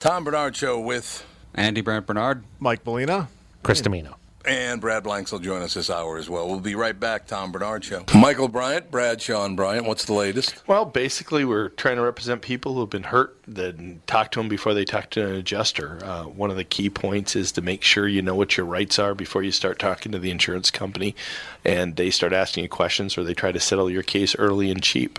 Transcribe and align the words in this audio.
Tom 0.00 0.22
Barnard 0.22 0.54
Show 0.54 0.78
with 0.78 1.26
Andy 1.56 1.80
Brant 1.80 2.06
Barnard, 2.06 2.44
Mike 2.60 2.86
Molina, 2.86 3.28
Chris 3.64 3.80
Domino. 3.80 4.16
and 4.44 4.80
Brad 4.80 5.02
Blanks 5.02 5.32
will 5.32 5.40
join 5.40 5.60
us 5.60 5.74
this 5.74 5.90
hour 5.90 6.18
as 6.18 6.30
well. 6.30 6.46
We'll 6.48 6.60
be 6.60 6.76
right 6.76 6.98
back. 6.98 7.26
Tom 7.26 7.50
Barnard 7.50 7.84
Show. 7.84 8.04
Michael 8.14 8.46
Bryant, 8.46 8.92
Bradshaw 8.92 9.44
and 9.44 9.56
Bryant. 9.56 9.86
What's 9.86 10.04
the 10.04 10.12
latest? 10.12 10.62
Well, 10.68 10.84
basically, 10.84 11.44
we're 11.44 11.70
trying 11.70 11.96
to 11.96 12.02
represent 12.02 12.42
people 12.42 12.74
who 12.74 12.80
have 12.80 12.90
been 12.90 13.02
hurt, 13.02 13.38
then 13.48 14.00
talk 14.06 14.30
to 14.32 14.38
them 14.38 14.48
before 14.48 14.72
they 14.72 14.84
talk 14.84 15.10
to 15.10 15.26
an 15.26 15.34
adjuster. 15.34 15.98
Uh, 16.04 16.26
one 16.26 16.50
of 16.52 16.56
the 16.56 16.62
key 16.62 16.88
points 16.90 17.34
is 17.34 17.50
to 17.50 17.60
make 17.60 17.82
sure 17.82 18.06
you 18.06 18.22
know 18.22 18.36
what 18.36 18.56
your 18.56 18.66
rights 18.66 19.00
are 19.00 19.16
before 19.16 19.42
you 19.42 19.50
start 19.50 19.80
talking 19.80 20.12
to 20.12 20.20
the 20.20 20.30
insurance 20.30 20.70
company 20.70 21.16
and 21.64 21.96
they 21.96 22.10
start 22.10 22.32
asking 22.32 22.62
you 22.62 22.68
questions 22.68 23.18
or 23.18 23.24
they 23.24 23.34
try 23.34 23.50
to 23.50 23.58
settle 23.58 23.90
your 23.90 24.04
case 24.04 24.36
early 24.36 24.70
and 24.70 24.80
cheap. 24.80 25.18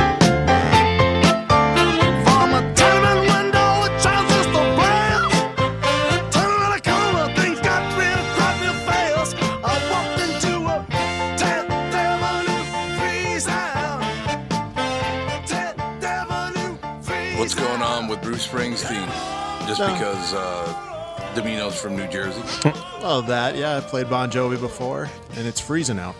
Bruce 18.87 18.91
Springsteen? 18.99 19.67
Just 19.67 19.79
because 19.81 20.33
uh, 20.33 21.31
Domino's 21.35 21.79
from 21.79 21.95
New 21.95 22.07
Jersey? 22.07 22.41
Oh, 23.03 23.21
that. 23.21 23.55
Yeah, 23.55 23.77
I 23.77 23.79
played 23.79 24.11
Bon 24.11 24.29
Jovi 24.29 24.59
before, 24.59 25.09
and 25.33 25.47
it's 25.47 25.59
freezing 25.59 25.97
out. 25.97 26.13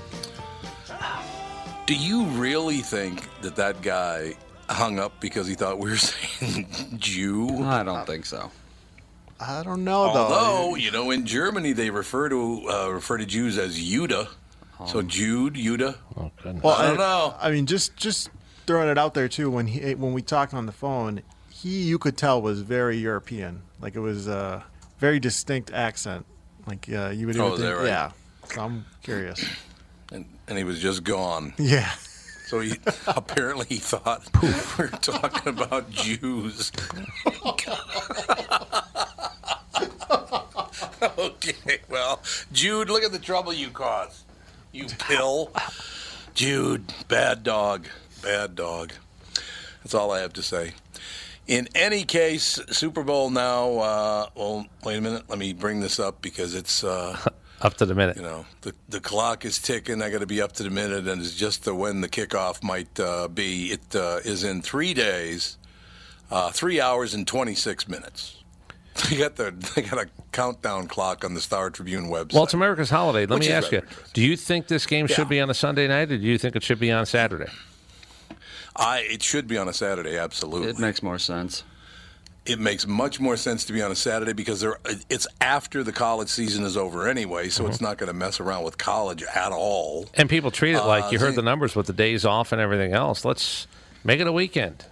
Do 1.86 1.94
you 1.94 2.24
really 2.26 2.78
think 2.80 3.30
that 3.44 3.56
that 3.58 3.84
guy 3.84 4.34
hung 4.68 4.98
up 4.98 5.20
because 5.20 5.46
he 5.46 5.54
thought 5.54 5.78
we 5.78 5.92
were 5.92 5.98
saying 5.98 6.66
Jew? 6.98 7.64
I 7.64 7.84
don't 7.84 8.08
think 8.08 8.26
so. 8.26 8.50
I 9.40 9.62
don't 9.62 9.84
know, 9.84 10.12
though. 10.12 10.22
Although, 10.24 10.76
you 10.76 10.90
know, 10.90 11.12
in 11.12 11.28
Germany 11.28 11.72
they 11.74 11.92
refer 11.92 12.30
to 12.30 12.68
uh, 12.68 12.88
refer 12.90 13.18
to 13.20 13.28
Jews 13.28 13.60
as 13.60 13.78
Juda. 13.80 14.28
So 14.88 15.04
Jude, 15.04 15.54
Judah. 15.54 16.00
Oh, 16.18 16.32
goodness. 16.42 16.66
I 16.66 16.88
don't 16.88 16.98
know. 16.98 17.36
I 17.40 17.52
mean, 17.52 17.68
just 17.68 17.96
just 17.96 18.32
throwing 18.66 18.90
it 18.90 18.98
out 18.98 19.14
there 19.14 19.28
too. 19.28 19.52
When 19.52 19.68
he 19.68 19.94
when 19.94 20.14
we 20.14 20.24
talked 20.24 20.56
on 20.56 20.66
the 20.66 20.72
phone, 20.72 21.22
he 21.62 21.84
you 21.84 22.00
could 22.00 22.18
tell 22.18 22.42
was 22.42 22.62
very 22.62 22.98
European. 22.98 23.62
Like 23.80 23.96
it 23.96 24.00
was 24.00 24.28
a 24.28 24.64
very 25.00 25.20
distinct 25.20 25.72
accent. 25.72 26.26
Like 26.68 26.88
uh, 26.92 27.10
you 27.10 27.28
would 27.28 27.38
Oh, 27.38 27.48
even 27.48 27.54
is 27.54 27.60
that 27.60 27.66
think, 27.68 27.78
right? 27.80 27.86
yeah. 27.88 28.12
So 28.46 28.62
I'm 28.62 28.86
curious. 29.04 29.44
And, 30.12 30.26
and 30.48 30.58
he 30.58 30.64
was 30.64 30.80
just 30.80 31.04
gone. 31.04 31.54
Yeah. 31.58 31.90
So 32.48 32.60
he 32.60 32.74
apparently 33.08 33.66
he 33.70 33.78
thought 33.78 34.28
we're 34.78 34.90
talking 34.90 35.48
about 35.50 35.90
Jews. 35.90 36.72
okay, 41.18 41.80
well, 41.90 42.22
Jude, 42.52 42.90
look 42.90 43.04
at 43.04 43.12
the 43.12 43.20
trouble 43.20 43.54
you 43.54 43.70
caused. 43.70 44.24
You 44.72 44.86
pill. 45.00 45.52
Jude, 46.34 46.94
bad 47.08 47.44
dog. 47.44 47.88
Bad 48.22 48.56
dog. 48.56 48.94
That's 49.84 49.94
all 49.94 50.12
I 50.12 50.20
have 50.20 50.34
to 50.34 50.44
say. 50.44 50.74
In 51.48 51.68
any 51.76 52.04
case, 52.04 52.60
Super 52.70 53.04
Bowl 53.04 53.30
now. 53.30 53.72
Uh, 53.80 54.26
well, 54.36 54.66
wait 54.84 54.98
a 54.98 55.02
minute. 55.02 55.24
Let 55.28 55.40
me 55.40 55.54
bring 55.54 55.80
this 55.80 56.00
up 56.00 56.22
because 56.22 56.56
it's. 56.56 56.84
Uh, 56.84 57.18
Up 57.62 57.76
to 57.76 57.86
the 57.86 57.94
minute. 57.94 58.16
you 58.18 58.24
know, 58.24 58.48
the, 58.62 58.74
the 58.90 59.00
clock 59.00 59.46
is 59.46 59.60
ticking. 59.60 60.02
I 60.02 60.10
got 60.10 60.22
to 60.22 60.26
be 60.26 60.42
up 60.42 60.54
to 60.54 60.64
the 60.64 60.72
minute, 60.72 61.08
and 61.08 61.22
it's 61.22 61.36
just 61.36 61.64
the, 61.64 61.76
when 61.76 62.02
the 62.02 62.10
kickoff 62.10 62.64
might 62.64 63.00
uh, 63.00 63.28
be. 63.28 63.68
It 63.68 63.96
uh, 63.96 64.18
is 64.26 64.44
in 64.44 64.64
three 64.64 64.96
days, 64.96 65.60
uh, 66.32 66.50
three 66.50 66.82
hours 66.82 67.14
and 67.14 67.28
26 67.28 67.88
minutes. 67.88 68.38
They 69.10 69.16
got 69.18 69.36
the 69.36 69.52
they 69.76 69.84
got 69.84 70.00
a 70.04 70.10
countdown 70.32 70.88
clock 70.88 71.24
on 71.24 71.36
the 71.36 71.40
Star 71.42 71.70
Tribune 71.70 72.06
website. 72.10 72.34
Well, 72.34 72.44
it's 72.46 72.54
America's 72.56 72.90
holiday. 72.90 73.28
Let 73.28 73.40
Which 73.40 73.48
me 73.48 73.54
ask 73.54 73.72
you. 73.72 73.84
Do 74.14 74.22
you 74.24 74.36
think 74.36 74.68
this 74.68 74.88
game 74.88 75.06
Yeah. 75.08 75.16
should 75.16 75.30
be 75.30 75.40
on 75.40 75.50
a 75.52 75.54
Sunday 75.54 75.88
night, 75.88 76.12
or 76.12 76.18
do 76.18 76.26
you 76.26 76.38
think 76.40 76.56
it 76.56 76.64
should 76.64 76.80
be 76.80 76.92
on 76.92 77.06
Saturday? 77.06 77.50
I 78.76 79.00
it 79.00 79.22
should 79.24 79.48
be 79.48 79.58
on 79.58 79.68
a 79.68 79.74
Saturday. 79.74 80.18
Absolutely, 80.18 80.70
It 80.70 80.80
makes 80.80 81.04
more 81.04 81.20
sense. 81.20 81.64
it 82.46 82.58
makes 82.60 82.88
much 82.88 83.20
more 83.20 83.38
sense 83.38 83.66
to 83.66 83.74
be 83.74 83.82
on 83.82 83.92
a 83.92 83.96
Saturday 83.96 84.34
because 84.34 84.62
there, 84.62 84.78
it's 85.10 85.28
after 85.42 85.84
the 85.84 85.92
college 85.92 86.30
season 86.30 86.64
is 86.66 86.76
over 86.78 87.08
anyway, 87.08 87.50
so 87.50 87.64
Mm-hmm. 87.64 87.72
it's 87.72 87.82
not 87.82 87.98
going 87.98 88.08
to 88.08 88.14
mess 88.14 88.40
around 88.40 88.64
with 88.64 88.78
college 88.78 89.22
at 89.24 89.52
all. 89.52 90.08
And 90.16 90.30
people 90.30 90.50
treat 90.52 90.74
it 90.76 90.82
like 90.84 91.12
you 91.12 91.18
Uh, 91.20 91.22
heard 91.22 91.36
the 91.36 91.42
numbers 91.44 91.76
with 91.76 91.88
the 91.88 91.94
days 91.94 92.26
off 92.26 92.52
and 92.52 92.60
everything 92.62 92.94
else. 92.94 93.24
Let's 93.26 93.68
make 94.04 94.20
it 94.20 94.28
a 94.28 94.32
weekend. 94.32 94.86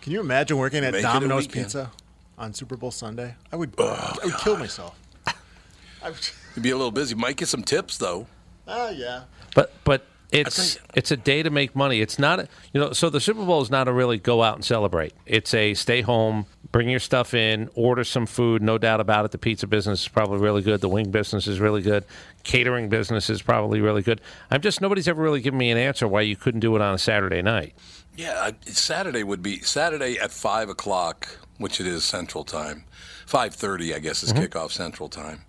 Can 0.00 0.12
you 0.12 0.20
imagine 0.20 0.56
working 0.56 0.82
at 0.84 0.92
Make 0.94 1.02
Domino's. 1.02 1.46
Pizza 1.46 1.90
on 2.38 2.54
Super 2.54 2.76
Bowl 2.76 2.90
Sunday? 2.90 3.34
I 3.52 3.56
would. 3.56 3.74
I 3.78 4.16
would 4.24 4.36
kill 4.38 4.56
myself. 4.56 4.98
I 6.02 6.10
would, 6.10 6.28
You'd 6.56 6.62
be 6.62 6.70
a 6.70 6.76
little 6.76 6.90
busy. 6.90 7.14
Might 7.14 7.36
get 7.36 7.48
some 7.48 7.62
tips 7.62 7.98
though. 7.98 8.26
ah, 8.66 8.90
yeah. 8.90 9.24
But 9.54 9.72
but 9.84 10.06
it's 10.32 10.78
it's 10.94 11.10
a 11.10 11.16
day 11.16 11.42
to 11.42 11.50
make 11.50 11.76
money. 11.76 12.00
It's 12.00 12.18
not 12.18 12.40
a- 12.40 12.48
you 12.72 12.80
know. 12.80 12.92
So 12.92 13.10
the 13.10 13.20
Super 13.20 13.44
Bowl 13.44 13.62
is 13.62 13.70
not 13.70 13.88
a 13.88 13.92
really 13.92 14.18
go 14.18 14.42
out 14.42 14.56
and 14.56 14.64
celebrate. 14.64 15.12
It's 15.26 15.52
a 15.54 15.74
stay 15.74 16.00
home, 16.00 16.46
bring 16.70 16.88
your 16.88 17.00
stuff 17.00 17.34
in, 17.34 17.68
order 17.74 18.02
some 18.02 18.26
food. 18.26 18.62
No 18.62 18.78
doubt 18.78 19.00
about 19.00 19.24
it. 19.24 19.30
The 19.30 19.38
pizza 19.38 19.66
business 19.66 20.02
is 20.02 20.08
probably 20.08 20.38
really 20.38 20.62
good. 20.62 20.80
The 20.80 20.88
wing 20.88 21.10
business 21.10 21.46
is 21.46 21.60
really 21.60 21.82
good. 21.82 22.04
Catering 22.44 22.88
business 22.88 23.30
is 23.30 23.42
probably 23.42 23.80
really 23.80 24.02
good. 24.02 24.20
I'm 24.50 24.60
just 24.60 24.80
nobody's 24.80 25.06
ever 25.06 25.22
really 25.22 25.40
given 25.40 25.58
me 25.58 25.70
an 25.70 25.78
answer 25.78 26.08
why 26.08 26.22
you 26.22 26.36
couldn't 26.36 26.60
do 26.60 26.74
it 26.74 26.82
on 26.82 26.94
a 26.94 26.98
Saturday 26.98 27.42
night. 27.42 27.74
Yeah, 28.16 28.50
Saturday 28.66 29.22
would 29.22 29.42
be 29.42 29.60
Saturday 29.60 30.18
at 30.18 30.32
five 30.32 30.68
o'clock, 30.68 31.28
which 31.58 31.80
it 31.80 31.86
is 31.86 32.04
Central 32.04 32.44
Time. 32.44 32.84
Five 33.26 33.54
thirty, 33.54 33.94
I 33.94 33.98
guess, 33.98 34.22
is 34.22 34.32
mm-hmm. 34.32 34.44
kickoff 34.44 34.70
Central 34.70 35.08
Time. 35.08 35.44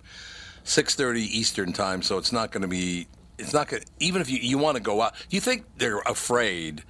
Six 0.63 0.95
thirty 0.95 1.21
Eastern 1.21 1.73
Time, 1.73 2.01
so 2.01 2.17
it's 2.17 2.31
not 2.31 2.51
going 2.51 2.61
to 2.61 2.67
be. 2.67 3.07
It's 3.43 3.53
not 3.53 3.67
going. 3.67 3.83
Even 3.99 4.21
if 4.21 4.29
you 4.29 4.37
you 4.39 4.57
want 4.57 4.77
to 4.77 4.83
go 4.83 5.01
out, 5.01 5.13
you 5.29 5.39
think 5.39 5.65
they're 5.77 5.99
afraid 5.99 6.83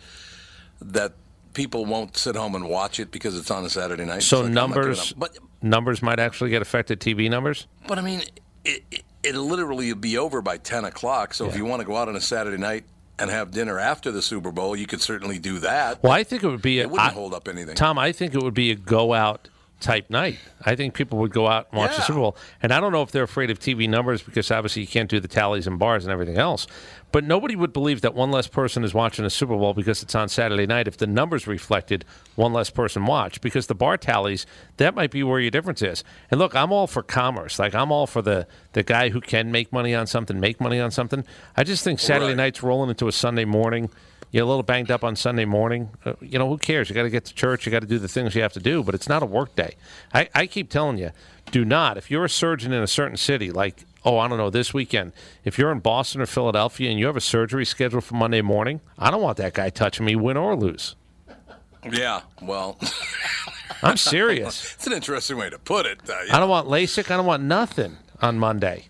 that 0.82 1.14
people 1.54 1.86
won't 1.86 2.18
sit 2.18 2.36
home 2.36 2.56
and 2.56 2.68
watch 2.68 3.00
it 3.00 3.12
because 3.12 3.38
it's 3.38 3.52
on 3.52 3.64
a 3.66 3.70
Saturday 3.70 4.06
night? 4.06 4.24
So 4.24 4.42
like, 4.42 4.52
numbers 4.52 5.14
but 5.14 5.38
numbers 5.62 6.02
might 6.02 6.20
actually 6.20 6.50
get 6.50 6.62
affected. 6.62 7.00
TV 7.00 7.30
numbers. 7.30 7.68
but 7.88 7.98
I 7.98 8.02
mean, 8.02 8.22
it, 8.66 8.84
it 8.92 9.04
it'll 9.24 9.46
literally 9.46 9.94
be 9.94 10.18
over 10.18 10.42
by 10.42 10.58
ten 10.58 10.86
o'clock. 10.86 11.34
So 11.34 11.48
if 11.48 11.56
you 11.56 11.66
want 11.66 11.82
to 11.82 11.86
go 11.86 11.96
out 11.96 12.08
on 12.10 12.16
a 12.16 12.22
Saturday 12.22 12.58
night 12.58 12.86
and 13.20 13.30
have 13.30 13.52
dinner 13.52 13.78
after 13.80 14.12
the 14.12 14.22
Super 14.22 14.52
Bowl, 14.52 14.76
you 14.76 14.88
could 14.88 15.02
certainly 15.02 15.38
do 15.40 15.60
that. 15.60 16.02
Well, 16.02 16.12
I 16.12 16.24
think 16.24 16.44
it 16.44 16.48
would 16.48 16.62
be 16.64 16.80
a 16.80 16.84
It 16.84 16.90
wouldn't 16.90 17.10
I- 17.10 17.14
hold 17.14 17.34
up 17.34 17.48
anything. 17.48 17.76
Tom, 17.76 18.00
I 18.00 18.12
think 18.12 18.34
it 18.34 18.42
would 18.42 18.56
be 18.56 18.72
a 18.72 18.76
go 18.76 19.14
out 19.14 19.50
type 19.84 20.10
night. 20.10 20.40
I 20.66 20.76
think 20.76 20.94
people 20.94 21.20
would 21.20 21.32
go 21.32 21.48
out 21.48 21.68
and 21.72 21.78
watch 21.78 21.96
the 21.96 22.02
Super 22.02 22.20
Bowl. 22.20 22.38
And 22.62 22.72
I 22.74 22.80
don't 22.80 22.92
know 22.92 23.02
if 23.04 23.12
they're 23.12 23.24
afraid 23.24 23.52
of 23.52 23.60
TV 23.60 23.88
numbers 23.90 24.22
because 24.24 24.50
obviously 24.50 24.82
you 24.84 24.88
can't 24.88 25.10
do 25.10 25.20
the 25.20 25.28
tallies 25.28 25.68
and 25.68 25.78
bars 25.78 26.06
and 26.06 26.12
everything 26.12 26.38
else. 26.38 26.66
But 27.12 27.24
nobody 27.24 27.56
would 27.56 27.74
believe 27.74 28.02
that 28.02 28.16
one 28.16 28.32
less 28.32 28.48
person 28.48 28.84
is 28.84 28.94
watching 28.94 29.24
a 29.24 29.30
Super 29.30 29.56
Bowl 29.56 29.74
because 29.76 30.02
it's 30.02 30.16
on 30.16 30.30
Saturday 30.30 30.66
night 30.66 30.88
if 30.88 30.98
the 30.98 31.06
numbers 31.06 31.46
reflected 31.46 32.06
one 32.36 32.54
less 32.54 32.72
person 32.72 33.06
watched. 33.06 33.42
Because 33.42 33.68
the 33.68 33.76
bar 33.76 33.98
tallies, 33.98 34.48
that 34.78 34.96
might 34.96 35.12
be 35.12 35.22
where 35.22 35.40
your 35.40 35.52
difference 35.52 35.84
is. 35.84 36.04
And 36.32 36.40
look, 36.40 36.56
I'm 36.56 36.72
all 36.72 36.88
for 36.88 37.04
commerce. 37.04 37.60
Like 37.60 37.76
I'm 37.76 37.92
all 37.92 38.08
for 38.08 38.22
the 38.24 38.48
the 38.72 38.82
guy 38.84 39.10
who 39.10 39.22
can 39.22 39.52
make 39.52 39.72
money 39.72 39.94
on 39.94 40.08
something, 40.08 40.40
make 40.40 40.60
money 40.60 40.80
on 40.80 40.90
something. 40.90 41.24
I 41.56 41.64
just 41.64 41.84
think 41.84 42.00
Saturday 42.00 42.30
Right. 42.30 42.38
night's 42.38 42.64
rolling 42.64 42.90
into 42.90 43.08
a 43.08 43.12
Sunday 43.12 43.46
morning. 43.46 43.92
You're 44.34 44.46
a 44.46 44.48
little 44.48 44.64
banged 44.64 44.90
up 44.90 45.04
on 45.04 45.16
Sunday 45.16 45.46
morning. 45.46 45.92
Uh, 46.04 46.14
you 46.20 46.40
know, 46.40 46.50
who 46.50 46.58
cares? 46.58 46.90
You 46.90 46.96
got 46.96 47.04
to 47.04 47.12
get 47.12 47.24
to 47.26 47.36
church. 47.36 47.68
You 47.68 47.72
got 47.72 47.82
to 47.82 47.88
do 47.88 48.00
the 48.00 48.08
things 48.08 48.34
you 48.34 48.42
have 48.42 48.54
to 48.54 48.60
do, 48.60 48.82
but 48.82 48.96
it's 48.96 49.08
not 49.08 49.22
a 49.22 49.28
work 49.28 49.56
day. 49.56 49.76
I, 50.12 50.28
I 50.34 50.48
keep 50.48 50.72
telling 50.72 50.98
you, 50.98 51.12
do 51.52 51.64
not. 51.64 52.00
If 52.00 52.10
you're 52.10 52.26
a 52.26 52.30
surgeon 52.30 52.74
in 52.74 52.82
a 52.82 52.88
certain 52.88 53.16
city, 53.16 53.52
like, 53.52 53.86
oh, 54.04 54.18
I 54.18 54.28
don't 54.28 54.40
know, 54.40 54.50
this 54.50 54.74
weekend, 54.74 55.14
if 55.44 55.60
you're 55.60 55.72
in 55.72 55.82
Boston 55.82 56.20
or 56.20 56.26
Philadelphia 56.26 56.90
and 56.90 57.00
you 57.00 57.06
have 57.06 57.16
a 57.16 57.22
surgery 57.22 57.64
scheduled 57.64 58.06
for 58.06 58.16
Monday 58.16 58.42
morning, 58.42 58.82
I 58.98 59.12
don't 59.12 59.22
want 59.22 59.38
that 59.38 59.54
guy 59.54 59.70
touching 59.70 60.04
me, 60.04 60.16
win 60.16 60.36
or 60.36 60.56
lose. 60.56 60.96
Yeah, 61.92 62.22
well, 62.42 62.80
I'm 63.84 63.98
serious. 63.98 64.74
it's 64.74 64.88
an 64.88 64.94
interesting 64.94 65.38
way 65.38 65.52
to 65.52 65.60
put 65.60 65.86
it. 65.86 66.10
Uh, 66.10 66.16
I 66.32 66.40
don't 66.40 66.50
want 66.50 66.68
LASIK. 66.68 67.12
I 67.12 67.18
don't 67.18 67.28
want 67.28 67.44
nothing 67.44 67.98
on 68.20 68.40
Monday 68.40 68.88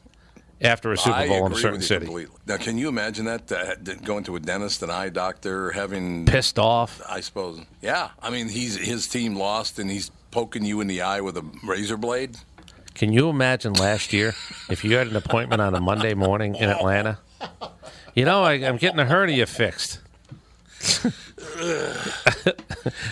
after 0.63 0.92
a 0.92 0.98
Super 0.98 1.27
Bowl 1.27 1.45
in 1.45 1.51
a 1.51 1.56
certain 1.56 1.81
city. 1.81 2.06
completely. 2.06 2.36
Now, 2.45 2.57
can 2.57 2.77
you 2.77 2.88
imagine 2.89 3.25
that 3.25 3.51
uh, 3.51 3.75
going 4.04 4.24
to 4.25 4.36
a 4.36 4.39
dentist, 4.39 4.81
an 4.83 4.89
eye 4.89 5.10
doctor, 5.10 5.71
having 5.71 6.25
Pissed 6.25 6.57
off. 6.60 7.01
I 7.10 7.19
suppose. 7.19 7.60
Yeah, 7.81 8.10
I 8.21 8.30
mean, 8.30 8.48
he's 8.50 8.77
his 8.77 9.07
team 9.07 9.36
lost, 9.36 9.77
and 9.80 9.89
he's 9.92 10.10
poking 10.31 10.63
you 10.65 10.81
in 10.81 10.88
the 10.88 11.01
eye 11.01 11.21
with 11.21 11.38
a 11.38 11.45
razor 11.63 11.98
blade. 11.98 12.38
Can 12.95 13.12
you 13.12 13.30
imagine 13.30 13.74
last 13.74 14.13
year 14.13 14.36
if 14.69 14.83
you 14.83 14.95
had 14.95 15.07
an 15.07 15.15
appointment 15.15 15.62
on 15.62 15.74
a 15.75 15.81
Monday 15.81 16.13
morning 16.13 16.56
in 16.56 16.69
Atlanta? 16.69 17.18
You 18.15 18.25
know, 18.25 18.44
I, 18.44 18.54
I'm 18.54 18.77
getting 18.77 19.00
a 19.00 19.06
hernia 19.06 19.45
fixed. 19.48 20.00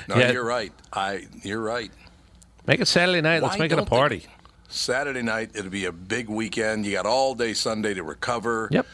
No, 0.07 0.17
Yeah. 0.17 0.31
you're 0.31 0.43
right. 0.43 0.73
I 0.91 1.27
you're 1.43 1.61
right. 1.61 1.91
Make 2.67 2.79
it 2.81 2.87
Saturday 2.87 3.21
night. 3.21 3.41
Let's 3.41 3.57
make 3.57 3.71
it 3.71 3.75
a 3.75 3.77
don't 3.77 3.85
they- 3.89 3.95
party. 3.95 4.25
Saturday 4.75 5.21
night, 5.21 5.51
it'll 5.53 5.69
be 5.71 5.85
a 5.85 5.91
big 5.91 6.29
weekend. 6.29 6.85
You 6.85 6.93
got 6.93 7.05
all 7.05 7.35
day 7.35 7.53
Sunday 7.53 7.93
to 7.93 8.03
recover. 8.03 8.69
Yep. 8.71 8.87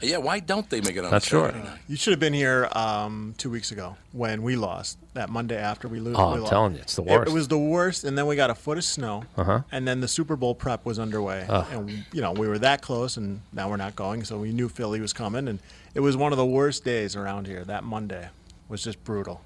Yeah, 0.00 0.18
why 0.18 0.38
don't 0.38 0.70
they 0.70 0.80
make 0.80 0.94
it 0.96 1.04
on 1.04 1.10
That's 1.10 1.26
a 1.26 1.30
Saturday 1.30 1.58
right. 1.58 1.64
night? 1.70 1.78
You 1.88 1.96
should 1.96 2.12
have 2.12 2.20
been 2.20 2.32
here 2.32 2.68
um, 2.70 3.34
two 3.36 3.50
weeks 3.50 3.72
ago 3.72 3.96
when 4.12 4.42
we 4.42 4.54
lost 4.54 4.96
that 5.14 5.28
Monday 5.28 5.56
after 5.56 5.88
we 5.88 5.98
lose. 5.98 6.14
Oh, 6.16 6.28
we 6.28 6.34
I'm 6.34 6.40
lost. 6.42 6.50
telling 6.52 6.74
you, 6.74 6.80
it's 6.80 6.94
the 6.94 7.02
It- 7.02 7.08
worst. 7.10 7.30
It, 7.30 7.34
was 7.34 7.48
the 7.48 7.58
worst, 7.58 8.04
and 8.04 8.16
then 8.16 8.26
we 8.28 8.36
got 8.36 8.48
a 8.48 8.54
foot 8.54 8.78
of 8.78 8.84
snow, 8.84 9.24
Uh-huh. 9.36 9.62
and 9.72 9.88
then 9.88 10.00
the 10.00 10.06
Super 10.06 10.36
Bowl 10.36 10.54
prep 10.54 10.84
was 10.86 11.00
underway, 11.00 11.44
and 11.48 12.04
you 12.12 12.20
know 12.22 12.30
we 12.30 12.46
were 12.46 12.60
that 12.60 12.80
close, 12.80 13.16
and 13.16 13.40
now 13.52 13.68
we're 13.68 13.76
not 13.76 13.96
going, 13.96 14.22
so 14.22 14.38
we 14.38 14.52
knew 14.52 14.68
Philly 14.68 15.00
was 15.00 15.12
coming, 15.12 15.48
and 15.48 15.58
it 15.94 16.00
was 16.00 16.16
one 16.16 16.30
of 16.32 16.38
the 16.38 16.46
worst 16.46 16.84
days 16.84 17.16
around 17.16 17.48
here. 17.48 17.64
That 17.64 17.82
Monday 17.82 18.28
was 18.68 18.84
just 18.84 19.02
brutal. 19.02 19.40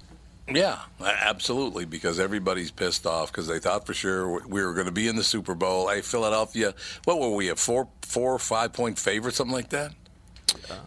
Yeah, 0.51 0.79
absolutely. 1.01 1.85
Because 1.85 2.19
everybody's 2.19 2.69
pissed 2.71 3.05
off 3.05 3.31
because 3.31 3.47
they 3.47 3.59
thought 3.59 3.85
for 3.85 3.93
sure 3.93 4.45
we 4.47 4.63
were 4.63 4.73
going 4.73 4.87
to 4.87 4.91
be 4.91 5.07
in 5.07 5.15
the 5.15 5.23
Super 5.23 5.55
Bowl. 5.55 5.87
Hey, 5.89 6.01
Philadelphia, 6.01 6.73
what 7.05 7.19
were 7.19 7.29
we 7.29 7.49
a 7.49 7.55
four, 7.55 7.87
four 8.01 8.33
or 8.33 8.39
five 8.39 8.73
point 8.73 8.99
favorite, 8.99 9.35
something 9.35 9.55
like 9.55 9.69
that? 9.69 9.93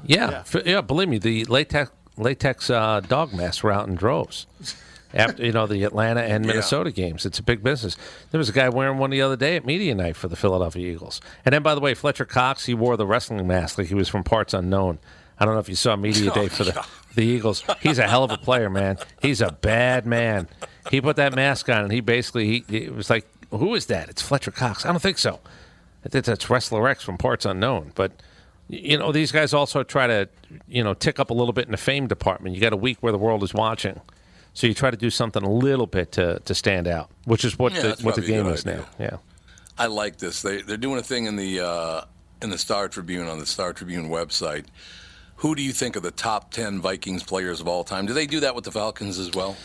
Yeah, 0.05 0.45
Yeah. 0.55 0.61
Yeah. 0.65 0.81
Believe 0.83 1.09
me, 1.09 1.19
the 1.19 1.45
latex 1.47 1.91
latex 2.19 2.71
uh, 2.71 3.01
dog 3.01 3.33
masks 3.33 3.63
were 3.63 3.73
out 3.73 3.89
in 3.89 3.95
droves. 3.95 4.47
After 5.15 5.45
you 5.47 5.53
know 5.53 5.67
the 5.67 5.83
Atlanta 5.85 6.21
and 6.21 6.45
Yeah. 6.45 6.51
Minnesota 6.53 6.91
games, 6.91 7.25
it's 7.25 7.39
a 7.39 7.43
big 7.43 7.63
business. 7.63 7.97
There 8.33 8.39
was 8.39 8.49
a 8.51 8.53
guy 8.53 8.69
wearing 8.69 8.99
one 8.99 9.11
the 9.11 9.23
other 9.23 9.37
day 9.37 9.57
at 9.57 9.65
media 9.65 9.95
night 9.95 10.17
for 10.17 10.29
the 10.29 10.37
Philadelphia 10.37 10.93
Eagles. 10.93 11.21
And 11.45 11.55
then, 11.55 11.63
by 11.63 11.75
the 11.75 11.81
way, 11.81 11.95
Fletcher 11.95 12.27
Cox, 12.27 12.67
he 12.67 12.75
wore 12.75 12.97
the 12.99 13.07
wrestling 13.07 13.47
mask 13.47 13.79
like 13.79 13.87
he 13.87 13.95
was 13.95 14.09
from 14.09 14.25
Parts 14.25 14.53
Unknown. 14.53 14.99
I 15.39 15.45
don't 15.45 15.55
know 15.55 15.61
if 15.61 15.69
you 15.69 15.75
saw 15.77 15.97
media 15.97 16.31
day 16.35 16.49
for 16.49 16.65
the 16.65 16.85
the 17.15 17.23
Eagles. 17.25 17.65
He's 17.81 17.99
a 17.99 18.07
hell 18.07 18.25
of 18.25 18.31
a 18.31 18.39
player, 18.39 18.69
man. 18.71 18.99
He's 19.23 19.41
a 19.41 19.53
bad 19.53 20.07
man. 20.07 20.49
He 20.91 21.01
put 21.01 21.17
that 21.17 21.35
mask 21.35 21.69
on, 21.69 21.85
and 21.85 21.93
he 21.93 22.01
basically 22.01 22.63
he 22.69 22.77
it 22.85 22.95
was 22.95 23.11
like, 23.11 23.27
who 23.51 23.75
is 23.75 23.87
that? 23.87 24.09
It's 24.09 24.23
Fletcher 24.23 24.51
Cox. 24.51 24.85
I 24.85 24.91
don't 24.91 25.01
think 25.03 25.19
so. 25.19 25.41
I 26.05 26.09
think 26.09 26.25
that's 26.25 26.49
Wrestler 26.49 26.87
X 26.89 27.03
from 27.03 27.19
Parts 27.19 27.45
Unknown. 27.45 27.93
But 27.95 28.13
you 28.69 28.99
know, 28.99 29.13
these 29.13 29.33
guys 29.33 29.53
also 29.55 29.83
try 29.83 30.07
to 30.07 30.29
you 30.69 30.83
know 30.85 30.95
tick 30.95 31.19
up 31.19 31.31
a 31.31 31.35
little 31.35 31.53
bit 31.53 31.67
in 31.67 31.71
the 31.73 31.77
fame 31.79 32.07
department. 32.07 32.55
You 32.55 32.61
got 32.61 32.73
a 32.73 32.77
week 32.77 32.99
where 33.01 33.13
the 33.13 33.19
world 33.19 33.43
is 33.43 33.53
watching, 33.55 34.01
so 34.55 34.67
you 34.67 34.75
try 34.75 34.91
to 34.91 34.97
do 34.97 35.11
something 35.11 35.43
a 35.43 35.51
little 35.51 35.87
bit 35.87 36.13
to 36.13 36.39
to 36.41 36.55
stand 36.55 36.87
out, 36.87 37.11
which 37.25 37.45
is 37.45 37.59
what 37.59 37.73
Yeah, 37.75 37.83
the 37.95 37.97
what 38.05 38.15
the 38.15 38.23
game 38.23 38.47
is 38.47 38.67
idea. 38.67 38.87
now. 38.99 39.05
Yeah. 39.05 39.17
I 39.79 39.87
like 39.87 40.19
this. 40.19 40.43
They 40.43 40.63
they're 40.63 40.77
doing 40.77 40.99
a 40.99 41.03
thing 41.03 41.27
in 41.27 41.37
the 41.37 41.61
uh, 41.61 42.01
in 42.43 42.51
the 42.51 42.59
Star 42.59 42.89
Tribune 42.89 43.27
on 43.29 43.39
the 43.39 43.47
Star 43.47 43.73
Tribune 43.73 44.09
website. 44.09 44.67
Who 45.47 45.55
do 45.55 45.63
you 45.63 45.73
think 45.73 45.97
are 45.97 46.01
the 46.01 46.11
top 46.11 46.51
ten 46.51 46.81
Vikings 46.81 47.23
players 47.23 47.61
of 47.61 47.69
all 47.69 47.85
time? 47.85 48.05
Do 48.05 48.13
they 48.13 48.27
do 48.27 48.41
that 48.41 48.57
with 48.57 48.65
the 48.65 48.73
Falcons 48.73 49.17
as 49.17 49.31
well? 49.31 49.57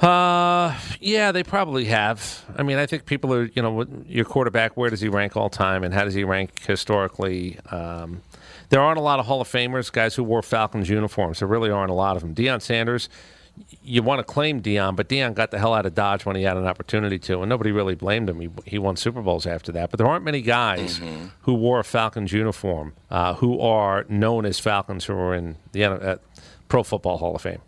Uh, 0.00 0.76
yeah, 0.98 1.30
they 1.30 1.44
probably 1.44 1.84
have. 1.84 2.44
I 2.56 2.64
mean, 2.64 2.78
I 2.78 2.86
think 2.86 3.06
people 3.06 3.32
are, 3.32 3.44
you 3.44 3.62
know, 3.62 3.86
your 4.08 4.24
quarterback, 4.24 4.76
where 4.76 4.90
does 4.90 5.00
he 5.00 5.08
rank 5.08 5.36
all 5.36 5.48
time 5.48 5.84
and 5.84 5.94
how 5.94 6.02
does 6.02 6.14
he 6.14 6.24
rank 6.24 6.64
historically? 6.66 7.60
Um, 7.70 8.22
there 8.70 8.80
aren't 8.80 8.98
a 8.98 9.02
lot 9.02 9.20
of 9.20 9.26
Hall 9.26 9.40
of 9.40 9.46
Famers, 9.46 9.92
guys 9.92 10.16
who 10.16 10.24
wore 10.24 10.42
Falcons 10.42 10.88
uniforms. 10.88 11.38
There 11.38 11.46
really 11.46 11.70
aren't 11.70 11.92
a 11.92 11.94
lot 11.94 12.16
of 12.16 12.22
them. 12.22 12.34
Deion 12.34 12.60
Sanders, 12.60 13.08
you 13.82 14.02
want 14.02 14.18
to 14.20 14.24
claim 14.24 14.62
Deion, 14.62 14.96
but 14.96 15.08
Deion 15.08 15.34
got 15.34 15.50
the 15.50 15.58
hell 15.58 15.74
out 15.74 15.86
of 15.86 15.94
Dodge 15.94 16.24
when 16.24 16.36
he 16.36 16.42
had 16.42 16.56
an 16.56 16.66
opportunity 16.66 17.18
to, 17.20 17.40
and 17.40 17.48
nobody 17.48 17.72
really 17.72 17.94
blamed 17.94 18.28
him. 18.28 18.40
He, 18.40 18.48
he 18.64 18.78
won 18.78 18.96
Super 18.96 19.22
Bowls 19.22 19.46
after 19.46 19.72
that. 19.72 19.90
But 19.90 19.98
there 19.98 20.06
aren't 20.06 20.24
many 20.24 20.40
guys 20.40 21.00
who 21.42 21.54
wore 21.54 21.80
a 21.80 21.84
Falcons 21.84 22.32
uniform 22.32 22.94
uh, 23.10 23.34
who 23.34 23.60
are 23.60 24.04
known 24.08 24.46
as 24.46 24.58
Falcons 24.58 25.04
who 25.04 25.14
are 25.14 25.34
in 25.34 25.56
the 25.72 25.84
uh, 25.84 26.16
Pro 26.68 26.82
Football 26.82 27.18
Hall 27.18 27.34
of 27.34 27.42
Fame. 27.42 27.60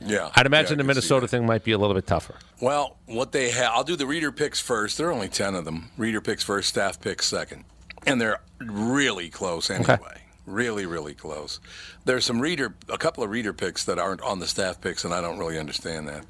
Yeah, 0.00 0.30
I'd 0.34 0.44
imagine 0.44 0.78
Yeah, 0.78 0.82
the 0.84 0.90
I 0.90 0.94
could 0.94 1.02
see 1.02 1.08
Minnesota 1.08 1.28
thing 1.28 1.46
might 1.46 1.64
be 1.64 1.72
a 1.72 1.78
little 1.78 1.94
bit 1.94 2.06
tougher. 2.06 2.34
Well, 2.60 2.96
what 3.06 3.32
they 3.32 3.50
have, 3.50 3.72
I'll 3.72 3.84
do 3.84 3.96
the 3.96 4.06
reader 4.06 4.30
picks 4.32 4.60
first. 4.60 4.98
There 4.98 5.08
are 5.08 5.12
only 5.12 5.28
10 5.28 5.54
of 5.54 5.64
them. 5.64 5.90
Reader 5.96 6.20
picks 6.20 6.44
first, 6.44 6.68
staff 6.68 7.00
picks 7.00 7.26
second. 7.26 7.64
And 8.06 8.20
they're 8.20 8.40
really 8.60 9.30
close 9.30 9.70
anyway. 9.70 10.20
Really, 10.46 10.86
really 10.86 11.14
close. 11.14 11.60
There's 12.04 12.24
some 12.24 12.40
reader, 12.40 12.74
a 12.88 12.98
couple 12.98 13.24
of 13.24 13.30
reader 13.30 13.52
picks 13.52 13.84
that 13.84 13.98
aren't 13.98 14.20
on 14.20 14.40
the 14.40 14.46
staff 14.46 14.80
picks, 14.80 15.04
and 15.04 15.14
I 15.14 15.20
don't 15.20 15.38
really 15.38 15.58
understand 15.58 16.08
that. 16.08 16.26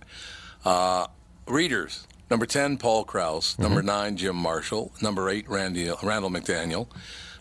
Uh, 0.64 1.06
readers, 1.46 2.06
Number 2.30 2.46
10, 2.46 2.78
Paul 2.78 3.04
Krause. 3.04 3.58
Number 3.58 3.82
9, 3.82 4.16
Jim 4.16 4.36
Marshall. 4.36 4.92
Number 5.02 5.28
8, 5.28 5.48
Randy, 5.48 5.90
Randall 6.02 6.30
McDaniel. 6.30 6.88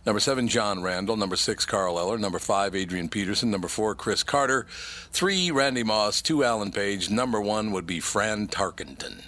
Number 0.06 0.20
7, 0.20 0.50
John 0.50 0.84
Randle. 0.84 1.16
Number 1.16 1.38
6, 1.38 1.66
Carl 1.66 1.98
Eller. 1.98 2.18
Number 2.18 2.38
5, 2.38 2.76
Adrian 2.76 3.08
Peterson. 3.08 3.50
Number 3.50 3.70
4, 3.70 3.96
Cris 3.96 4.24
Carter. 4.24 4.68
3, 5.12 5.52
Randy 5.52 5.84
Moss. 5.84 6.22
2, 6.22 6.44
Alan 6.44 6.72
Page. 6.72 7.10
Number 7.10 7.40
1 7.40 7.72
would 7.72 7.88
be 7.88 8.02
Fran 8.02 8.48
Tarkenton. 8.48 9.24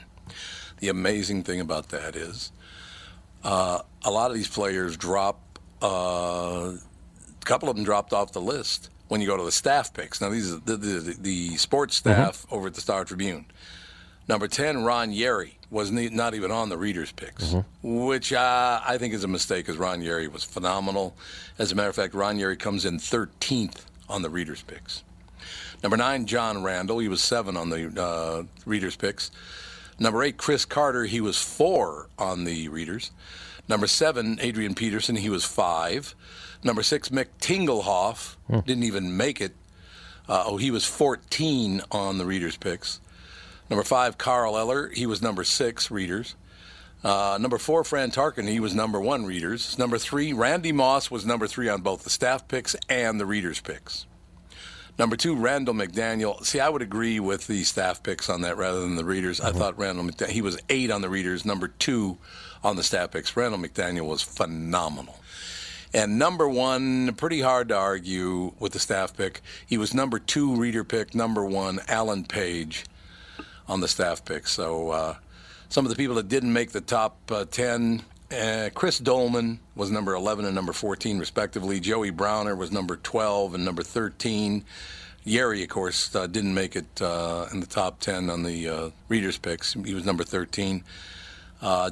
The 0.82 0.90
amazing 0.90 1.44
thing 1.44 1.62
about 1.62 1.90
that 1.90 2.18
is 2.18 2.52
uh, 3.44 3.80
a 4.04 4.12
lot 4.12 4.30
of 4.30 4.36
these 4.36 4.50
players 4.50 4.98
drop, 4.98 5.58
uh, 5.82 6.74
couple 7.46 7.70
of 7.70 7.76
them 7.76 7.86
dropped 7.86 8.12
off 8.14 8.32
the 8.34 8.42
list 8.42 8.90
when 9.08 9.22
you 9.22 9.28
go 9.28 9.38
to 9.38 9.44
the 9.44 9.52
staff 9.52 9.94
picks. 9.94 10.20
Now, 10.20 10.30
these 10.30 10.52
are 10.54 10.58
the, 10.58 10.76
the, 10.78 11.16
the 11.20 11.56
sports 11.58 11.96
staff 11.96 12.46
over 12.52 12.68
at 12.68 12.74
the 12.74 12.82
Star 12.82 13.06
Tribune. 13.06 13.46
Number 14.28 14.48
10, 14.48 14.84
Ron 14.84 15.12
Yary, 15.14 15.52
was 15.70 15.92
not 15.92 16.34
even 16.34 16.50
on 16.52 16.70
the 16.70 16.78
readers' 16.78 17.12
picks, 17.12 17.54
which 17.84 18.34
uh, 18.34 18.82
I 18.84 18.98
think 18.98 19.14
is 19.14 19.24
a 19.24 19.28
mistake 19.28 19.66
because 19.66 19.78
Ron 19.78 20.02
Yary 20.02 20.32
was 20.32 20.44
phenomenal. 20.44 21.16
As 21.60 21.72
a 21.72 21.76
matter 21.76 21.90
of 21.90 21.96
fact, 21.96 22.14
Ron 22.16 22.38
Yary 22.40 22.58
comes 22.58 22.86
in 22.86 22.98
13th 22.98 23.82
on 24.10 24.22
the 24.24 24.30
readers' 24.30 24.64
picks. 24.64 25.04
Number 25.84 25.98
9, 25.98 26.26
John 26.26 26.64
Randle. 26.64 27.00
He 27.00 27.08
was 27.08 27.22
7 27.24 27.56
on 27.56 27.70
the 27.70 28.02
uh, 28.02 28.44
readers' 28.66 28.96
picks. 28.96 29.30
Number 30.00 30.24
8, 30.24 30.38
Cris 30.38 30.66
Carter. 30.66 31.06
He 31.06 31.22
was 31.22 31.38
4 31.40 32.10
on 32.18 32.46
the 32.46 32.68
readers. 32.70 33.12
Number 33.68 33.86
7, 33.86 34.40
Adrian 34.42 34.74
Peterson. 34.74 35.16
He 35.16 35.30
was 35.30 35.46
5. 35.46 36.16
Number 36.66 36.84
6, 36.84 37.10
Mick 37.10 37.28
Tingelhoff. 37.40 38.36
Didn't 38.66 38.84
even 38.84 39.16
make 39.16 39.40
it. 39.40 39.54
Uh, 40.28 40.44
oh, 40.48 40.58
he 40.58 40.72
was 40.72 40.84
14 40.84 41.82
on 41.92 42.18
the 42.18 42.26
readers' 42.26 42.58
picks. 42.58 43.00
Number 43.70 43.84
five, 43.84 44.18
Carl 44.18 44.58
Eller. 44.58 44.90
He 44.90 45.06
was 45.06 45.22
number 45.22 45.44
six, 45.44 45.90
readers. 45.90 46.36
Uh, 47.04 47.38
number 47.40 47.58
four, 47.58 47.84
Fran 47.84 48.12
Tarkin. 48.12 48.48
He 48.48 48.60
was 48.60 48.74
number 48.74 49.00
one, 49.00 49.26
readers. 49.26 49.78
Number 49.78 49.98
three, 49.98 50.34
Randy 50.34 50.72
Moss 50.72 51.10
was 51.12 51.26
number 51.26 51.48
three 51.48 51.70
on 51.70 51.82
both 51.82 52.04
the 52.04 52.10
staff 52.10 52.48
picks 52.48 52.76
and 52.90 53.20
the 53.20 53.26
readers' 53.26 53.62
picks. 53.62 54.06
Number 54.98 55.16
two, 55.16 55.36
Randall 55.36 55.74
McDaniel. 55.74 56.44
See, 56.46 56.60
I 56.60 56.70
would 56.70 56.82
agree 56.82 57.20
with 57.20 57.48
the 57.48 57.64
staff 57.64 58.02
picks 58.02 58.30
on 58.30 58.42
that 58.42 58.58
rather 58.58 58.82
than 58.82 58.96
the 58.96 59.06
readers. 59.06 59.42
I 59.42 59.52
thought 59.52 59.78
Randall 59.78 60.06
McDaniel, 60.06 60.30
he 60.30 60.42
was 60.42 60.58
eight 60.70 60.90
on 60.90 61.02
the 61.02 61.10
readers, 61.10 61.46
number 61.46 61.68
two 61.68 62.18
on 62.64 62.76
the 62.76 62.84
staff 62.84 63.12
picks. 63.12 63.36
Randall 63.36 63.60
McDaniel 63.60 64.08
was 64.08 64.22
phenomenal. 64.22 65.20
And 65.96 66.20
number 66.20 66.50
one, 66.50 67.14
pretty 67.14 67.40
hard 67.40 67.70
to 67.70 67.78
argue 67.78 68.52
with 68.60 68.74
the 68.74 68.80
staff 68.80 69.16
pick. 69.16 69.40
He 69.66 69.78
was 69.78 69.94
number 69.94 70.20
two 70.20 70.54
reader 70.54 70.84
pick, 70.84 71.16
number 71.16 71.46
one, 71.46 71.80
Alan 71.88 72.26
Page 72.26 72.84
on 73.66 73.80
the 73.80 73.88
staff 73.88 74.26
pick. 74.26 74.46
So 74.46 74.90
uh, 74.90 75.16
some 75.70 75.86
of 75.86 75.90
the 75.90 75.96
people 75.96 76.16
that 76.16 76.28
didn't 76.28 76.52
make 76.52 76.72
the 76.72 76.82
top 76.82 77.16
uh, 77.32 77.46
10, 77.50 78.04
uh, 78.30 78.72
Chris 78.74 79.00
Doleman 79.00 79.60
was 79.74 79.90
number 79.90 80.14
11 80.14 80.44
and 80.44 80.54
number 80.54 80.74
14, 80.74 81.18
respectively. 81.18 81.80
Joey 81.80 82.10
Browner 82.10 82.58
was 82.58 82.74
number 82.74 82.98
12 82.98 83.56
and 83.56 83.64
number 83.64 83.82
13. 83.82 84.66
Yary, 85.26 85.64
of 85.64 85.70
course, 85.70 86.14
uh, 86.14 86.28
didn't 86.28 86.54
make 86.54 86.76
it 86.76 87.02
uh, 87.02 87.46
in 87.54 87.62
the 87.62 87.66
top 87.66 88.02
10 88.02 88.30
on 88.30 88.44
the 88.44 88.68
uh, 88.68 88.90
readers' 89.08 89.38
picks. 89.38 89.72
He 89.86 89.94
was 89.94 90.04
number 90.04 90.26
13. 90.26 90.84
Uh, 91.62 91.92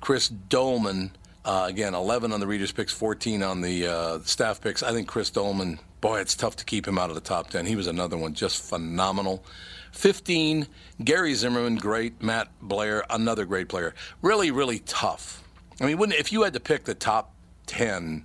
Chris 0.00 0.28
Doleman, 0.28 1.12
uh, 1.44 1.66
again, 1.68 1.94
11 1.94 2.32
on 2.32 2.40
the 2.40 2.46
readers' 2.46 2.72
picks, 2.72 2.92
14 2.92 3.42
on 3.42 3.60
the 3.60 3.86
uh, 3.86 4.18
staff 4.20 4.60
picks. 4.60 4.82
I 4.82 4.92
think 4.92 5.08
Chris 5.08 5.30
Doleman, 5.30 5.78
boy, 6.00 6.20
it's 6.20 6.34
tough 6.34 6.56
to 6.56 6.64
keep 6.64 6.86
him 6.88 6.98
out 6.98 7.10
of 7.10 7.14
the 7.14 7.20
top 7.20 7.50
10. 7.50 7.66
He 7.66 7.76
was 7.76 7.86
another 7.86 8.16
one, 8.16 8.34
just 8.34 8.62
phenomenal. 8.62 9.44
15, 9.92 10.66
Gary 11.04 11.34
Zimmerman, 11.34 11.76
great. 11.76 12.22
Matt 12.22 12.48
Blair, 12.60 13.04
another 13.10 13.44
great 13.44 13.68
player. 13.68 13.94
Really, 14.22 14.50
really 14.50 14.80
tough. 14.80 15.42
I 15.80 15.86
mean, 15.86 15.98
wouldn't 15.98 16.18
if 16.18 16.32
you 16.32 16.42
had 16.42 16.54
to 16.54 16.60
pick 16.60 16.84
the 16.84 16.94
top 16.94 17.34
10 17.66 18.24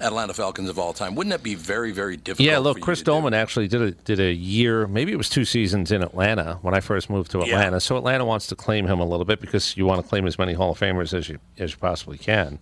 Atlanta 0.00 0.32
Falcons 0.34 0.68
of 0.68 0.78
all 0.78 0.92
time, 0.92 1.14
wouldn't 1.14 1.32
that 1.32 1.42
be 1.42 1.54
very, 1.54 1.92
very 1.92 2.16
difficult? 2.16 2.46
Yeah, 2.46 2.58
look, 2.58 2.80
Chris 2.80 3.00
to 3.00 3.04
do? 3.04 3.10
Doleman 3.12 3.34
actually 3.34 3.68
did 3.68 3.82
a 3.82 3.90
did 3.90 4.18
a 4.20 4.32
year, 4.32 4.86
maybe 4.86 5.12
it 5.12 5.16
was 5.16 5.28
two 5.28 5.44
seasons 5.44 5.92
in 5.92 6.02
Atlanta 6.02 6.58
when 6.62 6.74
I 6.74 6.80
first 6.80 7.10
moved 7.10 7.30
to 7.32 7.40
Atlanta. 7.42 7.76
Yeah. 7.76 7.78
So 7.78 7.96
Atlanta 7.96 8.24
wants 8.24 8.46
to 8.48 8.56
claim 8.56 8.86
him 8.86 8.98
a 9.00 9.04
little 9.04 9.24
bit 9.26 9.40
because 9.40 9.76
you 9.76 9.86
want 9.86 10.02
to 10.02 10.08
claim 10.08 10.26
as 10.26 10.38
many 10.38 10.52
Hall 10.54 10.72
of 10.72 10.78
Famers 10.80 11.12
as 11.12 11.28
you 11.28 11.38
as 11.58 11.72
you 11.72 11.76
possibly 11.78 12.18
can. 12.18 12.58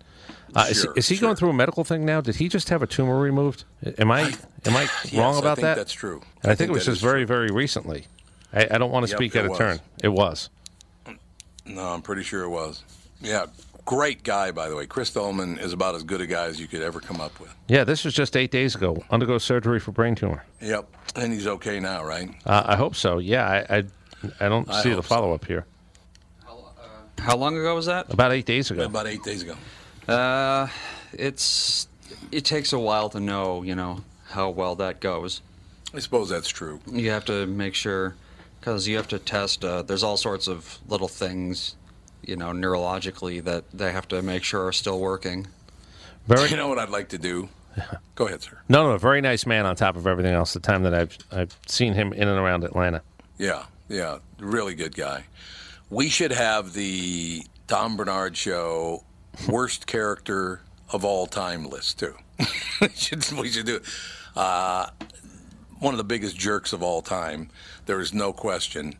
Uh, 0.55 0.65
is, 0.69 0.81
Sure, 0.81 0.93
he, 0.93 0.99
is 0.99 1.07
he 1.07 1.15
sure. 1.15 1.27
going 1.27 1.35
through 1.35 1.49
a 1.51 1.53
medical 1.53 1.83
thing 1.83 2.05
now? 2.05 2.19
Did 2.21 2.35
he 2.37 2.49
just 2.49 2.69
have 2.69 2.81
a 2.81 2.87
tumor 2.87 3.19
removed? 3.19 3.63
Am 3.99 4.11
I 4.11 4.21
am 4.65 4.75
I 4.75 4.81
Yes, 5.05 5.13
wrong 5.13 5.35
I 5.35 5.39
about 5.39 5.55
think 5.57 5.63
that? 5.63 5.75
that's 5.75 5.93
true. 5.93 6.21
I, 6.43 6.51
I 6.51 6.55
think, 6.55 6.57
think 6.57 6.69
it 6.69 6.73
was 6.73 6.85
just 6.85 6.97
is 6.97 7.01
very 7.01 7.23
very 7.23 7.51
recently. 7.51 8.05
I, 8.51 8.67
I 8.71 8.77
don't 8.79 8.91
want 8.91 9.05
to 9.05 9.11
Yep, 9.11 9.17
speak 9.17 9.35
out 9.35 9.45
of 9.45 9.49
was. 9.51 9.57
turn. 9.59 9.79
It 10.03 10.09
was. 10.09 10.49
No, 11.65 11.83
I'm 11.83 12.01
pretty 12.01 12.23
sure 12.23 12.43
it 12.43 12.49
was. 12.49 12.83
Yeah, 13.21 13.45
great 13.89 14.21
guy, 14.21 14.51
by 14.51 14.69
the 14.69 14.75
way. 14.75 14.85
Chris 14.85 15.09
Doleman 15.09 15.57
is 15.57 15.73
about 15.73 15.95
as 15.95 16.03
good 16.03 16.21
a 16.21 16.27
guy 16.27 16.45
as 16.45 16.59
you 16.59 16.67
could 16.67 16.83
ever 16.83 16.99
come 16.99 17.19
up 17.19 17.39
with. 17.39 17.51
Yeah, 17.67 17.83
this 17.83 18.05
was 18.05 18.13
just 18.13 18.37
eight 18.37 18.51
days 18.51 18.75
ago. 18.75 19.03
Undergo 19.09 19.39
surgery 19.39 19.79
for 19.79 19.91
brain 19.91 20.13
tumor. 20.13 20.45
Yep, 20.61 20.87
and 21.15 21.33
he's 21.33 21.47
okay 21.47 21.79
now, 21.79 22.03
right? 22.03 22.29
Uh, 22.45 22.61
I 22.67 22.75
hope 22.75 22.95
so. 22.95 23.17
Yeah, 23.17 23.47
I 23.67 23.77
I, 23.77 23.83
I 24.41 24.47
don't 24.47 24.69
I 24.69 24.83
see 24.83 24.89
the 24.89 24.97
hope 24.97 25.05
so. 25.05 25.15
follow 25.15 25.33
up 25.33 25.43
here. 25.43 25.65
How 27.17 27.35
long 27.35 27.57
ago 27.57 27.73
was 27.73 27.87
that? 27.87 28.13
About 28.13 28.31
eight 28.31 28.45
days 28.45 28.69
ago. 28.69 28.83
About 28.85 29.07
eight 29.07 29.23
days 29.23 29.41
ago. 29.41 29.55
Uh, 30.07 30.67
it's 31.13 31.87
it 32.31 32.45
takes 32.45 32.71
a 32.71 32.79
while 32.79 33.09
to 33.09 33.19
know, 33.19 33.63
you 33.63 33.73
know, 33.73 34.03
how 34.29 34.51
well 34.51 34.75
that 34.75 34.99
goes. 34.99 35.41
I 35.95 35.99
suppose 35.99 36.29
that's 36.29 36.47
true. 36.47 36.79
You 36.91 37.09
have 37.09 37.25
to 37.25 37.47
make 37.47 37.73
sure 37.73 38.15
because 38.59 38.87
you 38.87 38.97
have 38.97 39.07
to 39.07 39.17
test. 39.17 39.65
Uh, 39.65 39.81
there's 39.81 40.03
all 40.03 40.15
sorts 40.15 40.47
of 40.47 40.77
little 40.87 41.07
things, 41.07 41.75
you 42.29 42.35
know, 42.35 42.51
neurologically 42.51 43.43
that 43.43 43.69
they 43.71 43.91
have 43.91 44.07
to 44.09 44.21
make 44.21 44.43
sure 44.43 44.67
are 44.67 44.71
still 44.71 44.99
working. 44.99 45.47
Very 46.27 46.49
You 46.49 46.57
know 46.57 46.67
what 46.67 46.77
I'd 46.77 46.89
like 46.89 47.09
to 47.09 47.17
do? 47.17 47.49
Go 48.15 48.27
ahead, 48.27 48.43
sir. 48.43 48.59
No, 48.69 48.83
no, 48.83 48.91
a 48.91 48.99
very 48.99 49.19
nice 49.19 49.47
man 49.47 49.65
on 49.65 49.75
top 49.75 49.95
of 49.95 50.05
everything 50.05 50.33
else. 50.33 50.53
The 50.53 50.59
time 50.59 50.83
that 50.83 50.93
I've 50.93 51.17
I've 51.31 51.57
seen 51.65 51.93
him 51.93 52.13
in 52.13 52.27
and 52.27 52.37
around 52.37 52.63
Atlanta. 52.63 53.01
Yeah, 53.37 53.63
yeah, 53.87 54.19
really 54.37 54.75
good 54.75 54.95
guy. 54.95 55.23
We 55.89 56.09
should 56.09 56.31
have 56.31 56.73
the 56.73 57.43
Tom 57.67 57.97
Barnard 57.97 58.37
Show 58.37 59.03
worst 59.47 59.87
character 59.87 60.61
of 60.91 61.03
all 61.03 61.25
time 61.25 61.67
list 61.67 61.99
too. 61.99 62.13
we, 62.81 62.89
should, 62.89 63.31
we 63.31 63.49
should 63.49 63.65
do 63.65 63.77
it. 63.77 63.83
Uh, 64.35 64.87
one 65.79 65.93
of 65.93 65.97
the 65.97 66.03
biggest 66.03 66.37
jerks 66.37 66.73
of 66.73 66.83
all 66.83 67.01
time. 67.01 67.49
There 67.85 67.99
is 67.99 68.13
no 68.13 68.33
question 68.33 68.95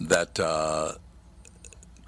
that 0.00 0.38
uh, 0.38 0.92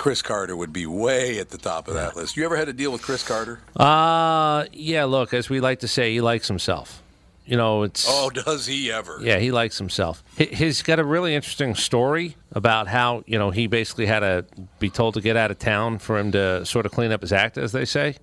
Cris 0.02 0.20
Carter 0.20 0.56
would 0.56 0.72
be 0.72 0.84
way 0.84 1.38
at 1.38 1.50
the 1.50 1.58
top 1.58 1.86
of 1.86 1.94
that 1.94 2.16
list. 2.16 2.36
You 2.36 2.44
ever 2.44 2.56
had 2.56 2.66
to 2.66 2.72
deal 2.72 2.90
with 2.90 3.02
Cris 3.02 3.22
Carter? 3.22 3.60
Uh 3.76 4.64
yeah. 4.72 5.04
Look, 5.04 5.32
as 5.32 5.48
we 5.48 5.60
like 5.60 5.78
to 5.78 5.86
say, 5.88 6.12
he 6.12 6.20
likes 6.20 6.48
himself. 6.48 7.00
You 7.46 7.56
know, 7.56 7.84
it's 7.84 8.04
Oh, 8.08 8.28
does 8.28 8.66
he 8.66 8.90
ever? 8.90 9.20
yeah, 9.22 9.38
he 9.38 9.52
likes 9.52 9.78
himself. 9.78 10.24
He, 10.36 10.46
he's 10.46 10.82
got 10.82 10.98
a 10.98 11.04
really 11.04 11.36
interesting 11.36 11.76
story 11.76 12.36
about 12.50 12.88
how 12.88 13.22
you 13.28 13.38
know 13.38 13.50
he 13.52 13.68
basically 13.68 14.06
had 14.06 14.20
to 14.20 14.44
be 14.80 14.90
told 14.90 15.14
to 15.14 15.20
get 15.20 15.36
out 15.36 15.52
of 15.52 15.60
town 15.60 15.98
for 15.98 16.18
him 16.18 16.32
to 16.32 16.66
sort 16.66 16.84
of 16.84 16.90
clean 16.90 17.12
up 17.12 17.20
his 17.20 17.32
act, 17.32 17.56
as 17.56 17.70
they 17.70 17.84
say. 17.84 18.16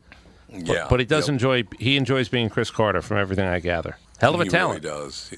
But, 0.52 0.66
yeah. 0.68 0.88
but 0.90 1.00
he 1.00 1.06
does 1.06 1.28
Yep. 1.30 1.34
enjoy 1.34 1.64
he 1.80 1.96
enjoys 1.96 2.28
being 2.28 2.50
Cris 2.50 2.72
Carter, 2.72 3.02
from 3.02 3.18
everything 3.20 3.46
I 3.48 3.60
gather. 3.60 3.96
Hell 4.20 4.34
of 4.36 4.42
a 4.42 4.44
he 4.44 4.50
talent. 4.50 4.84
Really 4.84 5.00
does. 5.06 5.34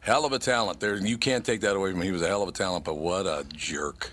Hell 0.00 0.24
of 0.24 0.32
a 0.32 0.38
talent. 0.40 0.80
There, 0.80 0.96
you 0.96 1.16
can't 1.16 1.44
take 1.44 1.60
that 1.60 1.76
away 1.76 1.90
from 1.92 2.00
him. 2.00 2.06
He 2.06 2.12
was 2.12 2.22
a 2.22 2.26
hell 2.26 2.42
of 2.42 2.48
a 2.48 2.52
talent, 2.52 2.84
but 2.84 2.94
what 2.96 3.26
a 3.26 3.44
jerk! 3.52 4.12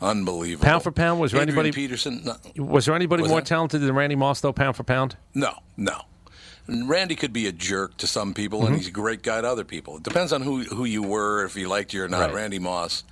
Unbelievable. 0.00 0.64
Pound 0.64 0.82
for 0.82 0.92
pound, 0.92 1.20
was 1.20 1.32
there 1.32 1.40
Adrian 1.42 1.58
anybody- 1.58 1.72
Peterson? 1.72 2.22
No, 2.24 2.64
Was 2.64 2.86
there 2.86 2.94
anybody 2.94 3.22
Was 3.22 3.30
more 3.30 3.40
that- 3.40 3.46
talented 3.46 3.80
than 3.80 3.94
Randy 3.94 4.14
Moss, 4.16 4.40
though, 4.40 4.52
pound 4.52 4.76
for 4.76 4.84
pound? 4.84 5.16
no. 5.34 5.52
no. 5.76 6.02
Randy 6.70 7.14
could 7.16 7.32
be 7.32 7.46
a 7.46 7.52
jerk 7.52 7.96
to 7.96 8.06
some 8.06 8.34
people, 8.34 8.58
Mm-hmm. 8.58 8.66
and 8.68 8.76
he's 8.76 8.88
a 8.88 8.90
great 8.90 9.22
guy 9.22 9.40
to 9.40 9.48
other 9.48 9.64
people. 9.64 9.96
It 9.96 10.02
depends 10.02 10.34
on 10.34 10.42
who 10.42 10.64
who 10.64 10.84
you 10.84 11.02
were, 11.02 11.44
if 11.46 11.54
he 11.54 11.64
liked 11.64 11.94
you 11.94 12.04
or 12.04 12.08
not. 12.08 12.26
Right. 12.26 12.34
Randy 12.34 12.58
Moss. 12.58 13.04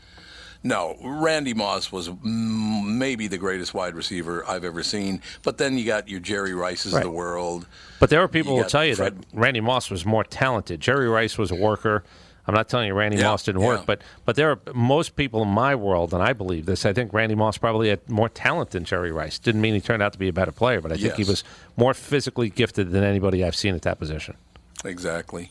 No, 0.62 0.97
Randy 1.02 1.55
Moss 1.55 1.90
was 1.90 2.11
maybe 2.23 3.28
the 3.28 3.38
greatest 3.38 3.73
wide 3.73 3.95
receiver 3.95 4.45
I've 4.47 4.64
ever 4.64 4.83
seen. 4.83 5.23
But 5.43 5.57
then 5.59 5.78
you 5.78 5.87
got 5.87 6.07
your 6.09 6.21
Jerry 6.21 6.52
Rices 6.52 6.93
Right. 6.93 6.99
of 6.99 7.05
the 7.05 7.11
world. 7.11 7.66
But 7.99 8.11
there 8.11 8.21
are 8.21 8.28
people 8.28 8.52
who 8.57 8.62
will 8.62 8.69
tell 8.69 8.85
you 8.85 8.95
Fred- 8.95 9.21
that 9.23 9.26
Randy 9.33 9.61
Moss 9.61 9.90
was 9.90 10.05
more 10.05 10.25
talented. 10.25 10.81
Jerry 10.81 11.09
Rice 11.09 11.38
was 11.38 11.50
a 11.50 11.55
worker. 11.55 12.05
I'm 12.47 12.55
not 12.55 12.69
telling 12.69 12.87
you 12.87 12.95
Randy 12.95 13.19
Yeah, 13.19 13.25
Moss 13.31 13.43
didn't 13.43 13.61
yeah. 13.62 13.67
work, 13.69 13.87
but 13.87 14.03
but 14.25 14.37
there 14.37 14.50
are 14.50 14.61
most 14.73 15.17
people 15.17 15.43
in 15.43 15.49
my 15.49 15.75
world, 15.75 16.15
and 16.15 16.23
I 16.23 16.33
believe 16.33 16.67
this. 16.67 16.87
I 16.87 16.93
think 16.93 17.12
Randy 17.12 17.35
Moss 17.35 17.59
probably 17.59 17.88
had 17.88 18.09
more 18.09 18.29
talent 18.29 18.71
than 18.71 18.85
Jerry 18.85 19.11
Rice. 19.12 19.38
Didn't 19.38 19.61
mean 19.61 19.75
he 19.75 19.81
turned 19.81 20.03
out 20.03 20.12
to 20.12 20.19
be 20.19 20.29
a 20.29 20.33
better 20.33 20.53
player, 20.53 20.81
but 20.81 20.93
I 20.93 20.97
think 20.97 21.15
he 21.15 21.25
was 21.25 21.43
more 21.76 21.95
physically 21.95 22.49
gifted 22.50 22.91
than 22.91 23.03
anybody 23.03 23.45
I've 23.45 23.57
seen 23.57 23.75
at 23.75 23.83
that 23.83 23.99
position. 23.99 24.37
Exactly. 24.85 25.50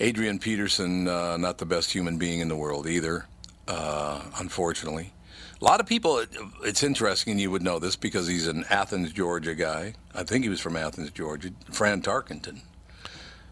Adrian 0.00 0.38
Peterson, 0.38 1.08
uh, 1.08 1.36
not 1.36 1.58
the 1.58 1.64
best 1.66 1.92
human 1.92 2.18
being 2.18 2.40
in 2.40 2.48
the 2.48 2.56
world 2.56 2.86
either, 2.86 3.26
uh, 3.68 4.20
unfortunately. 4.38 5.12
A 5.60 5.64
lot 5.64 5.80
of 5.80 5.86
people, 5.86 6.22
it's 6.64 6.82
interesting, 6.82 7.38
you 7.38 7.50
would 7.50 7.62
know 7.62 7.78
this 7.78 7.96
because 7.96 8.26
he's 8.26 8.46
an 8.46 8.66
Athens, 8.68 9.10
Georgia 9.12 9.54
guy. 9.54 9.94
I 10.14 10.22
think 10.22 10.44
he 10.44 10.50
was 10.50 10.60
from 10.60 10.76
Athens, 10.76 11.10
Georgia. 11.12 11.50
Fran 11.70 12.02
Tarkenton. 12.02 12.60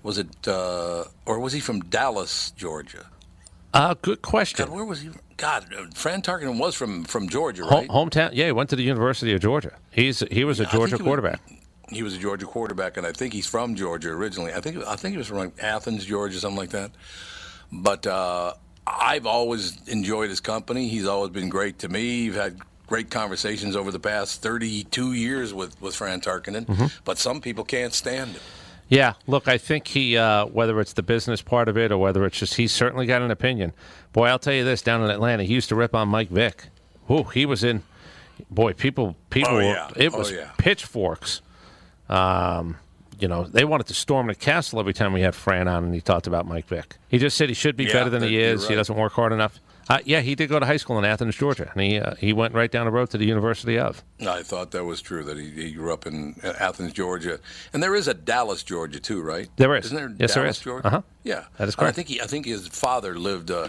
Was 0.04 0.18
it, 0.18 0.46
uh, 0.46 1.04
or 1.26 1.40
was 1.40 1.52
he 1.54 1.60
from 1.60 1.80
Dallas, 1.80 2.52
Georgia? 2.52 3.06
Uh, 3.72 3.94
good 4.00 4.22
question. 4.22 4.66
God, 4.66 4.74
where 4.74 4.84
was 4.84 5.00
he? 5.00 5.10
God, 5.36 5.66
uh, 5.74 5.86
Fran 5.94 6.22
Tarkenton 6.22 6.58
was 6.60 6.76
from 6.76 7.04
from 7.04 7.28
Georgia, 7.28 7.64
right? 7.64 7.88
hometown. 7.88 8.30
Yeah, 8.32 8.46
he 8.46 8.52
went 8.52 8.70
to 8.70 8.76
the 8.76 8.84
University 8.84 9.32
of 9.34 9.40
Georgia. 9.40 9.72
He's 9.90 10.20
he 10.30 10.44
was 10.44 10.60
a 10.60 10.66
Georgia 10.66 10.96
he 10.96 11.02
was- 11.02 11.06
quarterback. 11.06 11.40
He 11.90 12.02
was 12.02 12.14
a 12.14 12.18
Georgia 12.18 12.46
quarterback, 12.46 12.96
and 12.96 13.06
I 13.06 13.12
think 13.12 13.34
he's 13.34 13.46
from 13.46 13.74
Georgia 13.74 14.10
originally. 14.10 14.52
I 14.54 14.60
think 14.60 14.76
I 14.86 14.96
think 14.96 15.12
he 15.12 15.18
was 15.18 15.26
from 15.26 15.38
like 15.38 15.52
Athens, 15.62 16.04
Georgia, 16.04 16.38
something 16.38 16.56
like 16.58 16.70
that. 16.70 16.92
But 17.72 18.06
uh, 18.06 18.54
I've 18.86 19.26
always 19.26 19.76
enjoyed 19.88 20.30
his 20.30 20.40
company. 20.40 20.88
He's 20.88 21.06
always 21.06 21.30
been 21.30 21.48
great 21.48 21.80
to 21.80 21.88
me. 21.88 22.24
We've 22.24 22.34
had 22.36 22.58
great 22.86 23.10
conversations 23.10 23.74
over 23.76 23.90
the 23.90 24.00
past 24.00 24.42
32 24.42 25.12
years 25.14 25.52
with 25.52 25.80
with 25.80 25.94
Fran 25.96 26.20
Tarkenton. 26.20 26.66
Mm-hmm. 26.66 26.86
But 27.04 27.18
some 27.18 27.40
people 27.40 27.64
can't 27.64 27.92
stand 27.92 28.30
him. 28.32 28.42
Yeah, 28.88 29.14
look, 29.26 29.48
I 29.48 29.56
think 29.58 29.88
he, 29.88 30.16
uh, 30.16 30.46
whether 30.46 30.78
it's 30.80 30.92
the 30.92 31.02
business 31.02 31.40
part 31.42 31.68
of 31.68 31.76
it 31.78 31.90
or 31.90 31.98
whether 31.98 32.24
it's 32.26 32.38
just, 32.38 32.54
he's 32.54 32.70
certainly 32.72 33.06
got 33.06 33.22
an 33.22 33.30
opinion. 33.30 33.72
Boy, 34.12 34.26
I'll 34.26 34.38
tell 34.38 34.52
you 34.52 34.64
this: 34.64 34.82
down 34.82 35.02
in 35.02 35.10
Atlanta, 35.10 35.42
he 35.44 35.54
used 35.54 35.68
to 35.70 35.74
rip 35.74 35.94
on 35.94 36.08
Mike 36.08 36.28
Vick. 36.28 36.66
Whoo, 37.08 37.24
he 37.24 37.46
was 37.46 37.64
in. 37.64 37.82
Boy, 38.50 38.72
people, 38.72 39.16
people, 39.30 39.56
Oh, 39.56 39.60
yeah. 39.60 39.90
it 39.96 40.12
Oh, 40.14 40.18
was 40.18 40.30
yeah. 40.32 40.50
pitchforks. 40.58 41.40
Um, 42.08 42.76
you 43.18 43.28
know, 43.28 43.44
they 43.44 43.64
wanted 43.64 43.86
to 43.86 43.94
storm 43.94 44.26
the 44.26 44.34
castle 44.34 44.80
every 44.80 44.92
time 44.92 45.12
we 45.12 45.20
had 45.22 45.34
Fran 45.34 45.68
on, 45.68 45.84
and 45.84 45.94
he 45.94 46.00
talked 46.00 46.26
about 46.26 46.46
Mike 46.46 46.66
Vick. 46.66 46.96
He 47.08 47.18
just 47.18 47.36
said 47.36 47.48
he 47.48 47.54
should 47.54 47.76
be 47.76 47.84
Yeah, 47.84 47.92
better 47.92 48.10
than 48.10 48.22
he 48.22 48.38
is. 48.38 48.66
He 48.68 48.74
doesn't 48.74 48.96
work 48.96 49.12
hard 49.12 49.32
enough. 49.32 49.60
Uh, 49.88 49.98
yeah, 50.04 50.20
he 50.20 50.34
did 50.34 50.48
go 50.48 50.58
to 50.58 50.64
high 50.66 50.78
school 50.78 50.98
in 50.98 51.04
Athens, 51.04 51.36
Georgia, 51.36 51.70
and 51.74 51.82
he 51.82 51.98
uh, 51.98 52.14
he 52.14 52.32
went 52.32 52.54
right 52.54 52.70
down 52.70 52.86
the 52.86 52.92
road 52.92 53.10
to 53.10 53.18
the 53.18 53.26
University 53.26 53.78
of. 53.78 54.02
I 54.26 54.42
thought 54.42 54.70
that 54.70 54.84
was 54.84 55.02
true 55.02 55.22
that 55.24 55.36
he, 55.36 55.50
he 55.50 55.72
grew 55.72 55.92
up 55.92 56.06
in 56.06 56.36
Athens, 56.42 56.92
Georgia, 56.94 57.38
and 57.72 57.82
there 57.82 57.94
is 57.94 58.08
a 58.08 58.14
Dallas, 58.14 58.62
Georgia, 58.62 58.98
too, 59.00 59.20
right? 59.22 59.48
There 59.56 59.74
is. 59.76 59.86
Isn't 59.86 59.96
there? 59.96 60.08
Yes, 60.18 60.34
there 60.34 60.44
Dallas, 60.44 60.56
is. 60.58 60.62
Georgia? 60.62 60.86
Uh-huh. 60.86 61.02
Yeah, 61.22 61.44
That 61.58 61.68
is 61.68 61.74
And 61.74 61.80
I 61.82 61.84
correct. 61.84 61.96
think 61.96 62.08
he, 62.08 62.20
I 62.20 62.26
think 62.26 62.46
his 62.46 62.68
father 62.68 63.18
lived 63.18 63.50
uh, 63.50 63.68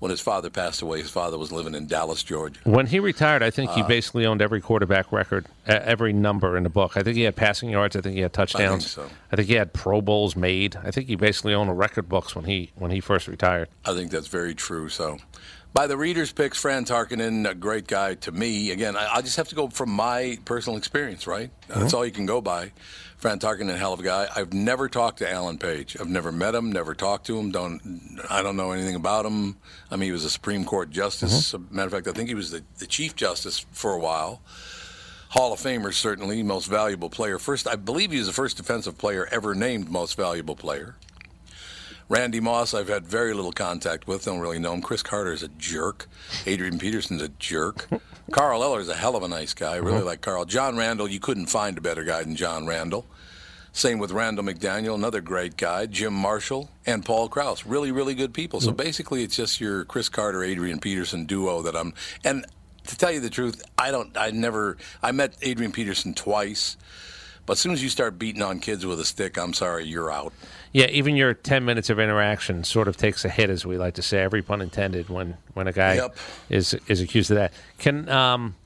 when 0.00 0.10
his 0.10 0.20
father 0.20 0.50
passed 0.50 0.82
away. 0.82 1.00
His 1.00 1.10
father 1.10 1.38
was 1.38 1.50
living 1.52 1.74
in 1.74 1.86
Dallas, 1.86 2.22
Georgia. 2.22 2.58
When 2.64 2.86
he 2.86 2.98
retired, 3.00 3.42
I 3.42 3.50
think 3.50 3.70
he 3.72 3.82
Uh, 3.82 3.86
basically 3.88 4.26
owned 4.26 4.42
every 4.42 4.60
quarterback 4.60 5.10
record, 5.12 5.46
uh, 5.68 5.78
every 5.82 6.12
number 6.12 6.56
in 6.56 6.62
the 6.64 6.68
book. 6.68 6.96
I 6.96 7.02
think 7.02 7.16
he 7.16 7.22
had 7.22 7.34
passing 7.36 7.70
yards. 7.70 7.96
I 7.96 8.00
think 8.00 8.14
he 8.16 8.20
had 8.22 8.32
touchdowns. 8.32 8.90
so. 8.90 9.08
I 9.32 9.36
think 9.36 9.48
he 9.48 9.54
had 9.54 9.72
Pro 9.72 10.00
Bowls 10.00 10.36
made. 10.36 10.76
I 10.84 10.90
think 10.92 11.06
he 11.08 11.16
basically 11.16 11.54
owned 11.54 11.70
the 11.70 11.74
record 11.74 12.08
books 12.08 12.34
when 12.36 12.44
he 12.44 12.70
when 12.76 12.90
he 12.92 13.00
first 13.00 13.26
retired. 13.28 13.68
I 13.84 13.94
think 13.94 14.10
that's 14.10 14.28
very 14.28 14.54
true. 14.54 14.88
So, 14.88 15.18
by 15.76 15.86
the 15.86 15.96
readers' 15.98 16.32
picks, 16.32 16.58
Fran 16.58 16.86
Tarkenton, 16.86 17.46
a 17.46 17.54
great 17.54 17.86
guy 17.86 18.14
to 18.14 18.32
me. 18.32 18.70
Again, 18.70 18.96
I, 18.96 19.16
I 19.16 19.20
just 19.20 19.36
have 19.36 19.48
to 19.48 19.54
go 19.54 19.68
from 19.68 19.90
my 19.90 20.38
personal 20.46 20.78
experience, 20.78 21.26
right? 21.26 21.50
That's 21.68 21.92
uh-huh. 21.92 21.98
all 21.98 22.06
you 22.06 22.12
can 22.12 22.24
go 22.24 22.40
by. 22.40 22.72
Fran 23.18 23.40
Tarkenton, 23.40 23.76
hell 23.76 23.92
of 23.92 24.00
a 24.00 24.02
guy. 24.02 24.26
I've 24.34 24.54
never 24.54 24.88
talked 24.88 25.18
to 25.18 25.30
Alan 25.30 25.58
Page. 25.58 25.94
I've 26.00 26.08
never 26.08 26.32
met 26.32 26.54
him, 26.54 26.72
never 26.72 26.94
talked 26.94 27.26
to 27.26 27.38
him. 27.38 27.50
Don't 27.50 28.18
I 28.30 28.42
don't 28.42 28.56
know 28.56 28.72
anything 28.72 28.94
about 28.94 29.26
him. 29.26 29.58
I 29.90 29.96
mean, 29.96 30.06
he 30.06 30.12
was 30.12 30.24
a 30.24 30.30
Supreme 30.30 30.64
Court 30.64 30.88
justice. 30.88 31.52
Uh-huh. 31.52 31.64
Matter 31.70 31.88
of 31.88 31.92
fact, 31.92 32.08
I 32.08 32.12
think 32.12 32.30
he 32.30 32.34
was 32.34 32.52
the, 32.52 32.64
the 32.78 32.86
Chief 32.86 33.14
Justice 33.14 33.66
for 33.70 33.92
a 33.92 33.98
while. 33.98 34.40
Hall 35.28 35.52
of 35.52 35.60
Famer, 35.60 35.92
certainly, 35.92 36.42
most 36.42 36.68
valuable 36.68 37.10
player. 37.10 37.38
First, 37.38 37.68
I 37.68 37.76
believe 37.76 38.12
he 38.12 38.18
was 38.18 38.28
the 38.28 38.32
first 38.32 38.56
defensive 38.56 38.96
player 38.96 39.28
ever 39.30 39.54
named 39.54 39.90
most 39.90 40.16
valuable 40.16 40.56
player. 40.56 40.94
Randy 42.08 42.38
Moss, 42.38 42.72
I've 42.72 42.88
had 42.88 43.06
very 43.06 43.34
little 43.34 43.52
contact 43.52 44.06
with. 44.06 44.24
Don't 44.24 44.38
really 44.38 44.60
know 44.60 44.72
him. 44.72 44.80
Cris 44.80 45.02
Carter 45.02 45.32
is 45.32 45.42
a 45.42 45.48
jerk. 45.48 46.06
Adrian 46.46 46.78
Peterson's 46.78 47.22
a 47.22 47.28
jerk. 47.28 47.88
Carl 48.30 48.62
Eller's 48.62 48.88
a 48.88 48.94
hell 48.94 49.16
of 49.16 49.22
a 49.22 49.28
nice 49.28 49.54
guy. 49.54 49.74
I 49.74 49.76
really 49.76 49.98
uh-huh. 49.98 50.06
like 50.06 50.20
Carl. 50.20 50.44
John 50.44 50.76
Randall, 50.76 51.08
you 51.08 51.20
couldn't 51.20 51.46
find 51.46 51.76
a 51.78 51.80
better 51.80 52.04
guy 52.04 52.22
than 52.22 52.36
John 52.36 52.66
Randall. 52.66 53.06
Same 53.72 53.98
with 53.98 54.10
Randall 54.10 54.42
McDaniel, 54.44 54.94
another 54.94 55.20
great 55.20 55.58
guy. 55.58 55.84
Jim 55.84 56.14
Marshall 56.14 56.70
and 56.86 57.04
Paul 57.04 57.28
Krause, 57.28 57.66
really, 57.66 57.92
really 57.92 58.14
good 58.14 58.32
people. 58.32 58.58
So 58.58 58.72
basically, 58.72 59.22
it's 59.22 59.36
just 59.36 59.60
your 59.60 59.84
Cris 59.84 60.08
Carter, 60.08 60.42
Adrian 60.42 60.80
Peterson 60.80 61.26
duo 61.26 61.60
that 61.60 61.76
I'm. 61.76 61.92
And 62.24 62.46
to 62.86 62.96
tell 62.96 63.12
you 63.12 63.20
the 63.20 63.28
truth, 63.28 63.62
I 63.76 63.90
don't. 63.90 64.16
I 64.16 64.30
never. 64.30 64.78
I 65.02 65.12
met 65.12 65.36
Adrian 65.42 65.72
Peterson 65.72 66.14
twice, 66.14 66.78
but 67.44 67.54
as 67.54 67.60
soon 67.60 67.72
as 67.72 67.82
you 67.82 67.90
start 67.90 68.18
beating 68.18 68.40
on 68.40 68.60
kids 68.60 68.86
with 68.86 68.98
a 68.98 69.04
stick, 69.04 69.36
I'm 69.36 69.52
sorry, 69.52 69.84
you're 69.84 70.10
out. 70.10 70.32
Yeah, 70.76 70.88
even 70.90 71.16
your 71.16 71.32
ten 71.32 71.64
minutes 71.64 71.88
of 71.88 71.98
interaction 71.98 72.62
sort 72.62 72.86
of 72.86 72.98
takes 72.98 73.24
a 73.24 73.30
hit, 73.30 73.48
as 73.48 73.64
we 73.64 73.78
like 73.78 73.94
to 73.94 74.02
say, 74.02 74.18
every 74.18 74.42
pun 74.42 74.60
intended, 74.60 75.08
when 75.08 75.38
when 75.54 75.66
a 75.66 75.72
guy 75.72 75.94
Yep. 75.94 76.16
is 76.50 76.74
is 76.86 77.00
accused 77.00 77.30
of 77.30 77.36
that. 77.36 77.54
Can 77.78 78.08
um, 78.10 78.56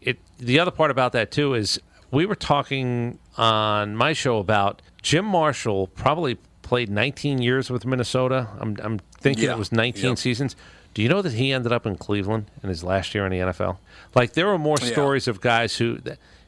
it 0.00 0.18
the 0.38 0.58
other 0.58 0.72
part 0.72 0.90
about 0.90 1.12
that 1.12 1.30
too 1.30 1.54
is 1.54 1.80
we 2.10 2.26
were 2.26 2.34
talking 2.34 3.20
on 3.36 3.94
my 3.94 4.12
show 4.14 4.38
about 4.38 4.82
Jim 5.00 5.24
Marshall 5.24 5.86
probably 5.86 6.38
played 6.62 6.90
19 6.90 7.40
years 7.40 7.70
with 7.70 7.86
Minnesota. 7.86 8.48
I'm 8.58 8.76
I'm 8.82 8.98
thinking 9.20 9.44
Yeah. 9.44 9.52
it 9.52 9.58
was 9.58 9.70
19 9.70 10.04
Yep. 10.10 10.18
seasons. 10.18 10.56
Do 10.92 11.02
you 11.02 11.08
know 11.08 11.22
that 11.22 11.34
he 11.34 11.52
ended 11.52 11.70
up 11.70 11.86
in 11.86 11.94
Cleveland 11.96 12.46
in 12.64 12.68
his 12.68 12.82
last 12.82 13.14
year 13.14 13.24
in 13.24 13.30
the 13.30 13.38
NFL? 13.38 13.78
Like 14.12 14.32
there 14.32 14.48
are 14.48 14.58
more 14.58 14.78
Yeah. 14.82 14.88
stories 14.90 15.28
of 15.28 15.40
guys 15.40 15.76
who, 15.76 15.98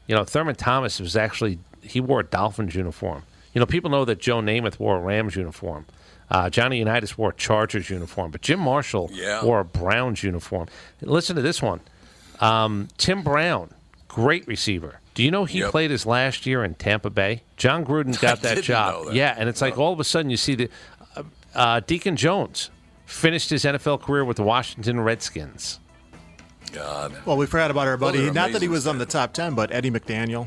you 0.09 0.17
know, 0.17 0.25
Thurman 0.25 0.57
Thomas 0.57 0.99
was 0.99 1.15
actually 1.17 1.61
he 1.81 2.01
wore 2.01 2.19
a 2.21 2.25
Dolphins 2.25 2.75
uniform. 2.75 3.23
You 3.53 3.61
know, 3.61 3.67
people 3.67 3.91
know 3.91 4.05
that 4.05 4.19
Joe 4.21 4.41
Namath 4.41 4.79
wore 4.79 4.97
a 4.97 5.01
Rams 5.01 5.35
uniform. 5.37 5.87
Uh, 6.31 6.49
Johnny 6.49 6.79
Unitas 6.79 7.19
wore 7.19 7.31
a 7.31 7.35
Chargers 7.35 7.91
uniform, 7.91 8.31
but 8.31 8.41
Jim 8.43 8.61
Marshall 8.61 9.11
Yeah. 9.13 9.45
wore 9.45 9.61
a 9.61 9.65
Browns 9.65 10.23
uniform. 10.23 10.69
Listen 11.01 11.35
to 11.37 11.43
this 11.43 11.61
one. 11.61 11.81
Um, 12.41 12.87
Tim 12.97 13.23
Brown, 13.23 13.71
great 14.07 14.47
receiver. 14.47 15.01
Do 15.15 15.25
you 15.25 15.31
know 15.33 15.45
he 15.45 15.59
Yep. 15.59 15.71
played 15.73 15.91
his 15.91 16.07
last 16.07 16.47
year 16.47 16.63
in 16.63 16.75
Tampa 16.75 17.11
Bay? 17.11 17.43
Jon 17.57 17.85
Gruden 17.85 18.19
got 18.21 18.43
that 18.43 18.55
didn't 18.55 18.65
job. 18.65 18.95
know 18.95 19.05
that. 19.07 19.15
Yeah, 19.15 19.35
and 19.37 19.49
it's 19.49 19.61
like 19.61 19.77
all 19.77 19.93
of 19.93 19.99
a 19.99 20.05
sudden 20.05 20.31
you 20.31 20.37
see 20.37 20.55
the 20.55 20.69
uh, 21.17 21.23
uh, 21.55 21.81
Deacon 21.85 22.15
Jones 22.17 22.71
finished 23.07 23.51
his 23.51 23.65
NFL 23.65 23.99
career 24.01 24.25
with 24.25 24.37
the 24.37 24.45
Washington 24.45 25.01
Redskins. 25.01 25.81
God. 26.73 27.13
Well, 27.27 27.37
we 27.37 27.47
forgot 27.47 27.73
about 27.73 27.89
our 27.89 27.97
buddy. 27.97 28.29
are 28.29 28.33
Not 28.33 28.53
that 28.53 28.63
he 28.63 28.69
was 28.69 28.87
on 28.87 28.99
the 28.99 29.07
top 29.07 29.33
ten, 29.33 29.55
but 29.57 29.73
Eddie 29.73 29.91
McDaniel. 29.91 30.47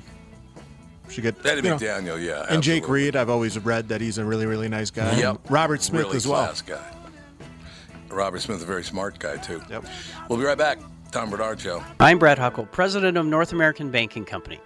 Should 1.14 1.24
get 1.24 1.46
Eddie 1.46 1.62
you 1.62 1.70
know, 1.70 1.78
McDaniel, 1.78 2.20
yeah. 2.20 2.48
and 2.50 2.64
Jake. 2.64 2.90
Reed. 2.90 3.16
I've 3.16 3.30
always 3.30 3.60
read 3.60 3.90
that 3.90 4.02
he's 4.02 4.18
a 4.18 4.26
really, 4.26 4.48
really 4.48 4.68
nice 4.68 4.90
guy. 4.90 5.16
Yep. 5.16 5.42
Robert 5.48 5.84
Smith 5.84 6.06
really 6.06 6.18
as 6.18 6.28
well. 6.28 6.46
class 6.46 6.62
guy. 6.64 6.84
Robert 8.10 8.40
Smith, 8.40 8.64
a 8.64 8.66
very 8.66 8.84
smart 8.84 9.20
guy, 9.20 9.38
too. 9.38 9.62
Yep. 9.70 9.86
We'll 10.28 10.40
be 10.40 10.46
right 10.46 10.58
back. 10.58 10.80
Tom 11.12 11.30
Barnard 11.30 11.60
Show. 11.60 11.84
I'm 12.00 12.18
Brad 12.18 12.40
Huckle, 12.40 12.66
president 12.66 13.16
of 13.16 13.28
North 13.28 13.52
American 13.52 13.92
Banking 13.92 14.26
Company. 14.26 14.60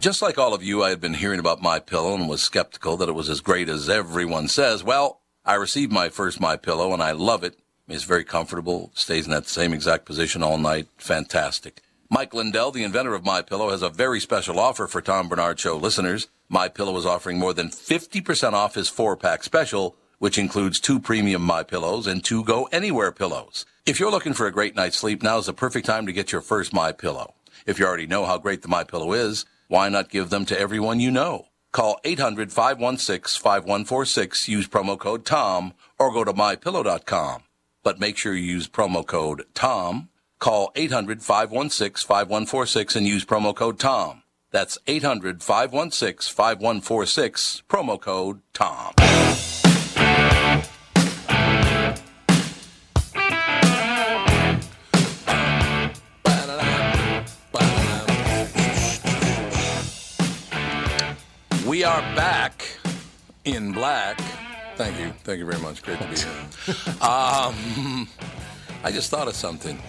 Just 0.00 0.22
like 0.22 0.38
all 0.38 0.54
of 0.54 0.62
you, 0.62 0.84
I 0.84 0.90
had 0.90 1.00
been 1.00 1.14
hearing 1.14 1.40
about 1.40 1.60
my 1.60 1.80
pillow 1.80 2.14
and 2.14 2.28
was 2.28 2.40
skeptical 2.40 2.96
that 2.98 3.08
it 3.08 3.16
was 3.16 3.28
as 3.28 3.40
great 3.40 3.68
as 3.68 3.88
everyone 3.88 4.46
says. 4.46 4.84
Well, 4.84 5.22
I 5.44 5.54
received 5.54 5.90
my 5.90 6.08
first 6.08 6.40
my 6.40 6.56
pillow 6.56 6.92
and 6.92 7.02
I 7.02 7.10
love 7.10 7.42
it. 7.42 7.58
It's 7.88 8.04
very 8.04 8.22
comfortable, 8.22 8.92
stays 8.94 9.24
in 9.24 9.32
that 9.32 9.48
same 9.48 9.72
exact 9.72 10.04
position 10.04 10.40
all 10.40 10.56
night. 10.56 10.86
Fantastic. 10.98 11.82
Mike 12.10 12.32
Lindell, 12.32 12.70
the 12.70 12.84
inventor 12.84 13.14
of 13.14 13.24
My 13.24 13.42
Pillow, 13.42 13.70
has 13.70 13.82
a 13.82 13.88
very 13.88 14.20
special 14.20 14.60
offer 14.60 14.86
for 14.86 15.02
Tom 15.02 15.28
Barnard 15.28 15.58
Show 15.58 15.76
listeners. 15.76 16.28
My 16.48 16.68
Pillow 16.68 16.96
is 16.96 17.04
offering 17.04 17.38
more 17.38 17.52
than 17.52 17.68
50% 17.68 18.52
off 18.52 18.76
his 18.76 18.88
four-pack 18.88 19.42
special, 19.42 19.96
which 20.20 20.38
includes 20.38 20.78
two 20.78 21.00
premium 21.00 21.42
My 21.42 21.64
Pillows 21.64 22.06
and 22.06 22.22
two 22.22 22.44
Go 22.44 22.68
Anywhere 22.70 23.10
pillows. 23.10 23.66
If 23.84 23.98
you're 23.98 24.12
looking 24.12 24.32
for 24.32 24.46
a 24.46 24.52
great 24.52 24.76
night's 24.76 24.96
sleep, 24.98 25.24
now 25.24 25.38
is 25.38 25.46
the 25.46 25.52
perfect 25.52 25.86
time 25.86 26.06
to 26.06 26.12
get 26.12 26.30
your 26.30 26.40
first 26.40 26.72
My 26.72 26.92
Pillow. 26.92 27.34
If 27.66 27.80
you 27.80 27.84
already 27.86 28.06
know 28.06 28.24
how 28.26 28.38
great 28.38 28.62
the 28.62 28.68
My 28.68 28.84
Pillow 28.84 29.12
is, 29.12 29.44
why 29.68 29.88
not 29.88 30.10
give 30.10 30.30
them 30.30 30.44
to 30.46 30.58
everyone 30.58 30.98
you 31.00 31.10
know? 31.10 31.46
Call 31.72 32.00
800-516-5146, 32.04 34.48
use 34.48 34.66
promo 34.66 34.98
code 34.98 35.24
TOM, 35.24 35.74
or 35.98 36.12
go 36.12 36.24
to 36.24 36.32
mypillow.com. 36.32 37.42
But 37.84 38.00
make 38.00 38.16
sure 38.16 38.34
you 38.34 38.42
use 38.42 38.66
promo 38.68 39.06
code 39.06 39.44
TOM. 39.54 40.08
Call 40.38 40.72
800-516-5146 40.72 42.96
and 42.96 43.06
use 43.06 43.24
promo 43.24 43.54
code 43.54 43.78
TOM. 43.78 44.24
That's 44.50 44.78
800-516-5146, 44.86 47.62
promo 47.64 48.00
code 48.00 48.40
TOM. 48.54 48.94
We 61.78 61.84
are 61.84 62.00
back 62.16 62.66
in 63.44 63.70
black. 63.70 64.20
Thank 64.74 64.98
you. 64.98 65.12
Thank 65.22 65.38
you 65.38 65.46
very 65.46 65.60
much. 65.62 65.80
Great 65.80 66.00
to 66.00 66.08
be 66.08 66.16
here. 66.16 66.92
um, 67.00 68.08
I 68.82 68.90
just 68.90 69.10
thought 69.10 69.28
of 69.28 69.36
something. 69.36 69.80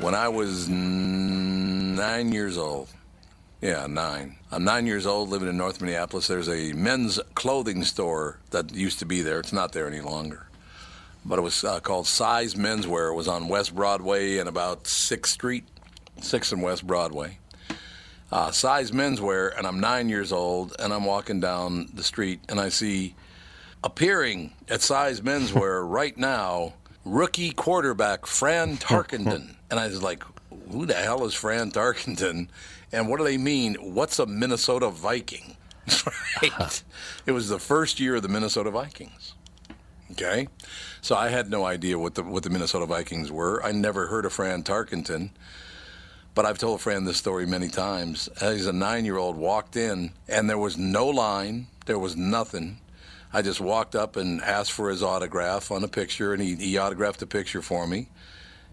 When 0.00 0.14
I 0.14 0.28
was 0.28 0.68
nine 0.68 2.32
years 2.32 2.58
old, 2.58 2.90
yeah, 3.62 3.86
nine. 3.86 4.36
I'm 4.52 4.64
nine 4.64 4.86
years 4.86 5.06
old, 5.06 5.30
living 5.30 5.48
in 5.48 5.56
North 5.56 5.80
Minneapolis. 5.80 6.26
There's 6.26 6.50
a 6.50 6.74
men's 6.74 7.18
clothing 7.34 7.82
store 7.82 8.38
that 8.50 8.74
used 8.74 8.98
to 8.98 9.06
be 9.06 9.22
there. 9.22 9.40
It's 9.40 9.54
not 9.54 9.72
there 9.72 9.86
any 9.86 10.02
longer. 10.02 10.48
But 11.24 11.38
it 11.38 11.42
was 11.42 11.64
uh, 11.64 11.80
called 11.80 12.08
Size 12.08 12.56
Menswear. 12.56 13.12
It 13.12 13.14
was 13.14 13.26
on 13.26 13.48
West 13.48 13.74
Broadway 13.74 14.36
and 14.36 14.50
about 14.50 14.84
6th 14.84 15.28
Street, 15.28 15.64
6th 16.20 16.52
and 16.52 16.62
West 16.62 16.86
Broadway. 16.86 17.38
Uh, 18.32 18.50
size 18.50 18.92
Menswear, 18.92 19.56
and 19.56 19.66
I'm 19.66 19.80
nine 19.80 20.08
years 20.08 20.32
old, 20.32 20.74
and 20.78 20.92
I'm 20.92 21.04
walking 21.04 21.40
down 21.40 21.88
the 21.92 22.04
street, 22.04 22.40
and 22.48 22.60
I 22.60 22.68
see 22.68 23.14
appearing 23.82 24.52
at 24.68 24.82
Size 24.82 25.20
Menswear 25.20 25.88
right 25.88 26.16
now 26.16 26.74
rookie 27.04 27.50
quarterback 27.50 28.26
Fran 28.26 28.76
Tarkenton. 28.76 29.54
and 29.70 29.80
I 29.80 29.86
was 29.86 30.02
like, 30.02 30.22
who 30.70 30.86
the 30.86 30.94
hell 30.94 31.24
is 31.24 31.34
Fran 31.34 31.70
Tarkenton? 31.72 32.48
And 32.92 33.08
what 33.08 33.18
do 33.18 33.24
they 33.24 33.38
mean? 33.38 33.74
What's 33.74 34.18
a 34.18 34.26
Minnesota 34.26 34.90
Viking? 34.90 35.56
right. 36.42 36.82
it 37.26 37.32
was 37.32 37.48
the 37.48 37.58
first 37.58 37.98
year 37.98 38.16
of 38.16 38.22
the 38.22 38.28
Minnesota 38.28 38.70
Vikings. 38.70 39.34
Okay. 40.12 40.48
So 41.00 41.16
I 41.16 41.28
had 41.28 41.50
no 41.50 41.64
idea 41.64 41.98
what 41.98 42.14
the 42.14 42.22
what 42.22 42.42
the 42.42 42.50
Minnesota 42.50 42.86
Vikings 42.86 43.30
were. 43.32 43.64
I 43.64 43.72
never 43.72 44.08
heard 44.08 44.24
of 44.24 44.32
Fran 44.32 44.62
Tarkenton. 44.62 45.30
But 46.34 46.46
I've 46.46 46.58
told 46.58 46.80
Fran 46.80 47.04
this 47.04 47.16
story 47.16 47.46
many 47.46 47.68
times. 47.68 48.28
As 48.40 48.66
a 48.66 48.72
nine 48.72 49.04
year 49.04 49.16
old 49.16 49.36
walked 49.36 49.76
in 49.76 50.12
and 50.28 50.48
there 50.48 50.58
was 50.58 50.78
no 50.78 51.06
line, 51.06 51.66
there 51.86 51.98
was 51.98 52.16
nothing. 52.16 52.78
I 53.32 53.42
just 53.42 53.60
walked 53.60 53.94
up 53.94 54.16
and 54.16 54.40
asked 54.40 54.72
for 54.72 54.90
his 54.90 55.02
autograph 55.02 55.70
on 55.70 55.84
a 55.84 55.88
picture, 55.88 56.32
and 56.32 56.42
he, 56.42 56.56
he 56.56 56.78
autographed 56.78 57.20
the 57.20 57.26
picture 57.26 57.62
for 57.62 57.86
me. 57.86 58.08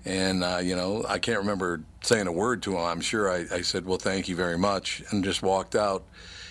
And, 0.03 0.43
uh, 0.43 0.59
you 0.63 0.75
know, 0.75 1.05
I 1.07 1.19
can't 1.19 1.39
remember 1.39 1.81
saying 2.01 2.27
a 2.27 2.31
word 2.31 2.63
to 2.63 2.71
him. 2.71 2.83
I'm 2.83 3.01
sure 3.01 3.31
I, 3.31 3.45
I 3.51 3.61
said, 3.61 3.85
well, 3.85 3.97
thank 3.97 4.27
you 4.27 4.35
very 4.35 4.57
much, 4.57 5.03
and 5.11 5.23
just 5.23 5.43
walked 5.43 5.75
out. 5.75 6.03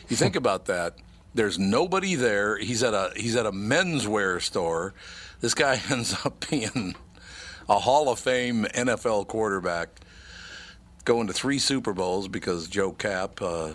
You 0.08 0.16
think 0.16 0.36
about 0.42 0.66
that. 0.66 0.94
There's 1.34 1.58
nobody 1.58 2.14
there. 2.14 2.56
He's 2.58 2.82
at 2.82 2.94
a 2.94 3.12
he's 3.14 3.36
at 3.36 3.44
a 3.44 3.52
menswear 3.52 4.40
store. 4.40 4.94
This 5.40 5.54
guy 5.54 5.80
ends 5.90 6.16
up 6.24 6.46
being 6.48 6.94
a 7.68 7.78
Hall 7.78 8.08
of 8.08 8.18
Fame 8.18 8.64
NFL 8.74 9.26
quarterback, 9.26 10.00
going 11.06 11.26
to 11.28 11.32
three 11.32 11.58
Super 11.58 11.94
Bowls 11.94 12.28
because 12.28 12.68
Joe 12.68 12.92
Kapp, 12.92 13.40
uh, 13.40 13.72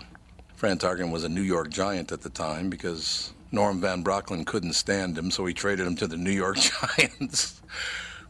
Fran 0.55 0.77
Tarkin 0.77 1.11
was 1.11 1.23
a 1.23 1.29
New 1.29 1.41
York 1.41 1.69
Giant 1.69 2.11
at 2.11 2.21
the 2.21 2.29
time 2.29 2.69
because 2.69 3.33
Norm 3.51 3.81
Van 3.81 4.03
Brocklin 4.03 4.45
couldn't 4.45 4.73
stand 4.73 5.17
him, 5.17 5.31
so 5.31 5.45
he 5.45 5.53
traded 5.53 5.87
him 5.87 5.95
to 5.95 6.07
the 6.07 6.17
New 6.17 6.31
York 6.31 6.57
Giants. 6.97 7.59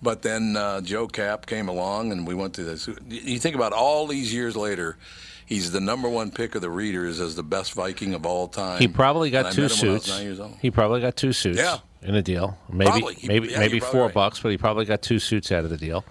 But 0.02 0.22
then 0.22 0.56
uh, 0.56 0.82
Joe 0.82 1.08
Kapp 1.08 1.46
came 1.46 1.68
along, 1.68 2.12
and 2.12 2.26
we 2.26 2.34
went 2.34 2.54
to 2.56 2.64
this. 2.64 2.88
You 3.08 3.38
think 3.38 3.56
about 3.56 3.74
all 3.74 4.08
these 4.08 4.34
years 4.34 4.56
later, 4.56 4.98
he's 5.46 5.72
the 5.72 5.82
number 5.82 6.10
one 6.10 6.32
pick 6.32 6.56
of 6.56 6.62
the 6.62 6.70
readers 6.70 7.20
as 7.20 7.36
the 7.36 7.44
best 7.44 7.74
Viking 7.74 8.14
of 8.14 8.26
all 8.26 8.48
time. 8.48 8.80
He 8.80 8.88
probably 8.88 9.30
got 9.30 9.52
two 9.52 9.64
met 9.64 9.72
him 9.72 9.80
when 9.80 9.90
I 9.90 9.94
was 9.94 10.04
suits. 10.04 10.10
nine 10.18 10.24
years 10.24 10.40
old. 10.40 10.58
He 10.62 10.72
probably 10.72 11.02
got 11.02 11.16
two 11.16 11.34
suits. 11.34 11.60
Yeah. 11.60 11.80
In 12.04 12.16
a 12.16 12.22
deal, 12.24 12.58
maybe 12.72 12.90
Probably. 12.90 13.18
Maybe 13.24 13.50
yeah, 13.50 13.60
maybe 13.60 13.80
four 13.80 14.06
right. 14.06 14.14
bucks, 14.14 14.40
but 14.40 14.50
he 14.50 14.58
probably 14.58 14.86
got 14.86 15.04
two 15.04 15.20
suits 15.20 15.52
out 15.52 15.66
of 15.66 15.70
the 15.70 15.78
deal. 15.78 16.04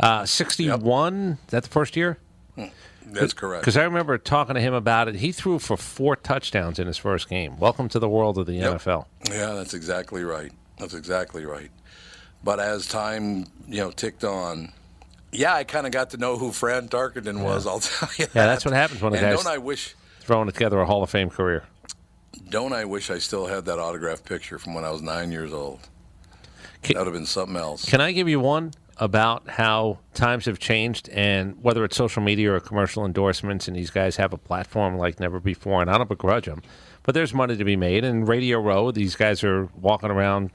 Uh, 0.00 0.24
Sixty-one. 0.26 1.38
Is 1.46 1.50
that 1.50 1.62
the 1.62 1.68
first 1.68 1.94
year? 1.96 2.18
That's 3.12 3.32
correct. 3.32 3.62
Because 3.62 3.76
I 3.76 3.84
remember 3.84 4.18
talking 4.18 4.54
to 4.54 4.60
him 4.60 4.74
about 4.74 5.08
it. 5.08 5.16
He 5.16 5.32
threw 5.32 5.58
for 5.58 5.76
four 5.76 6.16
touchdowns 6.16 6.78
in 6.78 6.86
his 6.86 6.96
first 6.98 7.28
game. 7.28 7.58
Welcome 7.58 7.88
to 7.90 7.98
the 7.98 8.08
world 8.08 8.38
of 8.38 8.46
the 8.46 8.54
Yep. 8.54 8.74
NFL. 8.82 9.06
Yeah, 9.30 9.54
that's 9.54 9.74
exactly 9.74 10.24
right. 10.24 10.52
That's 10.78 10.94
exactly 10.94 11.44
right. 11.44 11.70
But 12.44 12.60
as 12.60 12.86
time, 12.86 13.46
you 13.66 13.78
know, 13.80 13.90
ticked 13.90 14.24
on, 14.24 14.72
yeah, 15.32 15.54
I 15.54 15.64
kind 15.64 15.86
of 15.86 15.92
got 15.92 16.10
to 16.10 16.16
know 16.16 16.36
who 16.38 16.52
Fran 16.52 16.88
Tarkenton 16.88 17.42
was. 17.42 17.66
I'll 17.66 17.80
tell 17.80 18.08
you. 18.18 18.26
Yeah, 18.34 18.46
that's 18.46 18.64
what 18.64 18.74
happens 18.74 19.00
when 19.02 19.14
a 19.14 19.20
guy's 19.20 19.36
don't 19.42 19.46
I 19.52 19.58
wish, 19.58 19.94
throwing 20.20 20.46
together 20.50 20.80
a 20.80 20.86
Hall 20.86 21.02
of 21.02 21.10
Fame 21.10 21.30
career. 21.30 21.64
don't 22.48 22.72
I 22.72 22.84
wish 22.84 23.10
I 23.10 23.18
still 23.18 23.46
had 23.46 23.64
that 23.66 23.78
autographed 23.78 24.24
picture 24.24 24.58
from 24.58 24.74
when 24.74 24.84
I 24.84 24.90
was 24.90 25.02
nine 25.02 25.32
years 25.32 25.52
old. 25.52 25.80
Can- 26.82 26.94
that 26.94 27.00
would 27.00 27.06
have 27.08 27.14
been 27.14 27.26
something 27.26 27.56
else. 27.56 27.84
Can 27.84 28.00
I 28.00 28.12
give 28.12 28.28
you 28.28 28.38
one 28.38 28.72
about 29.00 29.48
how 29.48 29.98
times 30.14 30.46
have 30.46 30.58
changed 30.58 31.08
and 31.10 31.56
whether 31.62 31.84
it's 31.84 31.96
social 31.96 32.22
media 32.22 32.52
or 32.52 32.60
commercial 32.60 33.04
endorsements, 33.04 33.68
and 33.68 33.76
these 33.76 33.90
guys 33.90 34.16
have 34.16 34.32
a 34.32 34.38
platform 34.38 34.96
like 34.96 35.20
never 35.20 35.40
before, 35.40 35.80
and 35.80 35.90
I 35.90 35.98
don't 35.98 36.08
begrudge 36.08 36.46
them, 36.46 36.62
but 37.04 37.14
there's 37.14 37.32
money 37.32 37.56
to 37.56 37.64
be 37.64 37.76
made. 37.76 38.04
And 38.04 38.26
Radio 38.26 38.60
Row, 38.60 38.90
these 38.90 39.14
guys 39.14 39.44
are 39.44 39.68
walking 39.80 40.10
around, 40.10 40.50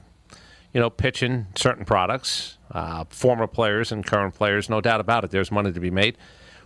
you 0.72 0.80
know, 0.80 0.90
pitching 0.90 1.46
certain 1.56 1.84
products, 1.84 2.58
uh, 2.70 3.04
former 3.08 3.46
players 3.46 3.90
and 3.90 4.04
current 4.04 4.34
players, 4.34 4.68
no 4.68 4.80
doubt 4.80 5.00
about 5.00 5.24
it. 5.24 5.30
There's 5.30 5.50
money 5.50 5.72
to 5.72 5.80
be 5.80 5.90
made. 5.90 6.16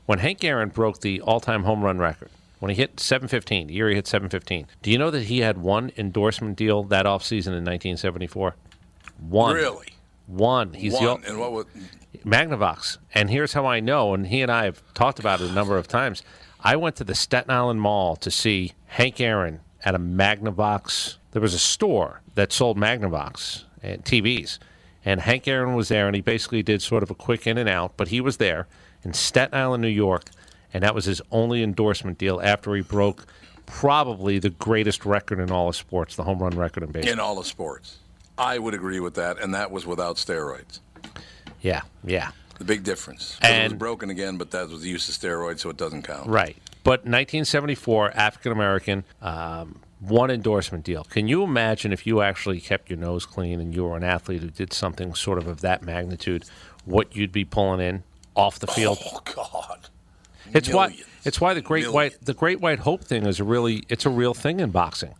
When 0.07 0.19
Hank 0.19 0.43
Aaron 0.43 0.71
broke 0.71 1.01
the 1.01 1.21
all-time 1.21 1.65
home 1.65 1.85
run 1.85 1.99
record, 1.99 2.31
when 2.61 2.71
he 2.71 2.77
hit 2.77 2.99
715, 2.99 3.69
the 3.69 3.75
year 3.75 3.89
he 3.89 3.95
hit 3.95 4.07
715, 4.07 4.67
do 4.83 4.91
you 4.91 4.99
know 4.99 5.11
that 5.11 5.25
he 5.25 5.41
had 5.41 5.59
one 5.59 5.93
endorsement 5.97 6.57
deal 6.57 6.83
that 6.85 7.07
offseason 7.07 7.49
in 7.49 7.65
1974? 7.65 8.57
One. 9.21 9.55
Really? 9.55 9.98
One. 10.29 10.75
He's 10.75 10.93
the 10.93 10.99
One. 11.07 11.23
o- 11.25 11.29
and 11.29 11.39
what 11.41 11.53
was 11.53 11.67
Magnavox. 12.25 12.99
And 13.15 13.31
here's 13.31 13.53
how 13.53 13.67
I 13.67 13.81
know, 13.81 14.15
and 14.15 14.27
he 14.27 14.43
and 14.43 14.51
I 14.53 14.65
have 14.65 14.83
talked 14.95 15.19
about 15.19 15.41
it 15.41 15.51
a 15.51 15.53
number 15.53 15.77
of 15.77 15.89
times. 15.89 16.23
I 16.61 16.77
went 16.77 16.97
to 16.97 17.05
the 17.05 17.15
Staten 17.15 17.51
Island 17.51 17.81
Mall 17.81 18.17
to 18.17 18.31
see 18.31 18.73
Hank 18.87 19.21
Aaron 19.21 19.61
at 19.85 19.95
a 19.95 19.99
Magnavox. 19.99 21.17
There 21.33 21.43
was 21.43 21.55
a 21.55 21.59
store 21.59 22.21
that 22.35 22.53
sold 22.53 22.77
Magnavox 22.77 23.65
and 23.83 24.05
TVs. 24.05 24.59
And 25.05 25.21
Hank 25.21 25.47
Aaron 25.49 25.75
was 25.75 25.89
there, 25.89 26.07
and 26.07 26.15
he 26.17 26.21
basically 26.21 26.63
did 26.63 26.83
sort 26.83 27.03
of 27.03 27.11
a 27.11 27.15
quick 27.15 27.47
in 27.47 27.57
and 27.57 27.69
out, 27.69 27.93
but 27.97 28.09
he 28.09 28.21
was 28.21 28.37
there 28.39 28.67
in 29.05 29.13
Staten 29.15 29.57
Island, 29.59 29.81
New 29.81 29.89
York, 29.89 30.25
and 30.75 30.83
that 30.83 30.95
was 30.95 31.05
his 31.07 31.23
only 31.31 31.63
endorsement 31.63 32.19
deal 32.19 32.41
after 32.43 32.75
he 32.75 32.83
broke 32.83 33.25
probably 33.65 34.39
the 34.39 34.51
greatest 34.51 35.07
record 35.07 35.39
in 35.39 35.51
all 35.51 35.69
of 35.69 35.77
sports, 35.77 36.17
the 36.17 36.25
home 36.25 36.41
run 36.41 36.57
record 36.57 36.83
in 36.83 36.91
baseball. 36.91 37.13
in 37.13 37.21
all 37.21 37.39
of 37.39 37.47
sports. 37.47 37.99
I 38.39 38.59
would 38.59 38.75
agree 38.75 39.01
with 39.01 39.15
that, 39.15 39.39
and 39.41 39.55
that 39.55 39.71
was 39.71 39.85
without 39.87 40.17
steroids. 40.17 40.81
Yeah, 41.61 41.83
yeah. 42.05 42.31
The 42.59 42.65
big 42.65 42.85
difference. 42.85 43.37
'Cause 43.41 43.51
it 43.51 43.65
was 43.65 43.73
broken 43.75 44.11
again, 44.11 44.37
but 44.37 44.51
that 44.53 44.69
was 44.69 44.83
the 44.83 44.89
use 44.89 45.09
of 45.09 45.15
steroids, 45.15 45.61
so 45.61 45.71
it 45.71 45.77
doesn't 45.77 46.03
count. 46.03 46.29
Right. 46.29 46.57
But 46.85 47.05
1974, 47.05 48.13
African 48.17 48.53
American, 48.53 49.05
um, 49.21 49.81
one 50.01 50.31
endorsement 50.31 50.85
deal. 50.85 51.05
Can 51.05 51.27
you 51.29 51.43
imagine 51.43 51.93
if 51.93 52.07
you 52.07 52.23
actually 52.23 52.61
kept 52.61 52.89
your 52.89 52.99
nose 52.99 53.27
clean 53.27 53.61
and 53.61 53.75
you 53.75 53.85
were 53.85 53.97
an 53.97 54.05
athlete 54.05 54.43
who 54.43 54.51
did 54.51 54.73
something 54.73 55.15
sort 55.15 55.39
of 55.39 55.47
of 55.49 55.61
that 55.61 55.83
magnitude, 55.83 56.45
what 56.85 57.15
you'd 57.17 57.33
be 57.33 57.45
pulling 57.45 57.81
in 57.81 58.03
off 58.37 58.59
the 58.61 58.69
field? 58.69 58.99
Oh 59.05 59.21
God! 59.35 59.89
it's 60.55 60.69
why 60.69 60.97
it's 61.25 61.41
why 61.41 61.53
the 61.53 61.61
great 61.61 61.81
Millions. 61.83 61.95
white 61.95 62.25
the 62.25 62.35
great 62.35 62.61
white 62.61 62.79
hope 62.81 63.03
thing 63.05 63.27
is 63.27 63.41
a 63.41 63.45
really 63.45 63.83
it's 63.89 64.07
a 64.07 64.11
real 64.11 64.35
thing 64.35 64.61
in 64.61 64.71
boxing. 64.71 65.15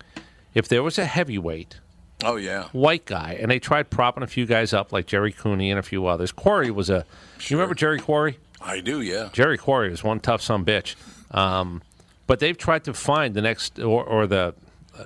If 0.55 0.69
there 0.69 0.83
was 0.83 0.97
a 0.99 1.05
heavyweight 1.07 1.77
Oh 2.25 2.37
yeah. 2.37 2.65
white 2.73 3.05
guy, 3.05 3.39
and 3.41 3.51
they 3.51 3.59
tried 3.59 3.91
propping 3.91 4.23
a 4.23 4.27
few 4.27 4.45
guys 4.47 4.73
up 4.73 4.93
like 4.93 5.07
Gerry 5.07 5.33
Cooney 5.33 5.71
and 5.71 5.79
a 5.79 5.83
few 5.83 6.07
others. 6.07 6.33
Quarry 6.33 6.71
was 6.71 6.91
a. 6.91 7.05
You 7.47 7.57
remember 7.57 7.75
Jerry 7.75 7.99
Quarry? 8.01 8.39
I 8.61 8.81
do. 8.81 9.01
Yeah. 9.01 9.29
Jerry 9.33 9.57
Quarry 9.57 9.91
was 9.91 10.03
one 10.03 10.19
tough 10.21 10.43
son 10.43 10.65
bitch. 10.65 10.97
Um, 11.31 11.83
but 12.27 12.41
they've 12.41 12.59
tried 12.59 12.85
to 12.85 12.95
find 12.95 13.35
the 13.35 13.43
next 13.43 13.79
or, 13.79 14.03
or 14.05 14.27
the 14.27 14.55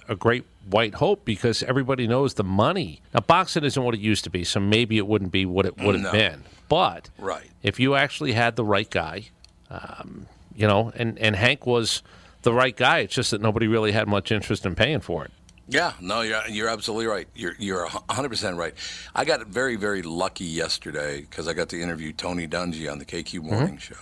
a 0.08 0.16
great 0.16 0.44
white 0.70 0.94
hope 0.94 1.24
because 1.26 1.62
everybody 1.62 2.06
knows 2.06 2.34
the 2.34 2.44
money. 2.44 3.02
Now 3.12 3.20
boxing 3.20 3.64
isn't 3.64 3.82
what 3.82 3.94
it 3.94 4.00
used 4.00 4.24
to 4.24 4.30
be, 4.30 4.42
so 4.44 4.58
maybe 4.60 4.96
it 4.96 5.06
wouldn't 5.06 5.32
be 5.32 5.44
what 5.44 5.66
it 5.66 5.76
would 5.78 5.94
have 5.96 6.04
No. 6.04 6.12
been. 6.12 6.44
But 6.68 7.10
Right. 7.18 7.50
if 7.62 7.78
you 7.78 7.94
actually 7.94 8.32
had 8.32 8.56
the 8.56 8.64
right 8.64 8.88
guy, 8.88 9.24
um, 9.70 10.28
you 10.56 10.66
know, 10.66 10.92
and 10.96 11.18
and 11.18 11.36
Hank 11.36 11.66
was 11.66 12.02
the 12.42 12.52
right 12.54 12.74
guy. 12.76 13.00
It's 13.00 13.14
just 13.14 13.32
that 13.32 13.40
nobody 13.42 13.66
really 13.66 13.92
had 13.92 14.08
much 14.08 14.32
interest 14.32 14.64
in 14.64 14.74
paying 14.74 15.00
for 15.00 15.24
it. 15.26 15.30
Yeah, 15.72 15.94
no, 16.00 16.20
you're 16.20 16.42
you're 16.48 16.68
absolutely 16.68 17.06
right. 17.06 17.26
You're 17.34 17.54
you're 17.58 17.88
100 17.88 18.28
percent 18.28 18.56
right. 18.58 18.74
I 19.14 19.24
got 19.24 19.46
very 19.46 19.76
very 19.76 20.02
lucky 20.02 20.44
yesterday 20.44 21.22
because 21.22 21.48
I 21.48 21.54
got 21.54 21.70
to 21.70 21.80
interview 21.80 22.12
Tony 22.12 22.46
Dungy 22.46 22.90
on 22.92 22.98
the 22.98 23.06
KQ 23.06 23.42
Morning 23.42 23.78
Show, 23.78 23.94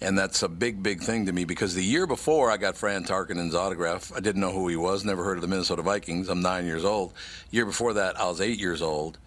and 0.00 0.18
that's 0.18 0.42
a 0.42 0.48
big 0.48 0.82
big 0.82 1.00
thing 1.00 1.26
to 1.26 1.32
me 1.32 1.44
because 1.44 1.76
the 1.76 1.84
year 1.84 2.08
before 2.08 2.50
I 2.50 2.56
got 2.56 2.76
Fran 2.76 3.04
Tarkenton's 3.04 3.54
autograph, 3.54 4.12
I 4.14 4.18
didn't 4.18 4.40
know 4.40 4.50
who 4.50 4.66
he 4.66 4.74
was, 4.74 5.04
never 5.04 5.22
heard 5.22 5.36
of 5.36 5.42
the 5.42 5.48
Minnesota 5.48 5.82
Vikings. 5.82 6.28
I'm 6.28 6.42
nine 6.42 6.66
years 6.66 6.84
old. 6.84 7.12
Year 7.52 7.64
before 7.64 7.92
that, 7.94 8.18
I 8.18 8.26
was 8.26 8.40
eight 8.40 8.58
years 8.58 8.82
old, 8.82 9.18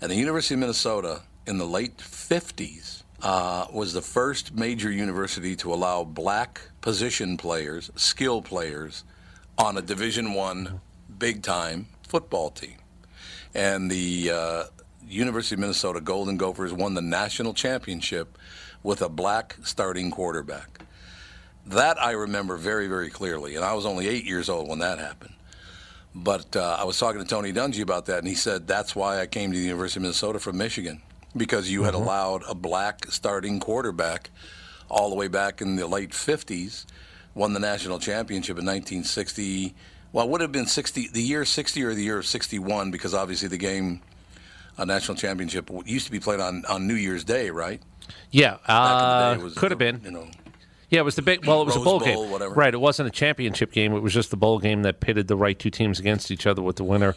and 0.00 0.08
the 0.08 0.16
University 0.16 0.54
of 0.54 0.60
Minnesota 0.60 1.22
in 1.48 1.58
the 1.58 1.66
late 1.66 1.98
50s 1.98 3.02
uh, 3.22 3.66
was 3.72 3.92
the 3.92 4.02
first 4.02 4.54
major 4.54 4.90
university 4.90 5.56
to 5.56 5.74
allow 5.74 6.04
black 6.04 6.60
position 6.80 7.36
players, 7.36 7.90
skill 7.96 8.40
players, 8.40 9.02
on 9.60 9.76
a 9.76 9.82
Division 9.82 10.32
One 10.32 10.80
big 11.18 11.42
time 11.42 11.86
football 12.08 12.50
team. 12.50 12.76
And 13.54 13.90
the 13.90 14.30
uh, 14.32 14.64
University 15.06 15.54
of 15.54 15.60
Minnesota 15.60 16.00
Golden 16.00 16.38
Gophers 16.38 16.72
won 16.72 16.94
the 16.94 17.02
national 17.02 17.52
championship 17.52 18.38
with 18.82 19.02
a 19.02 19.08
black 19.10 19.56
starting 19.62 20.10
quarterback. 20.10 20.80
That 21.66 22.02
I 22.02 22.12
remember 22.12 22.56
very, 22.56 22.86
very 22.88 23.10
clearly, 23.10 23.54
and 23.54 23.64
I 23.64 23.74
was 23.74 23.84
only 23.84 24.08
eight 24.08 24.24
years 24.24 24.48
old 24.48 24.66
when 24.68 24.78
that 24.78 24.98
happened. 24.98 25.34
But 26.14 26.56
uh, 26.56 26.78
I 26.80 26.84
was 26.84 26.98
talking 26.98 27.20
to 27.20 27.26
Tony 27.26 27.52
Dungy 27.52 27.82
about 27.82 28.06
that, 28.06 28.18
and 28.20 28.26
he 28.26 28.34
said 28.34 28.66
that's 28.66 28.96
why 28.96 29.20
I 29.20 29.26
came 29.26 29.52
to 29.52 29.58
the 29.58 29.64
University 29.64 29.98
of 29.98 30.02
Minnesota 30.02 30.38
from 30.38 30.56
Michigan 30.56 31.02
because 31.36 31.70
you 31.70 31.82
had 31.84 31.92
Mm-hmm. 31.92 32.02
allowed 32.02 32.42
a 32.48 32.54
black 32.54 33.04
starting 33.10 33.60
quarterback 33.60 34.30
all 34.88 35.10
the 35.10 35.16
way 35.16 35.28
back 35.28 35.60
in 35.60 35.76
the 35.76 35.86
late 35.86 36.10
50s, 36.12 36.86
won 37.34 37.52
the 37.52 37.60
national 37.60 37.98
championship 37.98 38.58
in 38.58 38.64
1960. 38.66 39.74
Well, 40.12 40.26
it 40.26 40.30
would 40.30 40.40
have 40.40 40.52
been 40.52 40.66
60, 40.66 41.08
the 41.12 41.22
year 41.22 41.44
60 41.44 41.82
or 41.84 41.94
the 41.94 42.02
year 42.02 42.18
of 42.18 42.26
61, 42.26 42.90
because 42.90 43.14
obviously 43.14 43.48
the 43.48 43.56
game, 43.58 44.00
a 44.76 44.84
national 44.84 45.16
championship, 45.16 45.70
used 45.84 46.06
to 46.06 46.12
be 46.12 46.18
played 46.20 46.40
on, 46.40 46.64
on 46.68 46.86
New 46.86 46.94
Year's 46.94 47.22
Day, 47.24 47.50
right? 47.50 47.80
Yeah, 48.32 48.52
Back 48.52 48.60
in 48.60 48.64
the 48.66 48.72
uh, 48.72 49.34
day, 49.34 49.40
it 49.40 49.44
was 49.44 49.54
could 49.54 49.70
have 49.70 49.78
been. 49.78 50.00
You 50.04 50.10
know, 50.10 50.28
Yeah, 50.88 51.00
it 51.00 51.04
was 51.04 51.14
the 51.14 51.22
big. 51.22 51.46
Well, 51.46 51.62
it 51.62 51.66
was 51.66 51.76
a 51.76 51.80
bowl, 51.80 52.00
Bowl, 52.00 52.24
game, 52.24 52.30
whatever. 52.30 52.54
right? 52.54 52.74
It 52.74 52.80
wasn't 52.80 53.06
a 53.08 53.12
championship 53.12 53.70
game. 53.70 53.92
It 53.94 54.00
was 54.00 54.12
just 54.12 54.30
the 54.30 54.36
bowl 54.36 54.58
game 54.58 54.82
that 54.82 54.98
pitted 54.98 55.28
the 55.28 55.36
right 55.36 55.56
two 55.56 55.70
teams 55.70 56.00
against 56.00 56.32
each 56.32 56.44
other, 56.46 56.60
with 56.62 56.74
the 56.76 56.84
winner 56.84 57.14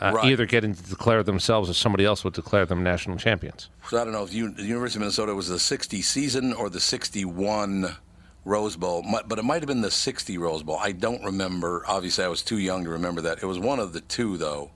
uh, 0.00 0.12
Right. 0.14 0.24
either 0.26 0.46
getting 0.46 0.74
to 0.74 0.82
declare 0.82 1.22
themselves 1.22 1.68
or 1.68 1.74
somebody 1.74 2.06
else 2.06 2.24
would 2.24 2.32
declare 2.32 2.64
them 2.64 2.82
national 2.82 3.18
champions. 3.18 3.68
So 3.90 4.00
I 4.00 4.04
don't 4.04 4.14
know 4.14 4.22
if 4.24 4.32
you, 4.32 4.50
the 4.52 4.62
University 4.62 4.96
of 4.98 5.00
Minnesota 5.00 5.34
was 5.34 5.48
the 5.48 5.58
60 5.58 6.00
season 6.00 6.52
or 6.54 6.70
the 6.70 6.80
61 6.80 7.96
Rose 8.44 8.76
Bowl, 8.76 9.04
but 9.26 9.38
it 9.38 9.44
might 9.44 9.60
have 9.62 9.66
been 9.68 9.82
the 9.82 9.90
60 9.90 10.38
Rose 10.38 10.62
Bowl. 10.62 10.78
I 10.78 10.92
don't 10.92 11.22
remember. 11.22 11.84
Obviously, 11.86 12.24
I 12.24 12.28
was 12.28 12.42
too 12.42 12.58
young 12.58 12.84
to 12.84 12.90
remember 12.90 13.20
that. 13.22 13.42
It 13.42 13.46
was 13.46 13.58
one 13.58 13.78
of 13.78 13.92
the 13.92 14.00
two, 14.00 14.36
though. 14.36 14.70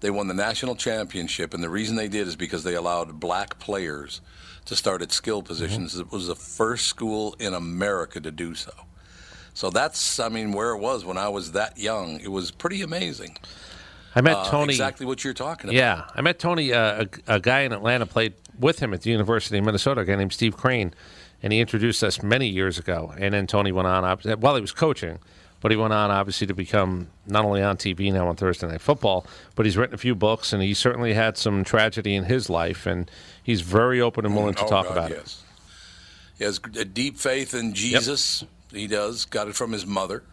They 0.00 0.10
won 0.10 0.26
the 0.28 0.34
national 0.34 0.74
championship, 0.76 1.54
and 1.54 1.62
the 1.62 1.68
reason 1.68 1.96
they 1.96 2.08
did 2.08 2.26
is 2.26 2.34
because 2.36 2.64
they 2.64 2.74
allowed 2.74 3.20
black 3.20 3.58
players 3.58 4.20
to 4.64 4.74
start 4.74 5.02
at 5.02 5.12
skill 5.12 5.42
positions. 5.42 5.96
It 5.98 6.10
was 6.10 6.26
the 6.26 6.34
first 6.34 6.86
school 6.86 7.36
in 7.38 7.52
America 7.54 8.20
to 8.20 8.30
do 8.30 8.54
so. 8.54 8.72
So 9.54 9.70
that's, 9.70 10.18
I 10.18 10.28
mean, 10.28 10.52
where 10.52 10.70
it 10.70 10.78
was 10.78 11.04
when 11.04 11.18
I 11.18 11.28
was 11.28 11.52
that 11.52 11.78
young. 11.78 12.18
It 12.20 12.30
was 12.32 12.50
pretty 12.50 12.80
amazing. 12.82 13.36
I 14.14 14.20
met 14.22 14.36
Uh, 14.36 14.50
Tony. 14.50 14.72
Exactly 14.72 15.04
what 15.06 15.22
you're 15.24 15.34
talking 15.34 15.68
about. 15.70 15.76
Yeah, 15.76 16.04
I 16.14 16.20
met 16.22 16.38
Tony. 16.38 16.72
Uh, 16.72 17.04
a, 17.28 17.34
a 17.36 17.40
guy 17.40 17.60
in 17.60 17.72
Atlanta 17.72 18.06
played 18.06 18.34
with 18.58 18.78
him 18.78 18.92
at 18.94 19.02
the 19.02 19.10
University 19.10 19.58
of 19.58 19.64
Minnesota. 19.64 20.00
A 20.00 20.04
guy 20.04 20.16
named 20.16 20.32
Steve 20.32 20.56
Crane, 20.56 20.94
and 21.42 21.52
he 21.52 21.60
introduced 21.60 22.02
us 22.04 22.22
many 22.22 22.48
years 22.48 22.78
ago. 22.78 23.12
And 23.18 23.34
then 23.34 23.46
Tony 23.46 23.72
went 23.72 23.88
on. 23.88 24.18
While 24.38 24.54
he 24.54 24.60
was 24.60 24.72
coaching, 24.72 25.18
but 25.60 25.70
he 25.70 25.76
went 25.76 25.92
on 25.92 26.10
obviously 26.10 26.46
to 26.48 26.54
become 26.54 27.08
not 27.26 27.44
only 27.44 27.62
on 27.62 27.76
TV 27.76 28.12
now 28.12 28.28
on 28.28 28.36
Thursday 28.36 28.66
Night 28.66 28.80
Football, 28.80 29.26
but 29.54 29.64
he's 29.64 29.76
written 29.76 29.94
a 29.94 29.98
few 29.98 30.14
books, 30.14 30.52
and 30.52 30.62
he 30.62 30.74
certainly 30.74 31.14
had 31.14 31.38
some 31.38 31.62
tragedy 31.64 32.14
in 32.14 32.24
his 32.24 32.50
life, 32.50 32.84
and 32.86 33.10
he's 33.42 33.60
very 33.60 34.00
open 34.00 34.26
and 34.26 34.34
willing 34.34 34.54
to 34.54 34.64
Oh, 34.64 34.68
talk 34.68 34.86
God, 34.86 34.92
about 34.92 35.10
it. 35.12 35.36
He 36.38 36.44
has 36.44 36.60
a 36.76 36.84
deep 36.84 37.18
faith 37.18 37.54
in 37.54 37.74
Jesus. 37.74 38.42
He 38.72 38.88
does. 38.88 39.24
Got 39.26 39.48
it 39.48 39.54
from 39.54 39.70
his 39.70 39.86
mother. 39.86 40.24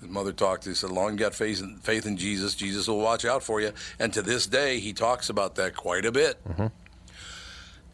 His 0.00 0.10
mother 0.10 0.32
talked 0.32 0.64
to 0.64 0.70
him, 0.70 0.74
said, 0.74 0.90
long 0.90 1.14
got 1.14 1.32
faith 1.32 1.60
in, 1.60 1.76
faith 1.76 2.06
in 2.06 2.16
Jesus, 2.16 2.56
Jesus 2.56 2.88
will 2.88 2.98
watch 2.98 3.24
out 3.24 3.44
for 3.44 3.60
you. 3.60 3.70
And 4.00 4.12
to 4.14 4.22
this 4.22 4.48
day, 4.48 4.80
he 4.80 4.92
talks 4.92 5.28
about 5.30 5.54
that 5.54 5.76
quite 5.76 6.04
a 6.04 6.10
bit. 6.10 6.42
Mm-hmm. 6.48 6.66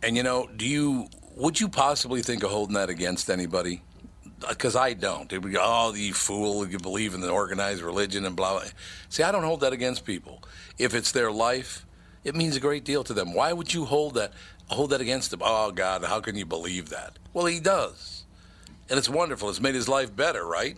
And, 0.02 0.16
you 0.16 0.22
know, 0.22 0.48
do 0.56 0.66
you, 0.66 1.08
would 1.38 1.60
you 1.60 1.68
possibly 1.68 2.22
think 2.22 2.42
of 2.42 2.50
holding 2.50 2.74
that 2.74 2.90
against 2.90 3.30
anybody? 3.30 3.82
Because 4.48 4.76
I 4.76 4.92
don't. 4.92 5.32
It 5.32 5.42
would 5.42 5.52
go, 5.52 5.60
oh, 5.62 5.94
you 5.94 6.14
fool, 6.14 6.66
you 6.68 6.78
believe 6.78 7.14
in 7.14 7.20
the 7.20 7.30
organized 7.30 7.82
religion 7.82 8.24
and 8.24 8.36
blah, 8.36 8.58
blah. 8.60 8.68
See, 9.08 9.22
I 9.22 9.32
don't 9.32 9.42
hold 9.42 9.60
that 9.60 9.72
against 9.72 10.04
people. 10.04 10.42
If 10.78 10.94
it's 10.94 11.10
their 11.12 11.32
life, 11.32 11.84
it 12.22 12.36
means 12.36 12.54
a 12.56 12.60
great 12.60 12.84
deal 12.84 13.02
to 13.04 13.14
them. 13.14 13.34
Why 13.34 13.52
would 13.52 13.74
you 13.74 13.84
hold 13.84 14.14
that 14.14 14.32
hold 14.68 14.90
that 14.90 15.00
against 15.00 15.30
them? 15.30 15.40
Oh 15.42 15.72
God, 15.72 16.04
how 16.04 16.20
can 16.20 16.36
you 16.36 16.44
believe 16.46 16.90
that? 16.90 17.18
Well, 17.32 17.46
he 17.46 17.58
does. 17.58 18.24
And 18.90 18.96
it's 18.98 19.08
wonderful. 19.08 19.48
It's 19.50 19.60
made 19.60 19.74
his 19.74 19.88
life 19.88 20.14
better, 20.14 20.44
right? 20.46 20.76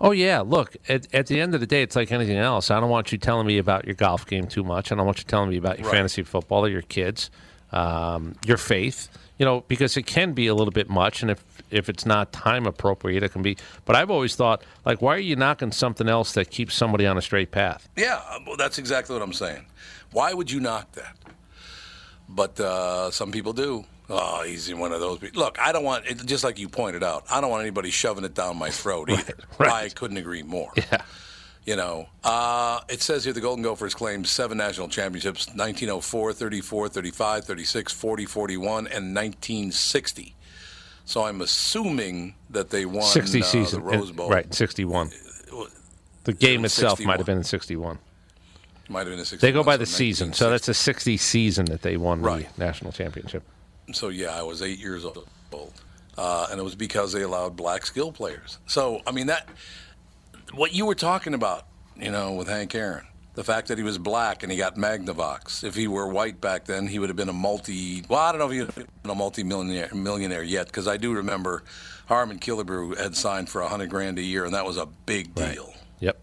Oh 0.00 0.10
yeah, 0.12 0.40
look. 0.40 0.76
At, 0.88 1.06
at 1.14 1.26
the 1.26 1.40
end 1.40 1.54
of 1.54 1.60
the 1.60 1.66
day, 1.66 1.82
it's 1.82 1.96
like 1.96 2.10
anything 2.12 2.36
else. 2.38 2.70
I 2.70 2.80
don't 2.80 2.90
want 2.90 3.12
you 3.12 3.18
telling 3.18 3.46
me 3.46 3.58
about 3.58 3.84
your 3.86 3.94
golf 3.94 4.26
game 4.26 4.46
too 4.46 4.64
much. 4.64 4.92
I 4.92 4.94
don't 4.94 5.06
want 5.06 5.18
you 5.18 5.24
telling 5.24 5.48
me 5.50 5.56
about 5.58 5.78
your 5.78 5.88
Right. 5.88 5.96
fantasy 5.96 6.22
football 6.22 6.64
or 6.64 6.68
your 6.68 6.82
kids, 6.82 7.30
um, 7.72 8.34
your 8.46 8.56
faith. 8.56 9.08
You 9.40 9.46
know, 9.46 9.64
because 9.66 9.96
it 9.96 10.04
can 10.04 10.32
be 10.32 10.46
a 10.46 10.54
little 10.54 10.70
bit 10.70 10.88
much, 10.88 11.22
and 11.22 11.30
if 11.30 11.42
if 11.70 11.88
it's 11.88 12.04
not 12.04 12.30
time 12.30 12.66
appropriate, 12.66 13.22
it 13.22 13.32
can 13.32 13.42
be. 13.42 13.56
But 13.86 13.96
I've 13.96 14.10
always 14.10 14.36
thought, 14.36 14.62
like, 14.84 15.00
why 15.00 15.16
are 15.16 15.18
you 15.18 15.34
knocking 15.34 15.72
something 15.72 16.08
else 16.08 16.34
that 16.34 16.50
keeps 16.50 16.74
somebody 16.74 17.06
on 17.06 17.16
a 17.16 17.22
straight 17.22 17.50
path? 17.50 17.88
Yeah, 17.96 18.20
well, 18.46 18.56
that's 18.56 18.78
exactly 18.78 19.14
what 19.14 19.22
I'm 19.22 19.32
saying. 19.32 19.64
Why 20.12 20.34
would 20.34 20.50
you 20.50 20.60
knock 20.60 20.92
that? 20.92 21.16
But 22.28 22.60
uh, 22.60 23.10
some 23.10 23.32
people 23.32 23.52
do. 23.52 23.84
Oh, 24.08 24.42
he's 24.42 24.72
one 24.74 24.92
of 24.92 25.00
those 25.00 25.18
people. 25.18 25.40
Look, 25.40 25.58
I 25.60 25.72
don't 25.72 25.84
want, 25.84 26.04
it, 26.06 26.26
just 26.26 26.42
like 26.42 26.58
you 26.58 26.68
pointed 26.68 27.04
out, 27.04 27.24
I 27.30 27.40
don't 27.40 27.48
want 27.50 27.62
anybody 27.62 27.90
shoving 27.90 28.24
it 28.24 28.34
down 28.34 28.56
my 28.58 28.70
throat 28.70 29.08
either. 29.10 29.34
right. 29.58 29.70
I 29.70 29.88
couldn't 29.88 30.16
agree 30.16 30.42
more. 30.42 30.70
Yeah. 30.76 31.02
You 31.66 31.76
know, 31.76 32.08
uh, 32.24 32.80
it 32.88 33.02
says 33.02 33.24
here 33.24 33.32
the 33.34 33.40
Golden 33.40 33.62
Gophers 33.62 33.94
claimed 33.94 34.26
seven 34.26 34.56
national 34.58 34.88
championships 34.88 35.46
1904, 35.48 36.32
34, 36.32 36.88
35, 36.88 37.44
36, 37.44 37.92
40, 37.92 38.24
41, 38.24 38.86
and 38.86 39.14
1960. 39.14 40.34
So 41.04 41.24
I'm 41.24 41.40
assuming 41.42 42.34
that 42.50 42.70
they 42.70 42.86
won 42.86 43.02
Sixty 43.02 43.40
uh, 43.42 43.44
season, 43.44 43.80
the 43.84 43.86
Rose 43.90 44.10
Bowl. 44.12 44.30
right? 44.30 44.52
Sixty-one. 44.54 45.10
The 46.24 46.32
game 46.32 46.64
itself 46.64 47.00
might 47.00 47.18
have 47.18 47.26
been 47.26 47.38
in 47.38 47.44
sixty-one. 47.44 47.98
Might 48.88 49.00
have 49.00 49.08
been 49.08 49.18
a 49.20 49.24
61. 49.24 49.40
They 49.40 49.52
go 49.52 49.64
by 49.64 49.74
so 49.74 49.78
the 49.78 49.86
season, 49.86 50.32
so 50.32 50.50
that's 50.50 50.68
a 50.68 50.74
sixty 50.74 51.16
season 51.16 51.66
that 51.66 51.82
they 51.82 51.96
won 51.96 52.22
Right. 52.22 52.48
the 52.56 52.64
national 52.64 52.92
championship. 52.92 53.42
So 53.92 54.08
yeah, 54.08 54.38
I 54.38 54.42
was 54.42 54.62
eight 54.62 54.78
years 54.78 55.04
old, 55.04 55.26
uh, 56.16 56.46
and 56.50 56.60
it 56.60 56.62
was 56.62 56.74
because 56.76 57.12
they 57.12 57.22
allowed 57.22 57.56
black 57.56 57.86
skill 57.86 58.12
players. 58.12 58.58
So 58.66 59.00
I 59.06 59.10
mean 59.12 59.26
that, 59.26 59.48
what 60.54 60.74
you 60.74 60.86
were 60.86 60.94
talking 60.94 61.34
about, 61.34 61.66
you 61.96 62.10
know, 62.10 62.32
with 62.32 62.48
Hank 62.48 62.74
Aaron, 62.74 63.06
the 63.34 63.44
fact 63.44 63.68
that 63.68 63.78
he 63.78 63.84
was 63.84 63.98
black 63.98 64.42
and 64.42 64.50
he 64.50 64.58
got 64.58 64.76
Magnavox. 64.76 65.62
If 65.64 65.74
he 65.74 65.86
were 65.88 66.08
white 66.08 66.40
back 66.40 66.64
then, 66.64 66.86
he 66.86 66.98
would 66.98 67.08
have 67.08 67.16
been 67.16 67.28
a 67.28 67.32
multi. 67.34 68.02
Well, 68.08 68.18
I 68.20 68.32
don't 68.32 68.38
know 68.38 68.46
if 68.46 68.52
he 68.52 68.58
would 68.60 68.70
have 68.74 69.02
been 69.02 69.10
a 69.10 69.14
multi-millionaire 69.14 69.90
millionaire 69.94 70.42
yet, 70.42 70.66
because 70.66 70.88
I 70.88 70.96
do 70.96 71.12
remember 71.14 71.62
Harmon 72.06 72.38
Killebrew 72.38 72.98
had 72.98 73.16
signed 73.16 73.48
for 73.48 73.60
a 73.60 73.68
hundred 73.68 73.90
grand 73.90 74.18
a 74.18 74.22
year, 74.22 74.44
and 74.44 74.54
that 74.54 74.66
was 74.66 74.76
a 74.76 74.86
big 75.06 75.34
deal. 75.34 75.72
Yep. 76.00 76.20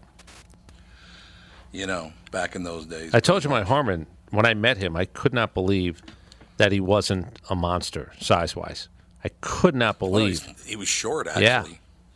You 1.72 1.86
know, 1.86 2.12
back 2.30 2.54
in 2.56 2.62
those 2.64 2.86
days. 2.86 3.14
I 3.14 3.20
told 3.20 3.44
you 3.44 3.50
my 3.50 3.62
Harmon 3.62 4.06
when 4.30 4.44
I 4.46 4.54
met 4.54 4.76
him, 4.78 4.96
I 4.96 5.04
could 5.06 5.32
not 5.32 5.54
believe 5.54 6.02
that 6.58 6.72
he 6.72 6.80
wasn't 6.80 7.40
a 7.48 7.54
monster 7.54 8.12
size 8.20 8.54
wise. 8.56 8.88
I 9.24 9.30
could 9.40 9.74
not 9.74 9.98
believe. 9.98 10.42
he's- 10.42 10.64
he 10.66 10.76
was 10.76 10.88
short 10.88 11.26
actually. 11.26 11.44
yeah, 11.44 11.64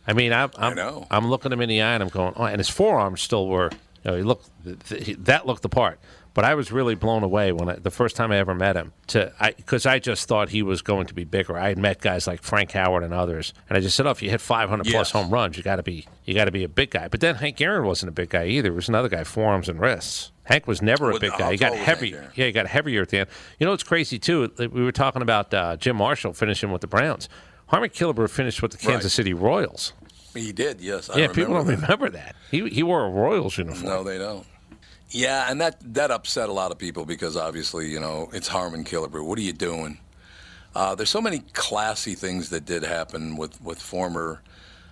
I 0.07 0.13
mean, 0.13 0.33
I'm, 0.33 0.51
I'm, 0.57 0.75
know. 0.75 1.07
I'm 1.09 1.29
looking 1.29 1.51
him 1.51 1.61
in 1.61 1.69
the 1.69 1.81
eye 1.81 1.93
and 1.93 2.03
I'm 2.03 2.09
going, 2.09 2.33
oh, 2.35 2.43
and 2.43 2.57
his 2.57 2.69
forearms 2.69 3.21
still 3.21 3.47
were. 3.47 3.69
You 4.03 4.11
know, 4.11 4.17
he 4.17 4.23
looked 4.23 4.49
th- 4.89 5.05
he- 5.05 5.13
that 5.13 5.45
looked 5.47 5.61
the 5.61 5.69
part. 5.69 5.99
But 6.33 6.45
I 6.45 6.55
was 6.55 6.71
really 6.71 6.95
blown 6.95 7.21
away 7.21 7.51
when 7.51 7.69
I, 7.69 7.75
the 7.75 7.91
first 7.91 8.15
time 8.15 8.31
I 8.31 8.37
ever 8.37 8.55
met 8.55 8.75
him. 8.75 8.91
To 9.07 9.31
because 9.55 9.85
I, 9.85 9.99
just 9.99 10.27
thought 10.27 10.49
he 10.49 10.63
was 10.63 10.81
going 10.81 11.05
to 11.07 11.13
be 11.13 11.23
bigger. 11.25 11.57
I 11.57 11.69
had 11.69 11.77
met 11.77 12.01
guys 12.01 12.25
like 12.25 12.41
Frank 12.41 12.71
Howard 12.71 13.03
and 13.03 13.13
others, 13.13 13.53
and 13.69 13.77
I 13.77 13.81
just 13.81 13.95
said, 13.95 14.07
"Oh, 14.07 14.09
if 14.09 14.23
you 14.23 14.31
hit 14.31 14.41
500 14.41 14.87
plus 14.87 15.11
home 15.11 15.29
runs, 15.29 15.57
you 15.57 15.63
got 15.63 15.75
to 15.75 15.83
be 15.83 16.07
you 16.25 16.33
got 16.33 16.45
to 16.45 16.51
be 16.51 16.63
a 16.63 16.69
big 16.69 16.89
guy." 16.89 17.07
But 17.07 17.21
then 17.21 17.35
Hank 17.35 17.61
Aaron 17.61 17.85
wasn't 17.85 18.09
a 18.09 18.13
big 18.13 18.29
guy 18.29 18.47
either. 18.47 18.69
It 18.69 18.75
was 18.75 18.89
another 18.89 19.09
guy, 19.09 19.23
forearms 19.23 19.69
and 19.69 19.79
wrists. 19.79 20.31
Hank 20.45 20.65
was 20.65 20.81
never 20.81 21.11
a 21.11 21.19
big 21.19 21.31
guy. 21.37 21.51
He 21.51 21.57
got 21.57 21.69
tall 21.69 21.77
was 21.77 21.85
Hank 21.85 21.99
heavy. 21.99 22.09
Yeah, 22.35 22.47
he 22.47 22.51
got 22.51 22.65
heavier 22.65 23.03
at 23.03 23.09
the 23.09 23.19
end. 23.19 23.29
You 23.59 23.65
know 23.65 23.71
what's 23.71 23.83
crazy 23.83 24.17
too? 24.17 24.51
We 24.57 24.83
were 24.83 24.91
talking 24.91 25.21
about 25.21 25.53
uh, 25.53 25.77
Jim 25.77 25.95
Marshall 25.97 26.33
finishing 26.33 26.71
with 26.71 26.81
the 26.81 26.87
Browns. 26.87 27.29
Harmon 27.73 27.89
Killebrew 27.89 28.29
finished 28.29 28.61
with 28.61 28.71
the 28.71 28.77
Kansas 28.77 29.05
Right. 29.05 29.11
City 29.11 29.33
Royals. 29.33 29.93
He 30.35 30.51
did. 30.51 30.79
Yes. 30.79 31.09
I 31.09 31.17
yeah, 31.17 31.27
people 31.27 31.55
don't 31.55 31.65
remember 31.65 31.75
that. 31.75 31.81
remember 31.89 32.09
that. 32.11 32.35
He 32.51 32.69
he 32.69 32.83
wore 32.83 33.03
a 33.05 33.09
Royals 33.09 33.57
uniform. 33.57 33.85
No, 33.85 34.03
they 34.03 34.19
don't. 34.19 34.45
Yeah, 35.09 35.49
and 35.49 35.59
that 35.59 35.77
that 35.95 36.11
upset 36.11 36.49
a 36.49 36.53
lot 36.53 36.71
of 36.71 36.77
people 36.77 37.05
because 37.05 37.35
obviously, 37.35 37.89
you 37.89 37.99
know, 37.99 38.29
it's 38.31 38.47
Harmon 38.47 38.83
Killebrew. 38.83 39.25
What 39.25 39.39
are 39.39 39.41
you 39.41 39.53
doing? 39.53 39.97
Uh, 40.75 40.93
there's 40.93 41.09
so 41.09 41.21
many 41.21 41.39
classy 41.53 42.13
things 42.13 42.51
that 42.51 42.63
did 42.65 42.83
happen 42.83 43.37
with 43.37 43.59
with 43.59 43.81
former 43.81 44.43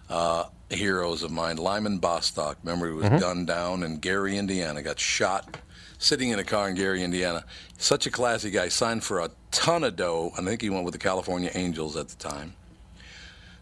uh, 0.10 0.46
heroes 0.72 1.22
of 1.22 1.30
mine. 1.30 1.58
Lyman 1.58 2.00
Bostock, 2.00 2.58
remember 2.64 2.88
he 2.88 2.94
was 2.94 3.22
gunned 3.22 3.46
down 3.46 3.84
in 3.84 3.98
Gary, 3.98 4.40
Indiana, 4.40 4.82
got 4.82 5.00
shot 5.00 5.58
sitting 6.00 6.30
in 6.30 6.40
a 6.40 6.44
car 6.44 6.68
in 6.68 6.76
Gary, 6.76 7.04
Indiana. 7.04 7.46
Such 7.78 8.08
a 8.08 8.12
classy 8.12 8.50
guy. 8.50 8.70
Signed 8.70 9.04
for 9.04 9.20
a 9.20 9.30
ton 9.52 9.84
of 9.84 9.96
dough. 9.96 10.32
I 10.36 10.42
think 10.44 10.64
he 10.64 10.70
went 10.72 10.84
with 10.84 10.94
the 10.94 11.00
California 11.00 11.52
Angels 11.54 11.96
at 11.96 12.08
the 12.10 12.16
time. 12.16 12.54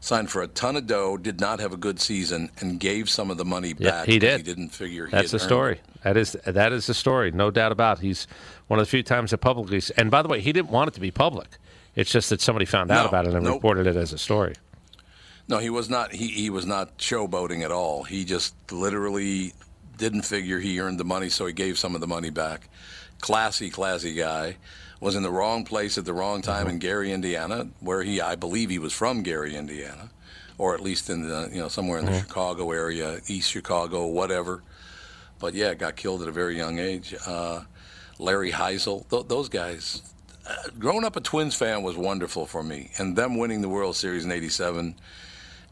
Signed 0.01 0.29
for 0.31 0.41
a 0.41 0.47
ton 0.47 0.77
of 0.77 0.87
dough, 0.87 1.17
did 1.17 1.41
not 1.41 1.59
have 1.59 1.73
a 1.73 1.77
good 1.77 1.99
season, 1.99 2.49
and 2.61 2.79
gave 2.79 3.09
some 3.09 3.29
of 3.29 3.37
the 3.37 3.43
money 3.43 3.75
Yeah, 3.77 3.91
back. 3.91 4.05
he 4.07 4.17
did. 4.17 4.37
He 4.37 4.43
didn't 4.43 4.69
figure. 4.69 5.07
he 5.07 5.11
That's 5.11 5.31
the 5.31 5.39
story. 5.39 5.81
That 6.03 6.15
is 6.15 6.37
that 6.45 6.71
is 6.71 6.87
the 6.87 6.93
story. 6.93 7.31
No 7.31 7.51
doubt 7.51 7.73
about. 7.73 7.99
it. 7.99 8.03
He's 8.03 8.25
one 8.67 8.79
of 8.79 8.85
the 8.85 8.89
few 8.89 9.03
times 9.03 9.31
that 9.31 9.39
publicly. 9.39 9.81
And 9.97 10.09
by 10.09 10.21
the 10.21 10.29
way, 10.29 10.39
he 10.39 10.53
didn't 10.53 10.69
want 10.71 10.87
it 10.87 10.93
to 10.93 11.01
be 11.01 11.11
public. 11.11 11.47
It's 11.95 12.11
just 12.11 12.29
that 12.29 12.39
somebody 12.39 12.65
found 12.65 12.91
out 12.91 13.03
No, 13.03 13.09
about 13.09 13.27
it 13.27 13.33
and 13.33 13.43
nope. 13.43 13.55
reported 13.55 13.87
it 13.87 13.97
as 13.97 14.13
a 14.13 14.17
story. 14.17 14.55
No, 15.49 15.57
he 15.57 15.69
was 15.69 15.89
not. 15.89 16.13
He, 16.13 16.27
he 16.27 16.49
was 16.49 16.65
not 16.65 16.97
showboating 16.97 17.63
at 17.63 17.71
all. 17.71 18.03
He 18.03 18.23
just 18.23 18.53
literally 18.71 19.53
didn't 19.97 20.21
figure 20.21 20.59
he 20.59 20.79
earned 20.79 20.97
the 20.99 21.03
money, 21.03 21.27
so 21.27 21.45
he 21.45 21.51
gave 21.51 21.77
some 21.77 21.93
of 21.95 21.99
the 21.99 22.07
money 22.07 22.29
back. 22.29 22.69
Classy, 23.19 23.69
classy 23.69 24.13
guy. 24.13 24.55
Was 25.01 25.15
in 25.15 25.23
the 25.23 25.31
wrong 25.31 25.63
place 25.63 25.97
at 25.97 26.03
the 26.05 26.13
wrong 26.13 26.41
time 26.41 26.63
Uh-huh. 26.65 26.73
in 26.73 26.79
Gary, 26.79 27.11
Indiana, 27.13 27.67
where 27.79 28.03
he, 28.03 28.19
I 28.19 28.35
believe, 28.35 28.69
he 28.69 28.79
was 28.79 28.91
from 28.91 29.23
Gary, 29.23 29.55
Indiana, 29.55 30.09
or 30.57 30.73
at 30.73 30.81
least 30.81 31.09
in 31.09 31.27
the, 31.27 31.49
you 31.53 31.59
know, 31.59 31.69
somewhere 31.69 31.99
in 31.99 32.05
the 32.05 32.11
Uh-huh. 32.11 32.21
Chicago 32.21 32.71
area, 32.71 33.19
East 33.27 33.49
Chicago, 33.49 34.05
whatever. 34.07 34.61
But 35.39 35.53
yeah, 35.53 35.73
got 35.73 35.95
killed 35.95 36.21
at 36.21 36.27
a 36.27 36.33
very 36.33 36.57
young 36.57 36.79
age. 36.79 37.15
Uh, 37.25 37.61
Larry 38.17 38.51
Hisle, 38.51 39.05
th- 39.09 39.27
those 39.29 39.47
guys. 39.49 40.01
uh, 40.49 40.53
growing 40.79 41.05
up 41.05 41.15
a 41.15 41.21
Twins 41.21 41.53
fan 41.55 41.83
was 41.83 41.95
wonderful 41.95 42.45
for 42.47 42.63
me, 42.63 42.89
and 42.97 43.15
them 43.15 43.37
winning 43.37 43.61
the 43.61 43.69
World 43.69 43.95
Series 43.95 44.25
in 44.25 44.31
'87 44.31 44.95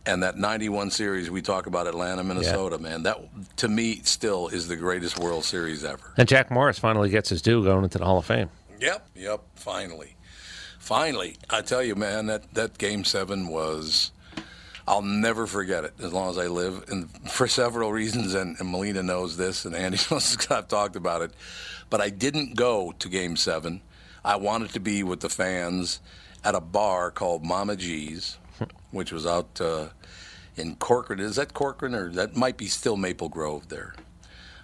and 0.05 0.23
that 0.23 0.37
91 0.37 0.89
series 0.91 1.29
we 1.31 1.41
talk 1.41 1.65
about 1.65 1.85
Atlanta, 1.87 2.23
Minnesota, 2.23 2.77
man, 2.77 3.03
that 3.03 3.17
to 3.57 3.67
me 3.67 3.99
still 4.03 4.47
is 4.49 4.67
the 4.69 4.75
greatest 4.77 5.19
World 5.19 5.43
Series 5.43 5.83
ever. 5.83 6.13
And 6.15 6.27
Jack 6.29 6.49
Morris 6.51 6.77
finally 6.79 7.09
gets 7.09 7.27
his 7.29 7.41
due 7.41 7.61
going 7.63 7.83
into 7.83 7.97
the 7.97 8.05
Hall 8.05 8.19
of 8.19 8.25
Fame. 8.25 8.49
Yep, 8.79 9.09
yep, 9.15 9.41
finally. 9.55 10.15
Finally. 10.79 11.37
I 11.49 11.61
tell 11.61 11.83
you, 11.83 11.95
man, 11.95 12.27
that, 12.27 12.53
that 12.53 12.77
game 12.77 13.03
seven 13.03 13.47
was 13.47 14.11
I'll 14.87 15.01
never 15.01 15.47
forget 15.47 15.83
it 15.83 15.93
as 16.01 16.13
long 16.13 16.29
as 16.29 16.37
I 16.37 16.47
live, 16.47 16.85
and 16.89 17.09
for 17.29 17.47
several 17.47 17.91
reasons. 17.91 18.33
And, 18.33 18.57
and 18.59 18.71
Melina 18.71 19.03
knows 19.03 19.35
this, 19.35 19.65
and 19.65 19.75
Andy 19.75 19.97
knows. 20.11 20.35
'cause 20.37 20.51
I've 20.51 20.67
talked 20.67 20.95
about 20.95 21.21
it, 21.21 21.31
but 21.89 21.99
I 21.99 22.09
didn't 22.09 22.55
go 22.55 22.93
to 22.99 23.09
Game 23.09 23.35
Seven. 23.35 23.81
I 24.23 24.37
wanted 24.37 24.69
to 24.73 24.79
be 24.79 25.03
with 25.03 25.19
the 25.19 25.29
fans 25.29 25.99
at 26.43 26.55
a 26.55 26.61
bar 26.61 27.11
called 27.11 27.43
Mama 27.45 27.75
G's, 27.75 28.37
which 28.91 29.11
was 29.11 29.25
out 29.25 29.59
uh, 29.59 29.87
in 30.55 30.75
Corcoran. 30.75 31.19
Is 31.19 31.35
that 31.35 31.53
Corcoran, 31.53 31.93
or 31.93 32.09
that 32.11 32.35
might 32.37 32.55
be 32.57 32.67
still 32.67 32.95
Maple 32.95 33.29
Grove 33.29 33.67
there? 33.69 33.93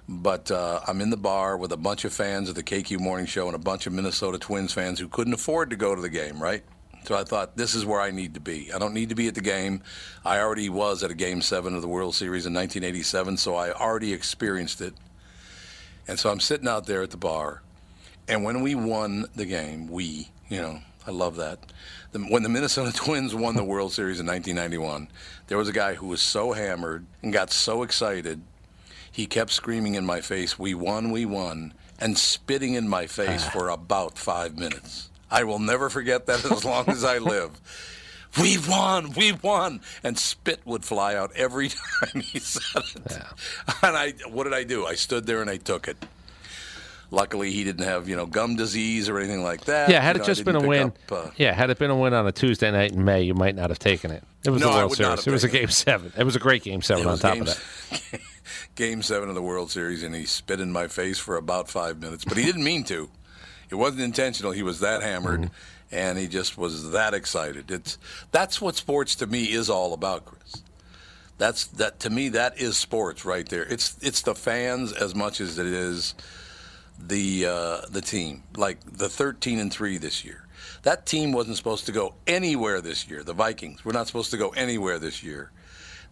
But 0.08 0.52
uh, 0.52 0.82
I'm 0.88 1.02
in 1.02 1.10
the 1.10 1.18
bar 1.18 1.58
with 1.58 1.72
a 1.72 1.78
bunch 1.78 2.04
of 2.04 2.14
fans 2.14 2.50
of 2.50 2.56
the 2.56 2.64
KQ 2.64 3.00
Morning 3.00 3.26
Show 3.26 3.48
and 3.48 3.56
a 3.56 3.60
bunch 3.60 3.88
of 3.88 3.94
Minnesota 3.94 4.38
Twins 4.38 4.74
fans 4.74 5.00
who 5.00 5.08
couldn't 5.08 5.34
afford 5.34 5.70
to 5.70 5.76
go 5.76 5.96
to 5.96 6.02
the 6.02 6.10
game, 6.10 6.42
right? 6.42 6.64
So 7.06 7.16
I 7.16 7.24
thought, 7.24 7.58
this 7.58 7.76
is 7.76 7.86
where 7.86 8.00
I 8.00 8.12
need 8.12 8.34
to 8.36 8.40
be. 8.40 8.72
I 8.72 8.80
don't 8.80 8.94
need 8.94 9.10
to 9.10 9.16
be 9.16 9.28
at 9.28 9.36
the 9.36 9.42
game. 9.42 9.82
I 10.24 10.40
already 10.40 10.70
was 10.70 11.04
at 11.04 11.12
a 11.12 11.16
game 11.16 11.42
seven 11.42 11.76
of 11.76 11.82
the 11.82 11.88
World 11.88 12.16
Series 12.16 12.46
in 12.46 12.54
1987, 12.54 13.38
so 13.38 13.56
I 13.56 13.72
already 13.72 14.14
experienced 14.14 14.80
it. 14.80 14.94
And 16.08 16.18
so 16.18 16.30
I'm 16.30 16.40
sitting 16.40 16.68
out 16.68 16.86
there 16.86 17.02
at 17.02 17.12
the 17.12 17.18
bar. 17.18 17.62
And 18.28 18.44
when 18.46 18.62
we 18.62 18.74
won 18.74 19.26
the 19.36 19.46
game, 19.46 19.88
we, 19.88 20.30
you 20.48 20.62
know, 20.62 20.80
I 21.06 21.12
love 21.12 21.36
that. 21.38 21.60
The, 22.14 22.20
when 22.20 22.44
the 22.44 22.50
Minnesota 22.50 22.94
Twins 22.96 23.36
won 23.36 23.56
the 23.56 23.64
World 23.64 23.92
Series 23.92 24.20
in 24.20 24.26
1991, 24.26 25.10
there 25.48 25.58
was 25.58 25.68
a 25.68 25.74
guy 25.74 25.96
who 25.96 26.08
was 26.08 26.22
so 26.22 26.54
hammered 26.54 27.06
and 27.22 27.34
got 27.34 27.52
so 27.52 27.84
excited, 27.84 28.42
he 29.14 29.28
kept 29.28 29.52
screaming 29.52 29.94
in 29.96 30.06
my 30.06 30.20
face, 30.20 30.58
We 30.60 30.74
won, 30.74 31.12
we 31.12 31.24
won, 31.26 31.74
and 32.00 32.18
spitting 32.18 32.74
in 32.74 32.90
my 32.90 33.06
face 33.06 33.46
for 33.46 33.70
about 33.70 34.18
five 34.18 34.58
minutes. 34.58 35.10
I 35.30 35.44
will 35.44 35.60
never 35.60 35.90
forget 35.90 36.26
that 36.26 36.44
as 36.52 36.66
long 36.66 36.90
as 36.90 37.04
I 37.06 37.20
live. 37.20 37.52
We 38.42 38.58
won, 38.68 39.12
we 39.14 39.32
won, 39.32 39.82
and 40.04 40.18
spit 40.18 40.62
would 40.66 40.84
fly 40.84 41.14
out 41.14 41.32
every 41.36 41.70
time 42.04 42.20
he 42.20 42.40
said 42.40 42.82
it. 42.96 43.18
And 43.84 43.96
I, 43.96 44.14
what 44.28 44.46
did 44.46 44.56
I 44.56 44.64
do? 44.64 44.88
I 44.88 44.96
stood 44.96 45.28
there 45.28 45.40
and 45.40 45.52
I 45.52 45.58
took 45.58 45.88
it. 45.88 46.04
Luckily, 47.12 47.52
he 47.52 47.64
didn't 47.64 47.86
have 47.86 48.10
you 48.10 48.16
know 48.16 48.26
gum 48.26 48.56
disease 48.56 49.08
or 49.08 49.20
anything 49.20 49.44
like 49.44 49.66
that. 49.66 49.92
Yeah, 49.92 50.02
had 50.02 50.16
You 50.16 50.22
it 50.22 50.24
know, 50.24 50.26
just 50.34 50.46
been 50.46 50.56
a 50.56 50.68
win, 50.68 50.88
up, 50.88 51.12
uh, 51.12 51.30
yeah, 51.38 51.54
had 51.54 51.70
it 51.70 51.78
been 51.78 51.92
a 51.92 51.96
win 51.96 52.16
on 52.16 52.26
a 52.26 52.32
Tuesday 52.32 52.72
night 52.72 52.94
in 52.94 53.06
May, 53.06 53.22
you 53.22 53.36
might 53.36 53.54
not 53.56 53.70
have 53.70 53.78
taken 53.78 54.10
it. 54.10 54.24
It 54.44 54.50
was 54.50 54.64
No, 54.64 54.72
I 54.72 54.78
World 54.78 54.96
Series. 54.96 55.28
It 55.28 55.32
was 55.32 55.44
a 55.44 55.50
game 55.50 55.68
seven. 55.70 56.12
It 56.18 56.24
was 56.24 56.36
a 56.36 56.40
great 56.40 56.64
game 56.64 56.82
seven 56.82 57.06
on 57.06 57.20
top 57.20 57.34
game, 57.34 57.44
of 57.44 57.48
that. 57.50 58.20
game 58.76 59.02
seven 59.02 59.30
of 59.30 59.36
the 59.36 59.42
World 59.42 59.72
Series, 59.72 60.04
and 60.04 60.14
he 60.16 60.26
spit 60.26 60.60
in 60.60 60.72
my 60.72 60.88
face 60.88 61.20
for 61.20 61.36
about 61.38 61.70
five 61.70 62.00
minutes, 62.02 62.26
but 62.26 62.38
he 62.38 62.44
didn't 62.44 62.64
mean 62.64 62.84
to. 62.86 63.10
It 63.70 63.76
wasn't 63.76 64.02
intentional. 64.02 64.52
He 64.52 64.64
was 64.64 64.80
that 64.82 65.02
hammered, 65.02 65.42
Mm-hmm. 65.42 65.96
and 65.96 66.18
he 66.18 66.28
just 66.28 66.58
was 66.58 66.92
that 66.92 67.14
excited. 67.14 67.72
It's 67.72 67.98
that's 68.32 68.62
what 68.62 68.76
sports 68.76 69.16
to 69.16 69.28
me 69.28 69.46
is 69.46 69.70
all 69.70 69.94
about, 69.94 70.26
Chris. 70.26 70.62
That's 71.38 71.66
that 71.68 72.00
to 72.02 72.10
me. 72.10 72.30
That 72.30 72.60
is 72.60 72.78
sports 72.78 73.26
right 73.26 73.48
there. 73.50 73.64
It's 73.64 73.98
it's 74.02 74.22
the 74.22 74.36
fans 74.36 74.94
as 74.94 75.16
much 75.16 75.42
as 75.42 75.58
it 75.58 75.66
is 75.66 76.14
the 77.00 77.46
uh, 77.48 77.82
the 77.90 78.02
team. 78.02 78.44
Like 78.56 78.78
the 78.86 79.10
13 79.10 79.60
and 79.60 79.72
three 79.74 79.98
this 79.98 80.24
year. 80.24 80.46
That 80.84 81.06
team 81.06 81.32
wasn't 81.32 81.58
supposed 81.58 81.86
to 81.88 81.92
go 81.92 82.14
anywhere 82.28 82.82
this 82.82 83.08
year. 83.10 83.24
The 83.24 83.34
Vikings 83.34 83.84
were 83.86 83.94
not 83.94 84.06
supposed 84.08 84.32
to 84.32 84.38
go 84.38 84.50
anywhere 84.50 85.00
this 85.00 85.24
year. 85.24 85.52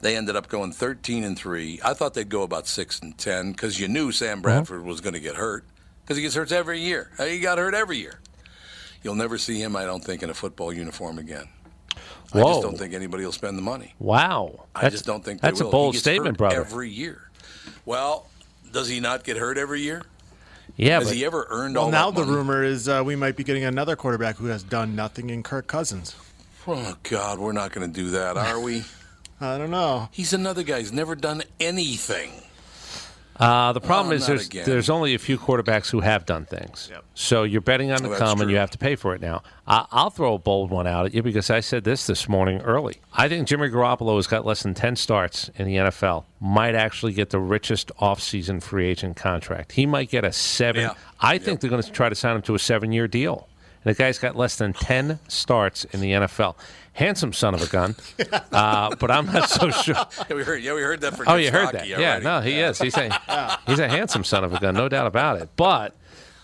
They 0.01 0.17
ended 0.17 0.35
up 0.35 0.47
going 0.47 0.71
13 0.71 1.23
and 1.23 1.37
three. 1.37 1.79
I 1.85 1.93
thought 1.93 2.13
they'd 2.15 2.27
go 2.29 2.41
about 2.43 2.67
six 2.67 2.99
and 2.99 3.17
10 3.17 3.51
because 3.51 3.79
you 3.79 3.87
knew 3.87 4.11
Sam 4.11 4.41
Bradford 4.41 4.83
was 4.83 4.99
going 4.99 5.13
to 5.13 5.19
get 5.19 5.35
hurt 5.35 5.63
because 6.01 6.17
he 6.17 6.23
gets 6.23 6.35
hurt 6.35 6.51
every 6.51 6.79
year. 6.79 7.11
Uh, 7.19 7.25
He 7.25 7.39
got 7.39 7.57
hurt 7.59 7.73
every 7.75 7.97
year. 7.97 8.19
You'll 9.03 9.15
never 9.15 9.37
see 9.37 9.59
him, 9.61 9.75
I 9.75 9.85
don't 9.85 10.03
think, 10.03 10.23
in 10.23 10.29
a 10.29 10.33
football 10.33 10.73
uniform 10.73 11.17
again. 11.19 11.47
Whoa. 12.31 12.41
I 12.41 12.51
just 12.53 12.61
don't 12.61 12.77
think 12.77 12.93
anybody 12.93 13.25
will 13.25 13.31
spend 13.31 13.57
the 13.57 13.61
money. 13.61 13.93
Wow, 13.99 14.65
I 14.73 14.81
That's- 14.81 14.93
just 14.93 15.05
don't 15.05 15.23
think 15.23 15.41
they 15.41 15.47
that's 15.49 15.59
a 15.59 15.65
bold 15.65 15.93
He 15.93 15.97
gets 15.97 16.03
statement, 16.03 16.35
hurt 16.35 16.37
brother. 16.37 16.61
Every 16.61 16.89
year. 16.89 17.29
Well, 17.85 18.27
does 18.71 18.87
he 18.87 18.99
not 18.99 19.23
get 19.23 19.37
hurt 19.37 19.57
every 19.57 19.81
year? 19.81 20.03
yeah, 20.77 20.99
Has 20.99 21.09
but 21.09 21.15
he 21.17 21.25
ever 21.25 21.45
earned 21.49 21.75
Well, 21.75 21.85
all 21.85 21.91
now 21.91 22.09
that 22.09 22.19
the 22.21 22.25
money? 22.25 22.37
rumor 22.37 22.63
is 22.63 22.87
uh, 22.87 23.03
we 23.05 23.15
might 23.15 23.35
be 23.35 23.43
getting 23.43 23.65
another 23.65 23.95
quarterback 23.95 24.37
who 24.37 24.45
has 24.47 24.63
done 24.63 24.95
nothing 24.95 25.29
in 25.29 25.43
Kirk 25.43 25.67
Cousins. 25.67 26.15
Oh 26.67 26.95
God, 27.03 27.37
we're 27.39 27.51
not 27.51 27.71
going 27.73 27.91
to 27.91 27.93
do 27.93 28.11
that, 28.11 28.37
are 28.37 28.59
we? 28.59 28.83
I 29.41 29.57
don't 29.57 29.71
know. 29.71 30.09
He's 30.11 30.33
another 30.33 30.63
guy 30.63 30.79
who's 30.79 30.93
never 30.93 31.15
done 31.15 31.41
anything. 31.59 32.31
Uh, 33.39 33.73
the 33.73 33.81
problem 33.81 34.11
Oh, 34.11 34.15
is 34.17 34.27
there's 34.27 34.45
again. 34.45 34.65
there's 34.67 34.87
only 34.89 35.15
a 35.15 35.17
few 35.17 35.35
quarterbacks 35.35 35.89
who 35.89 36.01
have 36.01 36.27
done 36.27 36.45
things. 36.45 36.89
Yep. 36.91 37.03
So 37.15 37.41
you're 37.41 37.61
betting 37.61 37.89
on 37.91 37.99
Oh, 38.01 38.03
the 38.03 38.09
that's 38.09 38.19
come, 38.19 38.39
and 38.39 38.51
you 38.51 38.57
have 38.57 38.69
to 38.71 38.77
pay 38.77 38.95
for 38.95 39.15
it 39.15 39.21
now. 39.21 39.41
I, 39.65 39.87
I'll 39.89 40.11
throw 40.11 40.35
a 40.35 40.37
bold 40.37 40.69
one 40.69 40.85
out 40.85 41.07
at 41.07 41.15
you 41.15 41.23
because 41.23 41.49
I 41.49 41.61
said 41.61 41.83
this 41.83 42.05
this 42.05 42.29
morning 42.29 42.61
early. 42.61 43.01
I 43.13 43.29
think 43.29 43.47
Jimmy 43.47 43.69
Garoppolo 43.69 44.17
has 44.17 44.27
got 44.27 44.45
less 44.45 44.61
than 44.61 44.75
ten 44.75 44.95
starts 44.95 45.49
in 45.55 45.65
the 45.65 45.77
NFL. 45.77 46.25
Might 46.39 46.75
actually 46.75 47.13
get 47.13 47.31
the 47.31 47.39
richest 47.39 47.87
offseason 47.99 48.61
free 48.61 48.85
agent 48.87 49.15
contract. 49.15 49.71
He 49.71 49.87
might 49.87 50.09
get 50.09 50.23
a 50.23 50.31
seven. 50.31 50.81
Yeah. 50.83 50.93
I 51.19 51.39
think 51.39 51.61
they're 51.61 51.69
going 51.71 51.81
to 51.81 51.91
try 51.91 52.09
to 52.09 52.15
sign 52.15 52.35
him 52.35 52.41
to 52.43 52.53
a 52.53 52.59
seven 52.59 52.91
year 52.91 53.07
deal. 53.07 53.47
And 53.83 53.95
the 53.95 53.97
guy's 53.97 54.19
got 54.19 54.35
less 54.35 54.55
than 54.57 54.73
ten 54.73 55.19
starts 55.27 55.85
in 55.85 56.01
the 56.01 56.11
NFL. 56.11 56.55
Handsome 56.93 57.31
son 57.33 57.53
of 57.53 57.61
a 57.61 57.67
gun, 57.67 57.95
uh, 58.51 58.95
but 58.95 59.09
I'm 59.09 59.25
not 59.27 59.49
so 59.49 59.69
sure. 59.71 59.95
Yeah, 60.29 60.35
we 60.35 60.43
heard. 60.43 60.61
Yeah, 60.61 60.73
we 60.73 60.81
heard 60.81 61.01
that 61.01 61.15
for. 61.15 61.23
Oh, 61.27 61.35
you 61.35 61.49
heard 61.51 61.71
that? 61.73 61.87
Yeah, 61.87 62.19
no, 62.19 62.41
he 62.41 62.59
is. 62.59 62.79
He's 62.79 62.95
a 62.97 63.57
he's 63.67 63.79
a 63.79 63.87
handsome 63.87 64.23
son 64.23 64.43
of 64.43 64.53
a 64.53 64.59
gun, 64.59 64.73
no 64.75 64.89
doubt 64.89 65.07
about 65.07 65.41
it. 65.41 65.49
But 65.55 65.95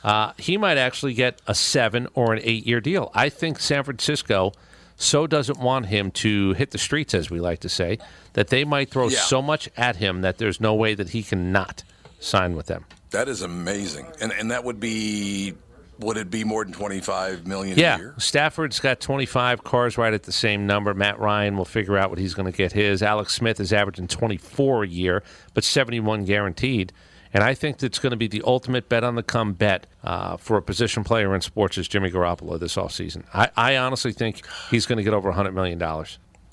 uh, 0.04 0.32
he 0.38 0.58
might 0.58 0.78
actually 0.78 1.14
get 1.14 1.42
a 1.48 1.54
seven 1.54 2.08
or 2.14 2.34
an 2.34 2.40
eight 2.44 2.66
year 2.66 2.80
deal. 2.80 3.12
I 3.14 3.30
think 3.30 3.60
San 3.60 3.84
Francisco 3.84 4.54
so 4.96 5.28
doesn't 5.28 5.60
want 5.60 5.88
him 5.88 6.10
to 6.10 6.54
hit 6.54 6.72
the 6.72 6.78
streets, 6.80 7.14
as 7.14 7.30
we 7.30 7.40
like 7.40 7.60
to 7.60 7.70
say, 7.70 8.00
that 8.34 8.48
they 8.48 8.64
might 8.64 8.90
throw 8.90 9.10
Yeah. 9.10 9.20
so 9.20 9.42
much 9.44 9.70
at 9.78 9.98
him 9.98 10.22
that 10.22 10.38
there's 10.40 10.60
no 10.60 10.74
way 10.74 10.96
that 10.96 11.10
he 11.10 11.22
can 11.24 11.52
not 11.52 11.84
sign 12.20 12.56
with 12.56 12.66
them. 12.66 12.86
That 13.12 13.28
is 13.28 13.42
amazing, 13.44 14.08
and 14.22 14.32
and 14.32 14.50
that 14.52 14.64
would 14.64 14.80
be. 14.80 15.56
Would 16.00 16.18
it 16.18 16.30
be 16.30 16.44
more 16.44 16.64
than 16.64 16.74
twenty 16.74 17.00
five 17.00 17.48
million 17.48 17.78
a 17.78 17.82
Yeah? 17.82 18.12
Stafford's 18.18 18.80
got 18.80 19.00
25 19.00 19.64
cars 19.64 19.98
right 19.98 20.14
at 20.14 20.24
the 20.24 20.32
same 20.32 20.68
number. 20.68 20.94
Matt 20.94 21.20
Ryan 21.20 21.58
will 21.58 21.66
figure 21.66 21.98
out 21.98 22.10
what 22.10 22.20
he's 22.20 22.34
going 22.34 22.52
to 22.52 22.56
get 22.56 22.72
his. 22.72 23.02
Alex 23.02 23.34
Smith 23.34 23.60
is 23.60 23.74
averaging 23.74 24.08
24 24.08 24.84
a 24.84 24.88
year, 24.88 25.24
but 25.54 25.64
71 25.64 26.26
guaranteed. 26.26 26.94
And 27.34 27.44
I 27.44 27.54
think 27.54 27.80
that's 27.80 28.00
going 28.00 28.12
to 28.12 28.18
be 28.18 28.28
the 28.28 28.42
ultimate 28.46 28.88
bet 28.90 29.04
on 29.04 29.16
the 29.16 29.24
come 29.24 29.54
bet 29.54 29.86
uh, 30.04 30.38
for 30.38 30.58
a 30.58 30.62
position 30.62 31.04
player 31.04 31.36
in 31.36 31.42
sports 31.42 31.78
is 31.78 31.88
Jimmy 31.88 32.10
Garoppolo 32.10 32.60
this 32.60 32.76
offseason. 32.76 33.24
I, 33.34 33.50
I 33.56 33.78
honestly 33.78 34.14
think 34.14 34.42
he's 34.72 34.86
going 34.86 34.98
to 34.98 35.04
get 35.04 35.14
over 35.14 35.32
$100 35.32 35.54
million. 35.54 35.82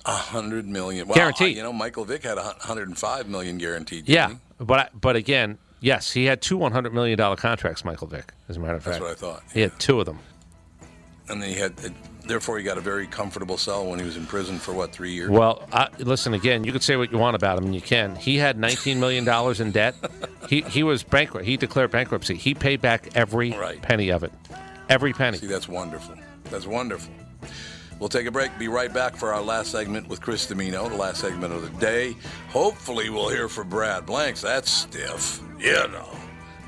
A 0.06 0.10
hundred 0.10 0.66
million. 0.66 1.06
Well, 1.08 1.16
Guaranteed. 1.16 1.56
You 1.56 1.62
know, 1.62 1.72
Michael 1.72 2.04
Vick 2.04 2.24
had 2.24 2.36
a 2.36 2.42
hun- 2.42 2.56
hundred 2.60 2.88
and 2.88 2.98
five 2.98 3.26
million 3.26 3.56
guaranteed. 3.56 4.06
Yeah, 4.06 4.34
but 4.58 4.90
but 5.00 5.16
again, 5.16 5.56
yes, 5.84 6.10
he 6.10 6.24
had 6.24 6.40
two 6.40 6.58
$100 6.58 6.92
million 6.92 7.18
contracts, 7.36 7.84
Michael 7.84 8.06
Vick, 8.08 8.32
as 8.48 8.56
a 8.56 8.60
matter 8.60 8.74
of 8.74 8.84
That's 8.84 8.98
fact. 8.98 9.08
That's 9.08 9.22
what 9.22 9.30
I 9.30 9.34
thought. 9.34 9.52
He 9.52 9.60
had 9.60 9.78
two 9.78 10.00
of 10.00 10.06
them. 10.06 10.18
And 11.28 11.40
then 11.42 11.48
he 11.48 11.54
had. 11.56 11.74
Therefore, 12.26 12.56
he 12.58 12.64
got 12.64 12.78
a 12.78 12.82
very 12.82 13.06
comfortable 13.06 13.58
cell 13.58 13.86
when 13.86 13.98
he 13.98 14.04
was 14.04 14.16
in 14.16 14.26
prison 14.26 14.58
for 14.58 14.72
what 14.72 14.92
three 14.92 15.12
years. 15.12 15.30
Well, 15.30 15.66
I, 15.72 15.88
listen 15.98 16.32
again. 16.34 16.64
You 16.64 16.72
could 16.72 16.82
say 16.82 16.96
what 16.96 17.12
you 17.12 17.18
want 17.18 17.36
about 17.36 17.58
him, 17.58 17.64
and 17.64 17.74
you 17.74 17.80
can. 17.82 18.16
He 18.16 18.36
had 18.38 18.58
19 18.58 18.98
million 19.00 19.24
dollars 19.24 19.60
in 19.60 19.70
debt. 19.72 19.94
He 20.50 20.60
he 20.60 20.82
was 20.82 21.02
bankrupt. 21.02 21.46
He 21.46 21.56
declared 21.56 21.90
bankruptcy. 21.90 22.34
He 22.34 22.52
paid 22.52 22.82
back 22.82 23.08
every 23.16 23.52
Right. 23.52 23.80
penny 23.80 24.10
of 24.10 24.22
it. 24.24 24.32
Every 24.90 25.14
penny. 25.14 25.38
See, 25.38 25.46
that's 25.46 25.66
wonderful. 25.68 26.14
That's 26.50 26.66
wonderful. 26.66 27.14
We'll 28.04 28.10
take 28.10 28.26
a 28.26 28.30
break. 28.30 28.58
Be 28.58 28.68
right 28.68 28.92
back 28.92 29.16
for 29.16 29.32
our 29.32 29.40
last 29.40 29.70
segment 29.70 30.08
with 30.08 30.20
Chris 30.20 30.46
Dimino, 30.46 30.90
the 30.90 30.94
last 30.94 31.22
segment 31.22 31.54
of 31.54 31.62
the 31.62 31.80
day. 31.80 32.14
Hopefully, 32.50 33.08
we'll 33.08 33.30
hear 33.30 33.48
from 33.48 33.70
Brad 33.70 34.04
Blanks. 34.04 34.42
That's 34.42 34.70
stiff. 34.70 35.40
You 35.58 35.88
know. 35.88 36.10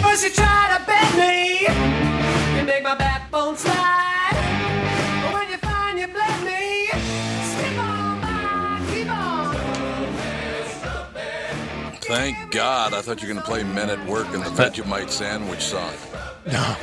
First 0.00 0.24
you 0.24 0.30
try 0.30 0.78
to 0.78 0.86
bend 0.86 1.18
me, 1.18 1.60
you 2.58 2.64
make 2.64 2.82
my 2.82 2.94
backbone 2.94 3.58
slide. 3.58 4.30
But 5.24 5.34
when 5.34 5.50
you 5.50 5.58
find 5.58 5.98
you 5.98 6.06
bled 6.08 6.42
me, 6.42 6.86
skip 6.86 7.78
on 7.78 8.20
by, 8.22 8.80
keep 8.90 9.10
on. 9.10 9.54
Thank 12.00 12.50
God. 12.50 12.94
I 12.94 13.02
thought 13.02 13.20
you 13.20 13.28
were 13.28 13.34
going 13.34 13.44
to 13.44 13.50
play 13.50 13.62
Men 13.62 13.90
at 13.90 14.02
Work 14.08 14.28
and 14.28 14.42
the 14.42 14.48
Vegemite 14.50 15.10
sandwich 15.10 15.60
song. 15.60 15.92
No. 16.50 16.76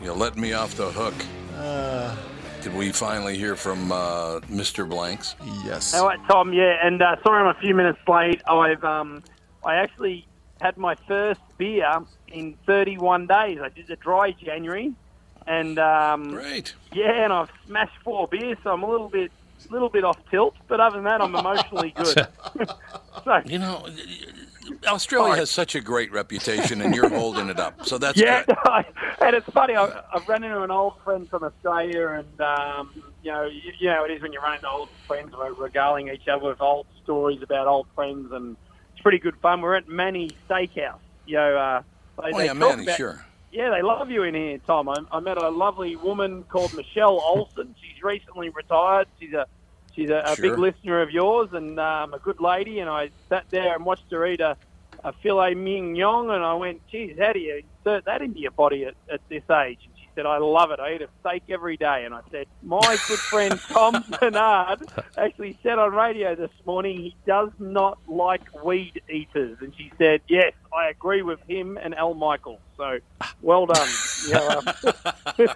you 0.02 0.12
let 0.12 0.36
me 0.36 0.52
off 0.52 0.74
the 0.74 0.90
hook. 0.90 1.14
Did 2.62 2.74
we 2.76 2.92
finally 2.92 3.36
hear 3.36 3.56
from 3.56 3.90
uh, 3.90 4.38
Mr. 4.42 4.88
Blanks? 4.88 5.34
Yes. 5.64 5.94
All 5.94 6.06
right, 6.06 6.20
Tom. 6.28 6.52
Yeah, 6.52 6.76
and 6.86 7.02
uh, 7.02 7.16
sorry 7.24 7.42
I'm 7.42 7.56
a 7.56 7.58
few 7.58 7.74
minutes 7.74 7.98
late. 8.06 8.40
I've 8.46 8.84
um, 8.84 9.24
I 9.64 9.76
actually 9.76 10.26
had 10.60 10.76
my 10.76 10.94
first 11.08 11.40
beer 11.58 11.90
in 12.28 12.54
31 12.66 13.26
days. 13.26 13.58
I 13.60 13.68
did 13.68 13.88
the 13.88 13.96
dry 13.96 14.30
January, 14.32 14.92
and 15.46 15.78
um, 15.80 16.28
Great. 16.28 16.74
yeah, 16.92 17.24
and 17.24 17.32
I've 17.32 17.50
smashed 17.66 17.96
four 18.04 18.28
beers, 18.28 18.58
so 18.62 18.70
I'm 18.70 18.82
a 18.84 18.90
little 18.90 19.08
bit 19.08 19.32
little 19.70 19.88
bit 19.88 20.04
off 20.04 20.18
tilt. 20.30 20.54
But 20.68 20.80
other 20.80 20.96
than 20.96 21.04
that, 21.04 21.20
I'm 21.20 21.34
emotionally 21.34 21.90
good. 21.96 22.28
so 23.24 23.42
You 23.44 23.58
know, 23.58 23.86
Australia 24.86 25.36
has 25.36 25.50
such 25.50 25.74
a 25.74 25.80
great 25.80 26.12
reputation, 26.12 26.80
and 26.80 26.94
you're 26.94 27.08
holding 27.08 27.48
it 27.48 27.58
up. 27.58 27.86
So 27.86 27.98
that's 27.98 28.18
yeah, 28.18 28.44
good. 28.44 28.56
and 29.20 29.36
it's 29.36 29.48
funny. 29.50 29.76
I, 29.76 30.02
I've 30.12 30.28
run 30.28 30.44
into 30.44 30.62
an 30.62 30.70
old 30.70 30.94
friend 31.04 31.28
from 31.28 31.44
Australia, 31.44 32.08
and 32.08 32.40
um, 32.40 32.90
you 33.22 33.30
know, 33.32 33.44
you, 33.44 33.72
you 33.78 33.88
know, 33.88 34.04
it 34.04 34.10
is 34.10 34.22
when 34.22 34.32
you 34.32 34.40
run 34.40 34.54
into 34.54 34.68
old 34.68 34.88
friends. 35.06 35.32
We're 35.36 35.52
regaling 35.52 36.08
each 36.08 36.28
other 36.28 36.48
with 36.48 36.60
old 36.60 36.86
stories 37.02 37.42
about 37.42 37.66
old 37.66 37.86
friends, 37.94 38.32
and 38.32 38.56
it's 38.92 39.02
pretty 39.02 39.18
good 39.18 39.36
fun. 39.42 39.60
We're 39.60 39.76
at 39.76 39.88
Manny 39.88 40.30
Steakhouse. 40.48 40.98
You 41.26 41.36
know, 41.36 41.56
uh, 41.56 41.82
they, 42.22 42.30
Oh, 42.32 42.38
they 42.38 42.44
yeah, 42.46 42.52
Manny, 42.52 42.82
about- 42.84 42.96
sure. 42.96 43.24
Yeah, 43.52 43.68
they 43.68 43.82
love 43.82 44.10
you 44.10 44.22
in 44.22 44.34
here, 44.34 44.58
Tom. 44.66 44.88
I, 44.88 44.96
I 45.12 45.20
met 45.20 45.36
a 45.36 45.50
lovely 45.50 45.94
woman 45.94 46.42
called 46.44 46.72
Michelle 46.74 47.20
Olson. 47.20 47.74
She's 47.82 48.02
recently 48.02 48.48
retired. 48.48 49.08
She's 49.20 49.34
a 49.34 49.46
she's 49.94 50.10
a, 50.10 50.22
a 50.24 50.36
Sure. 50.36 50.50
big 50.50 50.58
listener 50.58 51.02
of 51.02 51.10
yours 51.10 51.48
and 51.52 51.78
um, 51.78 52.14
a 52.14 52.18
good 52.18 52.40
lady. 52.40 52.80
And 52.80 52.88
I 52.90 53.10
sat 53.28 53.44
there 53.50 53.74
and 53.74 53.84
watched 53.84 54.10
her 54.10 54.26
eat 54.26 54.40
a, 54.40 54.56
a 55.04 55.12
filet 55.12 55.54
mignon, 55.54 56.30
and 56.30 56.44
I 56.44 56.54
went, 56.54 56.86
"Geez, 56.88 57.16
how 57.18 57.32
do 57.32 57.38
you 57.40 57.62
insert 57.84 58.04
that 58.06 58.22
into 58.22 58.40
your 58.40 58.50
body 58.52 58.84
at, 58.84 58.94
at 59.10 59.20
this 59.28 59.42
age?" 59.50 59.80
And 60.16 60.18
she 60.18 60.20
said, 60.20 60.26
"I 60.26 60.38
love 60.38 60.70
it. 60.70 60.80
I 60.80 60.94
eat 60.94 61.02
a 61.02 61.08
steak 61.20 61.44
every 61.48 61.76
day." 61.76 62.04
And 62.04 62.14
I 62.14 62.20
said, 62.30 62.46
"My 62.62 62.80
good 63.08 63.18
friend 63.18 63.58
Tom 63.68 64.04
Barnard 64.20 64.80
actually 65.16 65.58
said 65.62 65.78
on 65.78 65.92
radio 65.92 66.34
this 66.34 66.50
morning 66.66 66.96
he 66.98 67.16
does 67.26 67.50
not 67.58 67.98
like 68.08 68.42
weed 68.64 69.00
eaters." 69.08 69.58
And 69.60 69.74
she 69.76 69.92
said, 69.98 70.20
"Yes, 70.28 70.52
I 70.76 70.88
agree 70.88 71.22
with 71.22 71.40
him 71.48 71.78
and 71.82 71.94
Al 71.94 72.14
Michaels." 72.14 72.60
So, 72.76 72.98
well 73.42 73.66
done. 73.66 73.88
You 74.26 74.32
know, 75.38 75.54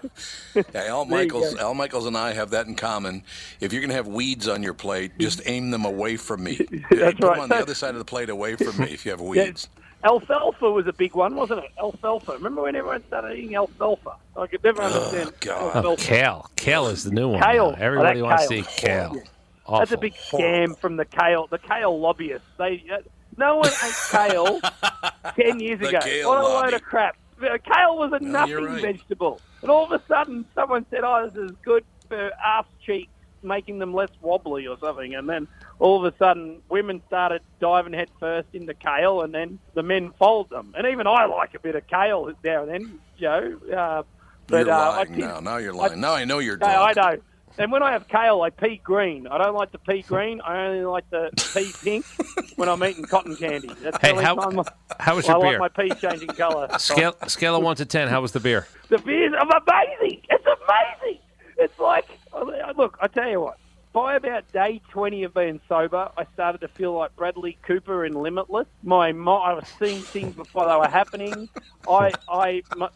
Yeah, 0.74 0.84
Al 0.84 1.04
Michaels, 1.07 1.54
go. 1.54 1.61
Al 1.61 1.74
Michaels 1.74 2.07
and 2.07 2.16
I 2.16 2.32
have 2.32 2.50
that 2.50 2.66
in 2.66 2.74
common. 2.76 3.24
If 3.61 3.72
you're 3.72 3.80
going 3.80 3.90
to 3.90 3.96
have 3.96 4.07
weeds 4.07 4.46
on 4.48 4.62
your 4.62 4.74
plate, 4.74 5.12
just 5.18 5.40
aim 5.46 5.70
them 5.70 5.84
away 5.84 6.16
from 6.16 6.44
me. 6.44 6.57
That's 6.90 7.14
Put 7.14 7.20
them 7.20 7.28
right. 7.30 7.38
on 7.40 7.48
the 7.48 7.57
other 7.57 7.74
side 7.74 7.90
of 7.90 7.98
the 7.98 8.04
plate 8.04 8.30
away 8.30 8.57
from 8.57 8.78
me 8.78 8.92
if 8.92 9.04
you 9.04 9.11
have 9.11 9.20
yeah, 9.20 9.26
weeds. 9.44 9.68
Alfalfa 10.07 10.70
was 10.70 10.86
a 10.86 10.92
big 10.92 11.14
one, 11.14 11.34
wasn't 11.34 11.61
it? 11.64 11.70
Alfalfa. 11.78 12.32
Remember 12.32 12.62
when 12.62 12.76
everyone 12.76 13.04
started 13.09 13.36
eating 13.38 13.57
alfalfa? 13.57 14.16
I 14.36 14.46
could 14.46 14.62
never 14.64 14.82
understand 14.82 15.32
God. 15.40 15.61
Oh, 15.61 15.76
alfalfa. 15.78 16.02
kale. 16.02 16.50
Kale 16.57 16.86
is 16.88 17.04
the 17.04 17.11
new 17.11 17.28
one. 17.30 17.42
Kale. 17.42 17.72
now. 17.72 17.76
Everybody 17.78 18.20
Oh, 18.20 18.22
that 18.22 18.28
wants 18.28 18.48
to 18.48 18.54
kale. 18.54 18.61
eat 18.62 18.68
kale. 18.76 19.12
Yeah. 19.16 19.20
Awful. 19.66 19.78
That's 19.80 19.92
a 19.92 19.98
big 19.98 20.14
scam 20.14 20.78
from 20.78 20.96
the 20.96 21.04
kale, 21.04 21.48
the 21.48 21.59
kale 21.59 21.98
lobbyists. 21.98 22.46
They, 22.57 22.84
uh, 22.92 22.98
no 23.36 23.57
one 23.57 23.68
ate 23.84 23.94
kale 24.11 24.61
ten 25.36 25.59
years 25.61 25.80
The 25.80 25.88
ago. 25.88 26.00
kale 26.00 26.28
what 26.28 26.38
a 26.38 26.42
lobby. 26.42 26.64
load 26.66 26.74
of 26.74 26.82
crap! 26.82 27.16
Kale 27.40 27.96
was 27.98 28.12
a 28.12 28.20
No, 28.24 28.30
nothing 28.46 28.64
right. 28.64 28.80
vegetable, 28.82 29.40
and 29.62 29.70
all 29.70 29.84
of 29.84 29.92
a 29.92 30.00
sudden, 30.07 30.44
someone 30.54 30.86
said, 30.90 31.00
"Oh, 31.02 31.28
this 31.28 31.50
is 31.50 31.57
good 31.64 31.84
for 32.09 32.30
ass 32.42 32.64
cheeks, 32.84 33.11
making 33.42 33.78
them 33.80 33.92
less 33.92 34.09
wobbly 34.22 34.66
or 34.68 34.78
something." 34.78 35.14
And 35.16 35.28
then 35.28 35.48
all 35.79 36.05
of 36.05 36.12
a 36.12 36.16
sudden, 36.16 36.62
women 36.68 37.03
started 37.07 37.43
diving 37.61 37.93
head 37.93 38.09
first 38.18 38.49
into 38.53 38.74
kale, 38.74 39.22
and 39.22 39.35
then 39.35 39.59
the 39.74 39.83
men 39.83 40.12
followed 40.18 40.49
them. 40.51 40.74
And 40.77 40.87
even 40.87 41.07
I 41.07 41.27
like 41.27 41.55
a 41.55 41.59
bit 41.61 41.74
of 41.74 41.87
kale 41.87 42.33
now 42.45 42.62
and 42.62 42.70
then, 42.70 42.99
you 43.18 43.29
know. 43.29 43.59
Uh, 43.77 44.03
but 44.47 44.66
you're 44.66 44.74
uh, 44.74 44.79
lying 44.97 45.12
did- 45.12 45.18
now. 45.18 45.41
Now 45.41 45.57
you're 45.59 45.74
lying. 45.74 46.01
now 46.01 46.14
I 46.14 46.24
know 46.24 46.39
you're 46.39 46.57
no, 46.57 46.66
I 46.66 46.93
know. 46.95 47.16
And 47.59 47.72
when 47.72 47.83
I 47.83 47.93
have 47.93 48.07
kale, 48.07 48.43
I 48.43 48.51
pea 48.51 48.77
green. 48.85 49.27
I 49.27 49.39
don't 49.39 49.55
like 49.55 49.72
the 49.72 49.79
pea 49.79 50.03
green. 50.03 50.43
I 50.43 50.66
only 50.66 50.85
like 50.85 51.09
the 51.09 51.31
pea 51.55 51.72
pink 51.83 52.05
when 52.57 52.68
I'm 52.68 52.85
eating 52.85 53.05
cotton 53.05 53.35
candy. 53.35 53.70
That's 53.83 53.97
Hey, 54.01 54.14
how- 54.14 54.35
time 54.35 54.61
I- 54.61 54.64
how 55.03 55.16
was 55.16 55.27
I 55.29 55.33
your 55.39 55.59
like 55.59 55.59
my 55.59 55.68
pea 55.68 55.95
changing 55.95 56.29
colour. 56.29 56.68
Scale, 56.79 57.14
scale 57.29 57.57
of 57.57 57.62
1 57.62 57.77
to 57.77 57.87
10. 57.87 58.09
How 58.09 58.20
was 58.20 58.33
the 58.33 58.41
beer? 58.41 58.66
The 58.89 58.99
beer's 58.99 59.33
amazing. 59.33 60.20
It's 60.31 60.45
amazing. 60.47 61.20
It's 61.59 61.79
like, 61.79 62.07
look, 62.77 62.99
I 63.01 63.09
tell 63.09 63.29
you 63.29 63.41
what. 63.41 63.59
By 63.97 64.16
about 64.16 64.53
day 64.53 64.82
20 64.90 65.22
of 65.22 65.32
being 65.32 65.59
sober, 65.70 66.11
I 66.18 66.26
started 66.34 66.61
to 66.61 66.68
feel 66.68 66.92
like 66.92 67.16
Bradley 67.16 67.57
Cooper 67.66 68.05
in 68.05 68.12
Limitless. 68.12 68.66
My, 68.82 69.11
mi- 69.12 69.22
I 69.22 69.55
was 69.55 69.64
seeing 69.78 70.03
things 70.03 70.36
before 70.36 70.68
they 70.68 70.76
were 70.76 70.86
happening. 70.86 71.49
I, 71.88 72.12
I, 72.28 72.62
my, 72.74 72.90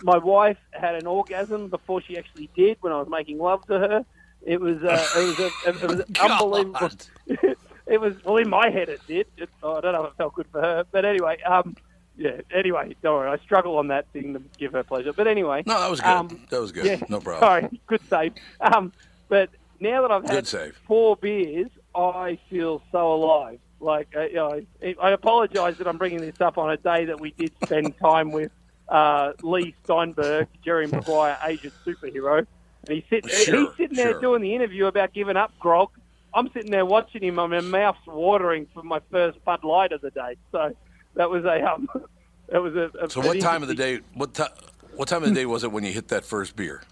my 0.00 0.18
wife 0.18 0.56
had 0.72 0.96
an 0.96 1.06
orgasm 1.06 1.68
before 1.68 2.02
she 2.02 2.18
actually 2.18 2.50
did 2.56 2.76
when 2.80 2.92
I 2.92 2.98
was 2.98 3.06
making 3.08 3.38
love 3.38 3.64
to 3.68 3.78
her. 3.78 4.04
It 4.44 4.60
was, 4.60 4.78
uh, 4.82 5.06
it 5.16 5.26
was, 5.28 5.38
a, 5.38 5.68
it 5.68 5.88
was 5.88 6.04
unbelievable. 6.20 6.90
it 7.86 8.00
was 8.00 8.14
well 8.24 8.38
in 8.38 8.48
my 8.48 8.68
head. 8.68 8.88
It 8.88 9.00
did. 9.06 9.26
It, 9.36 9.48
oh, 9.62 9.76
I 9.76 9.80
don't 9.80 9.92
know 9.92 10.06
if 10.06 10.10
it 10.10 10.16
felt 10.16 10.34
good 10.34 10.46
for 10.50 10.60
her, 10.60 10.82
but 10.90 11.04
anyway, 11.04 11.40
um, 11.42 11.76
yeah. 12.18 12.40
Anyway, 12.52 12.96
don't 13.00 13.14
worry. 13.14 13.30
I 13.30 13.40
struggle 13.44 13.78
on 13.78 13.86
that 13.88 14.08
thing 14.12 14.34
to 14.34 14.42
give 14.58 14.72
her 14.72 14.82
pleasure. 14.82 15.12
But 15.12 15.28
anyway, 15.28 15.62
No, 15.66 15.78
that 15.78 15.88
was 15.88 16.00
good. 16.00 16.10
um, 16.10 16.40
that 16.50 16.60
was 16.60 16.72
good. 16.72 16.86
yeah, 16.86 16.96
no 17.08 17.20
problem. 17.20 17.48
Sorry, 17.48 17.80
good 17.86 18.00
save. 18.10 18.32
Um, 18.60 18.92
but 19.28 19.48
now 19.82 20.02
that 20.02 20.10
I've 20.10 20.24
had 20.24 20.74
four 20.86 21.16
beers, 21.16 21.70
I 21.94 22.38
feel 22.48 22.82
so 22.90 23.12
alive. 23.12 23.58
Like 23.80 24.14
uh, 24.16 24.22
you 24.22 24.34
know, 24.34 24.60
I, 24.82 24.94
I 25.02 25.10
apologise 25.10 25.78
that 25.78 25.88
I'm 25.88 25.98
bringing 25.98 26.20
this 26.20 26.40
up 26.40 26.56
on 26.56 26.70
a 26.70 26.76
day 26.76 27.06
that 27.06 27.20
we 27.20 27.32
did 27.32 27.52
spend 27.64 27.98
time 27.98 28.30
with 28.30 28.52
uh, 28.88 29.32
Leigh 29.42 29.74
Steinberg, 29.84 30.46
Jerry 30.64 30.86
Maguire, 30.86 31.36
agent 31.44 31.74
superhero. 31.84 32.46
And 32.86 32.96
he's 32.96 33.04
sitting, 33.10 33.30
Sure, 33.30 33.66
he's 33.66 33.76
sitting 33.76 33.96
there 33.96 34.12
sure. 34.12 34.20
doing 34.20 34.42
the 34.42 34.54
interview 34.54 34.86
about 34.86 35.12
giving 35.12 35.36
up 35.36 35.52
grog, 35.58 35.90
I'm 36.34 36.50
sitting 36.52 36.70
there 36.70 36.86
watching 36.86 37.22
him. 37.22 37.34
My 37.34 37.46
mouth's 37.46 38.06
watering 38.06 38.66
for 38.72 38.82
my 38.82 39.00
first 39.10 39.44
Bud 39.44 39.64
Light 39.64 39.92
of 39.92 40.00
the 40.00 40.10
day. 40.10 40.36
So 40.50 40.74
that 41.14 41.28
was 41.28 41.44
a 41.44 41.62
um, 41.64 41.88
that 42.48 42.62
was 42.62 42.74
a. 42.74 42.90
a 43.00 43.10
So 43.10 43.20
what 43.20 43.40
time 43.40 43.62
of 43.62 43.68
the 43.68 43.74
day? 43.74 44.00
What 44.14 44.34
time? 44.34 44.50
What 44.94 45.08
time 45.08 45.22
of 45.22 45.30
the 45.30 45.34
day 45.34 45.46
was 45.46 45.64
it 45.64 45.72
when 45.72 45.84
you 45.84 45.92
hit 45.92 46.08
that 46.08 46.24
first 46.24 46.54
beer? 46.54 46.82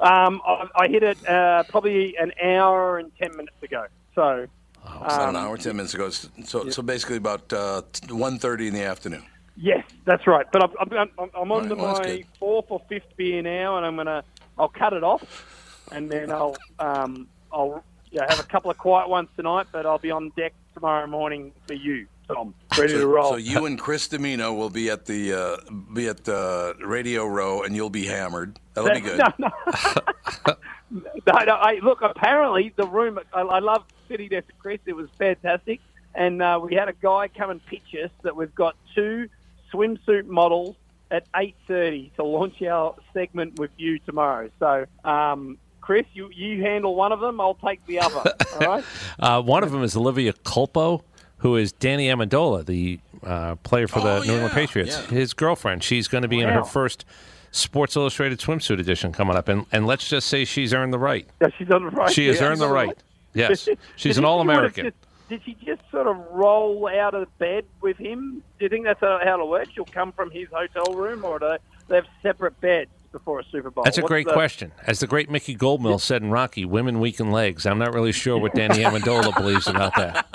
Um, 0.00 0.40
I, 0.46 0.66
I 0.76 0.88
hit 0.88 1.02
it 1.02 1.28
uh, 1.28 1.64
probably 1.64 2.16
an 2.16 2.32
hour 2.42 2.98
and 2.98 3.12
ten 3.16 3.36
minutes 3.36 3.62
ago. 3.62 3.86
So. 4.14 4.46
About 4.82 5.28
um, 5.28 5.36
an 5.36 5.36
hour, 5.36 5.56
ten 5.58 5.76
minutes 5.76 5.94
ago. 5.94 6.08
So, 6.10 6.70
so 6.70 6.82
basically 6.82 7.16
about 7.16 7.52
uh, 7.52 7.82
one 8.08 8.38
thirty 8.38 8.66
in 8.66 8.74
the 8.74 8.82
afternoon. 8.82 9.24
Yes, 9.56 9.84
that's 10.06 10.26
right. 10.26 10.46
But 10.50 10.62
I'm, 10.62 10.92
I'm, 11.18 11.30
I'm, 11.34 11.52
on 11.52 11.62
Right, 11.62 11.68
to 11.68 11.74
well, 11.74 11.92
my 11.92 12.24
fourth 12.38 12.66
or 12.70 12.80
fifth 12.88 13.14
beer 13.16 13.42
now, 13.42 13.76
and 13.76 13.84
I'm 13.84 13.96
gonna 13.96 14.24
I'll 14.58 14.68
cut 14.70 14.94
it 14.94 15.04
off, 15.04 15.86
and 15.92 16.10
then 16.10 16.30
I'll 16.30 16.56
um, 16.78 17.28
I'll 17.52 17.84
yeah, 18.10 18.24
have 18.28 18.40
a 18.40 18.44
couple 18.44 18.70
of 18.70 18.78
quiet 18.78 19.08
ones 19.08 19.28
tonight, 19.36 19.66
but 19.70 19.84
I'll 19.84 19.98
be 19.98 20.10
on 20.10 20.32
deck 20.34 20.54
tomorrow 20.74 21.06
morning 21.06 21.52
for 21.66 21.74
you, 21.74 22.06
Tom, 22.34 22.54
ready 22.78 22.92
so, 22.92 23.00
to 23.00 23.06
roll. 23.06 23.30
So 23.30 23.36
you 23.36 23.66
and 23.66 23.78
Chris 23.78 24.08
Dimino 24.08 24.56
will 24.56 24.70
be 24.70 24.90
at 24.90 25.06
the 25.06 25.32
uh, 25.32 25.56
be 25.92 26.08
at 26.08 26.24
the 26.24 26.74
Radio 26.80 27.26
Row, 27.26 27.62
and 27.62 27.74
you'll 27.74 27.90
be 27.90 28.06
hammered. 28.06 28.58
That'll 28.74 28.94
be 28.94 29.00
good. 29.00 29.18
No, 29.18 29.32
no. 29.38 29.50
no, 30.90 31.44
no. 31.44 31.54
I, 31.54 31.78
look, 31.82 32.02
apparently 32.02 32.72
the 32.76 32.86
room. 32.86 33.18
I, 33.32 33.40
I 33.40 33.58
love 33.58 33.84
sitting 34.08 34.28
there 34.28 34.42
for 34.42 34.52
Chris. 34.58 34.80
It 34.86 34.94
was 34.94 35.08
fantastic, 35.18 35.80
and 36.14 36.42
uh, 36.42 36.60
we 36.62 36.74
had 36.74 36.88
a 36.88 36.92
guy 36.92 37.28
come 37.28 37.50
and 37.50 37.64
pitch 37.66 37.94
us 38.02 38.10
that 38.22 38.36
we've 38.36 38.54
got 38.54 38.76
two 38.94 39.28
swimsuit 39.72 40.26
models 40.26 40.76
at 41.10 41.24
eight 41.36 41.56
thirty 41.66 42.12
to 42.16 42.24
launch 42.24 42.62
our 42.62 42.94
segment 43.12 43.58
with 43.58 43.70
you 43.76 43.98
tomorrow. 44.00 44.50
So, 44.58 44.86
um, 45.04 45.58
Chris, 45.80 46.06
you 46.12 46.30
you 46.32 46.62
handle 46.62 46.94
one 46.94 47.12
of 47.12 47.20
them. 47.20 47.40
I'll 47.40 47.54
take 47.54 47.84
the 47.86 48.00
other. 48.00 48.22
all 48.60 48.66
right. 48.66 48.84
Uh, 49.18 49.42
one 49.42 49.62
of 49.62 49.72
them 49.72 49.82
is 49.82 49.96
Olivia 49.96 50.32
Culpo, 50.32 51.02
who 51.40 51.56
is 51.56 51.72
Danny 51.72 52.08
Amendola, 52.08 52.64
the 52.64 53.00
uh, 53.24 53.56
player 53.56 53.88
for 53.88 54.00
the 54.00 54.08
Oh, 54.16 54.22
New 54.22 54.32
England 54.32 54.52
yeah, 54.52 54.54
Patriots. 54.54 54.96
yeah. 54.96 55.06
His 55.18 55.34
girlfriend. 55.34 55.82
She's 55.82 56.08
going 56.08 56.22
to 56.22 56.28
be 56.28 56.40
in 56.40 56.48
her 56.48 56.64
first 56.64 57.04
Sports 57.52 57.96
Illustrated 57.96 58.38
swimsuit 58.38 58.78
edition 58.78 59.12
coming 59.12 59.36
up, 59.36 59.48
and 59.48 59.66
and 59.72 59.86
let's 59.86 60.08
just 60.08 60.28
say 60.28 60.44
she's 60.44 60.72
earned 60.72 60.92
the 60.92 60.98
right. 60.98 61.26
Yeah, 61.40 61.48
she's 61.58 61.70
on 61.70 61.84
the 61.84 61.90
right. 61.90 62.10
She 62.12 62.26
has 62.28 62.40
yeah, 62.40 62.46
earned 62.46 62.60
the 62.60 62.66
she's 62.66 62.72
right. 62.72 62.98
Yes, 63.34 63.68
she's 63.96 64.18
an 64.18 64.24
All 64.24 64.40
American. 64.40 64.92
Did 65.28 65.42
she 65.44 65.54
just 65.64 65.82
sort 65.92 66.08
of 66.08 66.16
roll 66.32 66.88
out 66.88 67.14
of 67.14 67.36
bed 67.38 67.64
with 67.80 67.96
him? 67.96 68.42
Do 68.58 68.64
you 68.64 68.68
think 68.68 68.84
that's 68.84 69.00
how 69.00 69.20
how 69.22 69.34
it'll 69.34 69.48
work? 69.48 69.68
She'll 69.72 69.84
come 69.84 70.12
from 70.12 70.30
his 70.30 70.48
hotel 70.52 70.92
room, 70.94 71.24
or 71.24 71.38
do 71.38 71.48
they, 71.48 71.58
they 71.88 71.94
have 71.96 72.06
separate 72.22 72.60
beds 72.60 72.90
before 73.12 73.40
a 73.40 73.44
Super 73.50 73.70
Bowl? 73.70 73.84
That's 73.84 73.98
a 73.98 74.02
What's 74.02 74.08
great 74.08 74.26
the- 74.26 74.32
question. 74.32 74.72
As 74.86 75.00
the 75.00 75.06
great 75.06 75.30
Mickey 75.30 75.56
Goldmill 75.56 76.00
said 76.00 76.22
in 76.22 76.30
Rocky, 76.30 76.64
women 76.64 77.00
weaken 77.00 77.30
legs. 77.30 77.66
I'm 77.66 77.78
not 77.78 77.92
really 77.92 78.12
sure 78.12 78.38
what 78.38 78.54
Danny 78.54 78.78
Amendola 78.84 79.34
believes 79.36 79.66
about 79.66 79.94
that. 79.96 80.26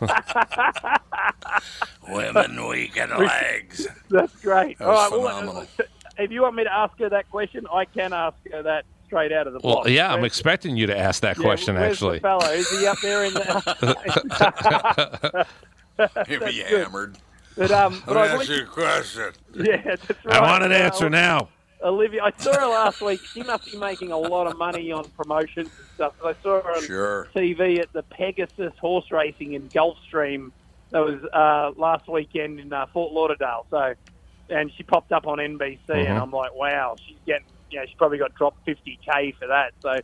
Women 2.08 2.66
weaken 2.68 3.10
legs. 3.18 3.86
That's 4.10 4.34
great. 4.40 4.78
That 4.78 4.88
All 4.88 4.94
was 4.94 5.10
right. 5.12 5.20
Well, 5.20 5.40
phenomenal. 5.40 5.68
uh, 5.78 5.82
if 6.22 6.30
you 6.30 6.42
want 6.42 6.54
me 6.56 6.64
to 6.64 6.72
ask 6.72 6.98
her 6.98 7.08
that 7.10 7.30
question, 7.30 7.66
I 7.72 7.84
can 7.84 8.12
ask 8.12 8.36
her 8.52 8.62
that 8.62 8.84
straight 9.06 9.32
out 9.32 9.46
of 9.46 9.52
the 9.54 9.60
Well, 9.62 9.76
box. 9.76 9.90
yeah, 9.90 10.12
I'm 10.12 10.24
expecting 10.24 10.76
you 10.76 10.86
to 10.86 10.98
ask 10.98 11.22
that 11.22 11.36
yeah, 11.36 11.42
question, 11.42 11.74
where's 11.74 11.92
actually. 11.94 12.18
The 12.18 12.22
fellow 12.22 12.48
is 12.50 12.70
he 12.70 12.86
up 12.86 12.98
there 13.02 13.24
in 13.24 13.34
the? 13.34 15.46
He'll 16.28 16.40
be 16.40 16.62
good. 16.68 16.82
hammered. 16.84 17.18
but 17.56 17.70
um, 17.72 18.02
but 18.06 18.16
Let 18.16 18.16
me 18.16 18.20
I 18.20 18.24
ask 18.26 18.36
wanted- 18.36 18.56
you 18.56 18.62
a 18.62 18.66
question. 18.66 19.32
yeah, 19.54 19.82
that's 19.84 20.08
right. 20.24 20.36
I 20.36 20.40
want 20.42 20.62
an 20.64 20.72
answer 20.72 21.10
now. 21.10 21.48
Olivia, 21.82 22.22
I 22.24 22.32
saw 22.36 22.52
her 22.58 22.66
last 22.66 23.00
week. 23.00 23.20
She 23.24 23.42
must 23.42 23.70
be 23.70 23.78
making 23.78 24.10
a 24.10 24.16
lot 24.18 24.46
of 24.46 24.58
money 24.58 24.90
on 24.90 25.04
promotions 25.10 25.68
and 25.78 25.86
stuff. 25.94 26.14
I 26.24 26.34
saw 26.42 26.60
her 26.62 26.72
on 26.76 26.82
Sure. 26.82 27.28
TV 27.34 27.78
at 27.80 27.92
the 27.92 28.02
Pegasus 28.02 28.72
horse 28.80 29.10
racing 29.12 29.52
in 29.54 29.68
Gulfstream. 29.68 30.50
That 30.90 31.00
was 31.04 31.22
uh, 31.32 31.78
last 31.80 32.08
weekend 32.08 32.58
in 32.60 32.72
uh, 32.72 32.86
Fort 32.92 33.12
Lauderdale. 33.12 33.66
So, 33.70 33.94
and 34.50 34.72
she 34.76 34.82
popped 34.82 35.12
up 35.12 35.26
on 35.26 35.38
NBC, 35.38 35.78
and 35.88 36.08
Mhm. 36.18 36.22
I'm 36.22 36.30
like, 36.32 36.54
wow, 36.54 36.96
she's 37.06 37.18
getting, 37.26 37.46
you 37.70 37.78
know, 37.78 37.86
she 37.86 37.94
probably 37.96 38.18
got 38.18 38.34
dropped 38.34 38.66
50k 38.66 39.32
for 39.38 39.46
that. 39.46 39.72
So, 39.80 39.96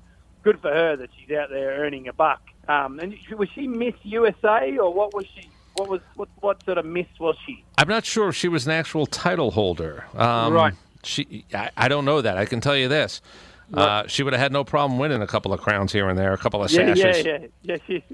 good 0.42 0.60
for 0.60 0.70
her 0.70 0.94
that 0.96 1.10
she's 1.18 1.34
out 1.36 1.48
there 1.50 1.70
earning 1.80 2.06
a 2.08 2.12
buck. 2.12 2.42
Um, 2.68 3.00
and 3.00 3.16
was 3.36 3.48
she 3.54 3.66
Miss 3.66 3.94
USA 4.04 4.76
or 4.78 4.92
what 4.92 5.12
was 5.14 5.26
she? 5.34 5.48
What 5.76 5.88
was 5.88 6.00
what, 6.14 6.28
what 6.40 6.64
sort 6.64 6.78
of 6.78 6.84
Miss 6.86 7.06
was 7.18 7.36
she? 7.44 7.64
I'm 7.78 7.88
not 7.88 8.04
sure 8.04 8.28
if 8.28 8.36
she 8.36 8.46
was 8.48 8.64
an 8.66 8.72
actual 8.72 9.06
title 9.06 9.50
holder. 9.50 10.04
Um, 10.16 10.52
Right. 10.52 10.72
She, 11.04 11.44
I, 11.52 11.70
I 11.76 11.88
don't 11.88 12.04
know 12.04 12.20
that. 12.20 12.36
I 12.38 12.44
can 12.44 12.60
tell 12.60 12.76
you 12.76 12.88
this. 12.88 13.20
Uh, 13.72 14.06
she 14.06 14.22
would 14.22 14.32
have 14.34 14.40
had 14.40 14.52
no 14.52 14.62
problem 14.62 14.98
winning 14.98 15.22
a 15.22 15.26
couple 15.26 15.52
of 15.52 15.60
crowns 15.60 15.92
here 15.92 16.08
and 16.08 16.18
there, 16.18 16.32
a 16.32 16.38
couple 16.38 16.62
of 16.62 16.70
sashes. 16.70 17.24
yeah, 17.24 17.38
yeah, 17.38 17.46
yeah. 17.62 17.76
She, 17.86 18.04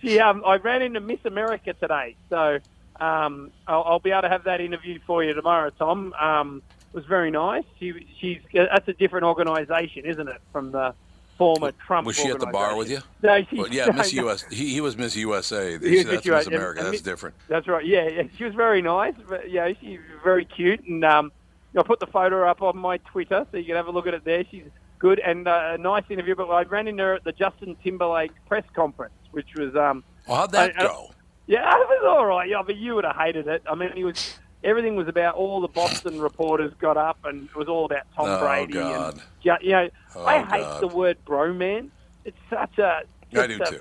she 0.00 0.20
um, 0.20 0.42
I 0.46 0.56
ran 0.56 0.80
into 0.82 1.00
Miss 1.00 1.18
America 1.24 1.74
today, 1.74 2.14
so 2.30 2.58
um, 3.00 3.50
I'll, 3.66 3.82
I'll 3.82 3.98
be 3.98 4.10
able 4.10 4.22
to 4.22 4.28
have 4.28 4.44
that 4.44 4.60
interview 4.60 4.98
for 5.06 5.24
you 5.24 5.34
tomorrow, 5.34 5.70
Tom. 5.70 6.12
Um, 6.14 6.62
it 6.92 6.94
was 6.94 7.04
very 7.06 7.30
nice. 7.30 7.64
She, 7.78 8.06
she's 8.18 8.38
that's 8.52 8.88
a 8.88 8.92
different 8.92 9.24
organisation, 9.24 10.04
isn't 10.06 10.28
it, 10.28 10.40
from 10.52 10.72
the 10.72 10.94
former 11.36 11.72
Trump? 11.72 12.06
Was 12.06 12.16
she 12.16 12.28
at 12.28 12.38
the 12.38 12.46
bar 12.46 12.76
with 12.76 12.90
you? 12.90 13.00
No, 13.22 13.42
she. 13.44 13.56
Well, 13.56 13.68
yeah, 13.70 13.86
no, 13.86 13.92
Miss 13.92 14.12
no. 14.12 14.28
US. 14.28 14.44
He, 14.50 14.72
he 14.74 14.80
was 14.80 14.96
Miss 14.96 15.16
USA. 15.16 15.72
He 15.72 15.72
was 15.78 15.80
That's 15.80 16.04
Miss 16.04 16.06
Miss 16.06 16.24
USA, 16.26 16.46
and- 16.46 16.54
America. 16.56 16.80
and 16.80 16.92
That's 16.92 17.02
different. 17.02 17.34
That's 17.48 17.66
right. 17.66 17.84
Yeah, 17.84 18.08
yeah. 18.08 18.22
She 18.36 18.44
was 18.44 18.54
very 18.54 18.82
nice. 18.82 19.14
But, 19.28 19.50
yeah, 19.50 19.72
she's 19.80 20.00
very 20.22 20.44
cute, 20.44 20.84
and 20.84 21.04
um, 21.04 21.32
I 21.76 21.82
put 21.82 22.00
the 22.00 22.06
photo 22.06 22.48
up 22.48 22.62
on 22.62 22.76
my 22.76 22.96
Twitter, 22.98 23.46
so 23.50 23.56
you 23.56 23.64
can 23.64 23.76
have 23.76 23.86
a 23.86 23.90
look 23.92 24.06
at 24.06 24.14
it 24.14 24.24
there. 24.24 24.44
She's 24.50 24.64
good 24.98 25.18
and 25.20 25.46
uh, 25.48 25.72
a 25.74 25.78
nice 25.78 26.04
interview. 26.10 26.34
But 26.34 26.48
I 26.50 26.62
ran 26.62 26.88
into 26.88 27.02
her 27.02 27.14
at 27.14 27.24
the 27.24 27.32
Justin 27.32 27.76
Timberlake 27.84 28.32
press 28.48 28.64
conference, 28.74 29.14
which 29.30 29.48
was 29.56 29.74
um, 29.76 30.02
Well, 30.28 30.38
how'd 30.38 30.52
that 30.52 30.72
I- 30.76 30.82
I- 30.84 30.86
go? 30.86 31.10
yeah, 31.46 31.70
it 31.74 31.88
was 31.88 32.04
all 32.08 32.26
right. 32.26 32.48
Yeah, 32.48 32.62
but 32.66 32.76
you 32.76 32.94
would 32.96 33.04
have 33.04 33.16
hated 33.16 33.46
it. 33.48 33.62
I 33.70 33.74
mean, 33.74 33.90
he 33.94 34.04
was 34.04 34.38
everything 34.64 34.94
was 34.96 35.08
about 35.08 35.36
all 35.36 35.60
the 35.60 35.68
Boston 35.68 36.20
reporters 36.28 36.72
got 36.80 36.96
up, 36.96 37.18
and 37.24 37.44
it 37.48 37.54
was 37.56 37.68
all 37.68 37.84
about 37.86 38.02
Tom 38.16 38.26
Oh, 38.28 38.40
Brady. 38.40 38.72
God. 38.74 39.14
And, 39.14 39.22
yeah, 39.42 39.56
you 39.62 39.70
know, 39.70 39.88
Oh, 40.16 40.24
I 40.26 40.38
hate 40.42 40.60
God. 40.62 40.82
the 40.82 40.88
word 40.88 41.18
bromance. 41.24 41.90
It's 42.24 42.36
such 42.50 42.78
a. 42.78 43.02
I 43.36 43.46
do 43.46 43.62
a- 43.62 43.66
too. 43.70 43.80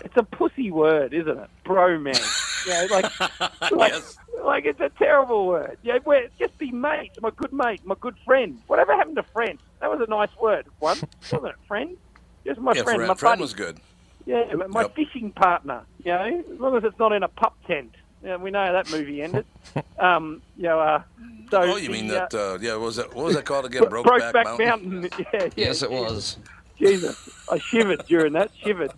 It's 0.00 0.16
a 0.16 0.22
pussy 0.22 0.70
word, 0.70 1.12
isn't 1.14 1.38
it? 1.38 1.50
Bromance. 1.64 2.40
yeah, 2.66 2.86
like, 2.90 3.20
like, 3.72 3.92
Yes. 3.92 4.16
like 4.44 4.64
it's 4.64 4.80
a 4.80 4.90
terrible 4.98 5.46
word. 5.46 5.78
Yeah, 5.82 5.98
we're, 6.04 6.28
just 6.38 6.56
be 6.58 6.70
mates. 6.72 7.18
My 7.20 7.30
good 7.30 7.52
mate, 7.52 7.80
my 7.84 7.94
good 8.00 8.16
friend. 8.24 8.60
Whatever 8.66 8.94
happened 8.94 9.16
to 9.16 9.22
friend? 9.22 9.58
That 9.80 9.90
was 9.90 10.00
a 10.06 10.10
nice 10.10 10.30
word 10.40 10.66
once, 10.80 11.02
wasn't 11.32 11.46
it? 11.46 11.56
Friend. 11.68 11.96
Just 12.44 12.60
my 12.60 12.72
yeah, 12.74 12.82
friend, 12.82 12.96
friend, 12.98 13.08
my 13.08 13.14
friend 13.14 13.32
buddy. 13.32 13.42
was 13.42 13.54
good. 13.54 13.78
Yeah, 14.26 14.44
my 14.68 14.82
Yep. 14.82 14.94
fishing 14.94 15.32
partner. 15.32 15.82
You 16.04 16.12
know, 16.12 16.44
as 16.52 16.60
long 16.60 16.76
as 16.76 16.84
it's 16.84 16.98
not 16.98 17.12
in 17.12 17.22
a 17.22 17.28
pup 17.28 17.54
tent. 17.66 17.94
Yeah, 18.22 18.36
we 18.36 18.50
know 18.50 18.64
how 18.64 18.72
that 18.72 18.90
movie 18.90 19.20
ended. 19.20 19.44
um, 19.98 20.40
you 20.56 20.62
know, 20.62 20.80
uh, 20.80 21.02
so 21.50 21.60
Oh, 21.60 21.76
you 21.76 21.88
the, 21.88 21.92
mean 21.92 22.10
uh, 22.10 22.14
that? 22.30 22.34
Uh, 22.34 22.58
yeah, 22.60 22.72
what 22.72 22.80
was 22.86 22.96
that? 22.96 23.14
What 23.14 23.26
was 23.26 23.34
that 23.34 23.44
called 23.44 23.66
again? 23.66 23.82
Brokeback 23.84 24.32
Brokeback 24.32 24.44
Mountain. 24.58 25.00
Mountain. 25.00 25.10
Yeah, 25.18 25.24
yeah, 25.42 25.48
Yes, 25.56 25.82
it 25.82 25.90
yeah. 25.90 26.00
was. 26.00 26.38
Jesus, 26.78 27.28
I 27.50 27.58
shivered 27.58 28.04
during 28.06 28.32
that. 28.32 28.50
Shivered. 28.62 28.92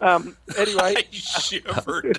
Um, 0.00 0.36
anyway, 0.56 0.94
I 0.96 1.04
shivered. 1.12 2.18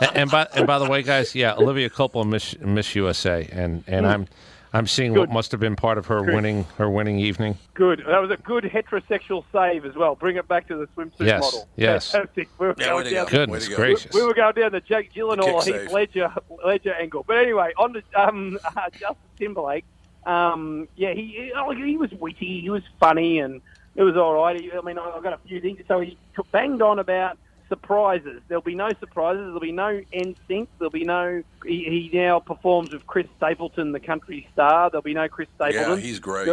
and, 0.00 0.10
and 0.16 0.30
by 0.30 0.46
and 0.54 0.66
by 0.66 0.78
the 0.78 0.88
way, 0.88 1.02
guys, 1.02 1.34
yeah, 1.34 1.54
Olivia 1.54 1.90
Culpo, 1.90 2.26
Miss 2.26 2.58
Miss 2.60 2.94
USA, 2.94 3.48
and 3.52 3.84
and 3.86 4.06
I'm 4.06 4.26
I'm 4.72 4.86
seeing 4.86 5.14
what 5.14 5.30
must 5.30 5.52
have 5.52 5.60
been 5.60 5.76
part 5.76 5.96
of 5.96 6.06
her 6.06 6.22
winning 6.22 6.64
her 6.76 6.90
winning 6.90 7.18
evening. 7.18 7.56
good. 7.74 8.02
That 8.06 8.20
was 8.20 8.30
a 8.30 8.36
good 8.36 8.64
heterosexual 8.64 9.44
save 9.52 9.86
as 9.86 9.94
well. 9.94 10.14
Bring 10.16 10.36
it 10.36 10.46
back 10.48 10.68
to 10.68 10.76
the 10.76 10.86
swimsuit 10.88 11.12
Yes, 11.26 11.40
model. 11.40 11.68
yes. 11.76 12.10
Fantastic. 12.12 12.48
We 12.58 12.66
were, 12.66 12.74
Yeah, 12.78 12.86
going 12.88 13.04
down, 13.12 13.24
go. 13.26 13.30
Goodness 13.30 13.64
to 13.64 13.70
go. 13.70 13.76
gracious! 13.76 14.12
we 14.12 14.22
were 14.22 14.34
going 14.34 14.54
down 14.54 14.72
the 14.72 14.80
Jake 14.80 15.12
Gyllenhaal, 15.14 15.64
Kick 15.64 15.82
Heath. 15.82 15.92
Ledger, 15.92 16.32
Ledger 16.64 16.94
angle. 16.94 17.24
But 17.26 17.38
anyway, 17.38 17.72
on 17.78 17.94
to 17.94 18.02
um, 18.16 18.58
uh, 18.64 18.90
Justin 18.92 19.16
Timberlake. 19.38 19.84
Um, 20.26 20.88
yeah, 20.96 21.12
he 21.14 21.22
he- 21.22 21.52
oh, 21.56 21.70
he 21.70 21.96
was 21.96 22.10
witty, 22.12 22.60
he 22.60 22.68
was 22.68 22.82
funny, 23.00 23.38
and 23.38 23.62
it 23.96 24.02
was 24.02 24.16
all 24.16 24.34
right. 24.34 24.56
I 24.76 24.80
mean, 24.82 24.98
I- 24.98 25.10
I've 25.16 25.22
got 25.22 25.32
a 25.32 25.38
few 25.48 25.60
things. 25.60 25.80
So 25.88 26.00
he 26.00 26.16
banged 26.52 26.82
on 26.82 26.98
about 26.98 27.38
surprises. 27.68 28.40
There'll 28.48 28.62
be 28.62 28.74
no 28.76 28.90
surprises. 29.00 29.44
There'll 29.46 29.60
be 29.60 29.72
no 29.72 30.00
NSYNC. 30.12 30.68
There'll 30.78 30.90
be 30.90 31.04
no. 31.04 31.42
He, 31.64 32.10
he 32.10 32.10
now 32.16 32.38
performs 32.38 32.92
with 32.92 33.06
Chris 33.06 33.26
Stapleton, 33.38 33.92
the 33.92 34.00
country 34.00 34.46
star. 34.52 34.88
There'll 34.90 35.02
be 35.02 35.14
no 35.14 35.28
Chris 35.28 35.48
Stapleton. 35.56 35.90
yeah, 35.90 35.96
he's 35.96 36.20
great. 36.20 36.46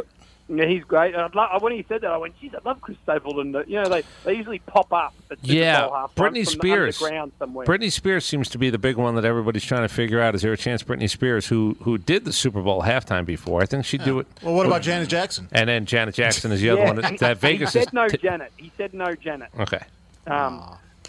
Yep. 0.58 0.68
Yeah, 0.68 0.74
he's 0.74 0.84
great. 0.84 1.14
And 1.14 1.24
I'd 1.24 1.36
lo- 1.36 1.48
when 1.60 1.74
he 1.74 1.84
said 1.88 2.02
that, 2.02 2.12
I 2.12 2.18
went, 2.18 2.40
"Geez, 2.40 2.52
I 2.54 2.60
love 2.68 2.82
Chris 2.82 2.98
Stapleton." 3.04 3.54
You 3.68 3.82
know, 3.82 3.90
they, 3.90 4.04
they 4.24 4.34
usually 4.36 4.60
pop 4.60 4.92
up 4.94 5.14
at 5.32 5.40
Super 5.42 5.54
Yeah, 5.54 5.82
Bowl 5.88 5.92
halftime 5.92 6.14
Britney 6.16 6.48
Spears. 6.48 7.02
underground. 7.02 7.32
Britney 7.68 7.92
Spears 7.92 8.26
seems 8.26 8.50
to 8.50 8.58
be 8.58 8.70
the 8.70 8.78
big 8.78 8.98
one 8.98 9.16
that 9.16 9.26
everybody's 9.26 9.64
trying 9.64 9.82
to 9.88 9.94
figure 9.94 10.20
out. 10.22 10.36
Is 10.36 10.42
there 10.42 10.54
a 10.54 10.58
chance 10.58 10.84
Britney 10.84 11.10
Spears, 11.10 11.48
who 11.48 11.76
who 11.82 11.98
did 11.98 12.26
the 12.26 12.34
Super 12.34 12.62
Bowl 12.62 12.82
halftime 12.84 13.26
before, 13.26 13.62
I 13.62 13.66
think 13.66 13.86
she'd 13.86 14.04
do 14.04 14.20
it. 14.20 14.28
Well, 14.42 14.54
what 14.54 14.66
about 14.66 14.82
Janet 14.82 15.10
Jackson? 15.10 15.48
And 15.52 15.70
then 15.70 15.86
Janet 15.86 16.16
Jackson 16.16 16.52
is 16.52 16.62
the 16.62 16.70
other 16.70 16.82
yeah, 16.82 16.88
one 16.88 16.96
that, 16.98 17.18
that 17.20 17.38
Vegas 17.40 17.74
He 17.74 17.80
is. 17.80 17.86
said 17.86 17.94
no, 17.94 18.08
t- 18.08 18.18
Janet. 18.18 18.52
He 18.58 18.72
said 18.78 18.94
no, 18.94 19.14
Janet. 19.16 19.50
okay. 19.60 19.82
Um, 20.28 20.64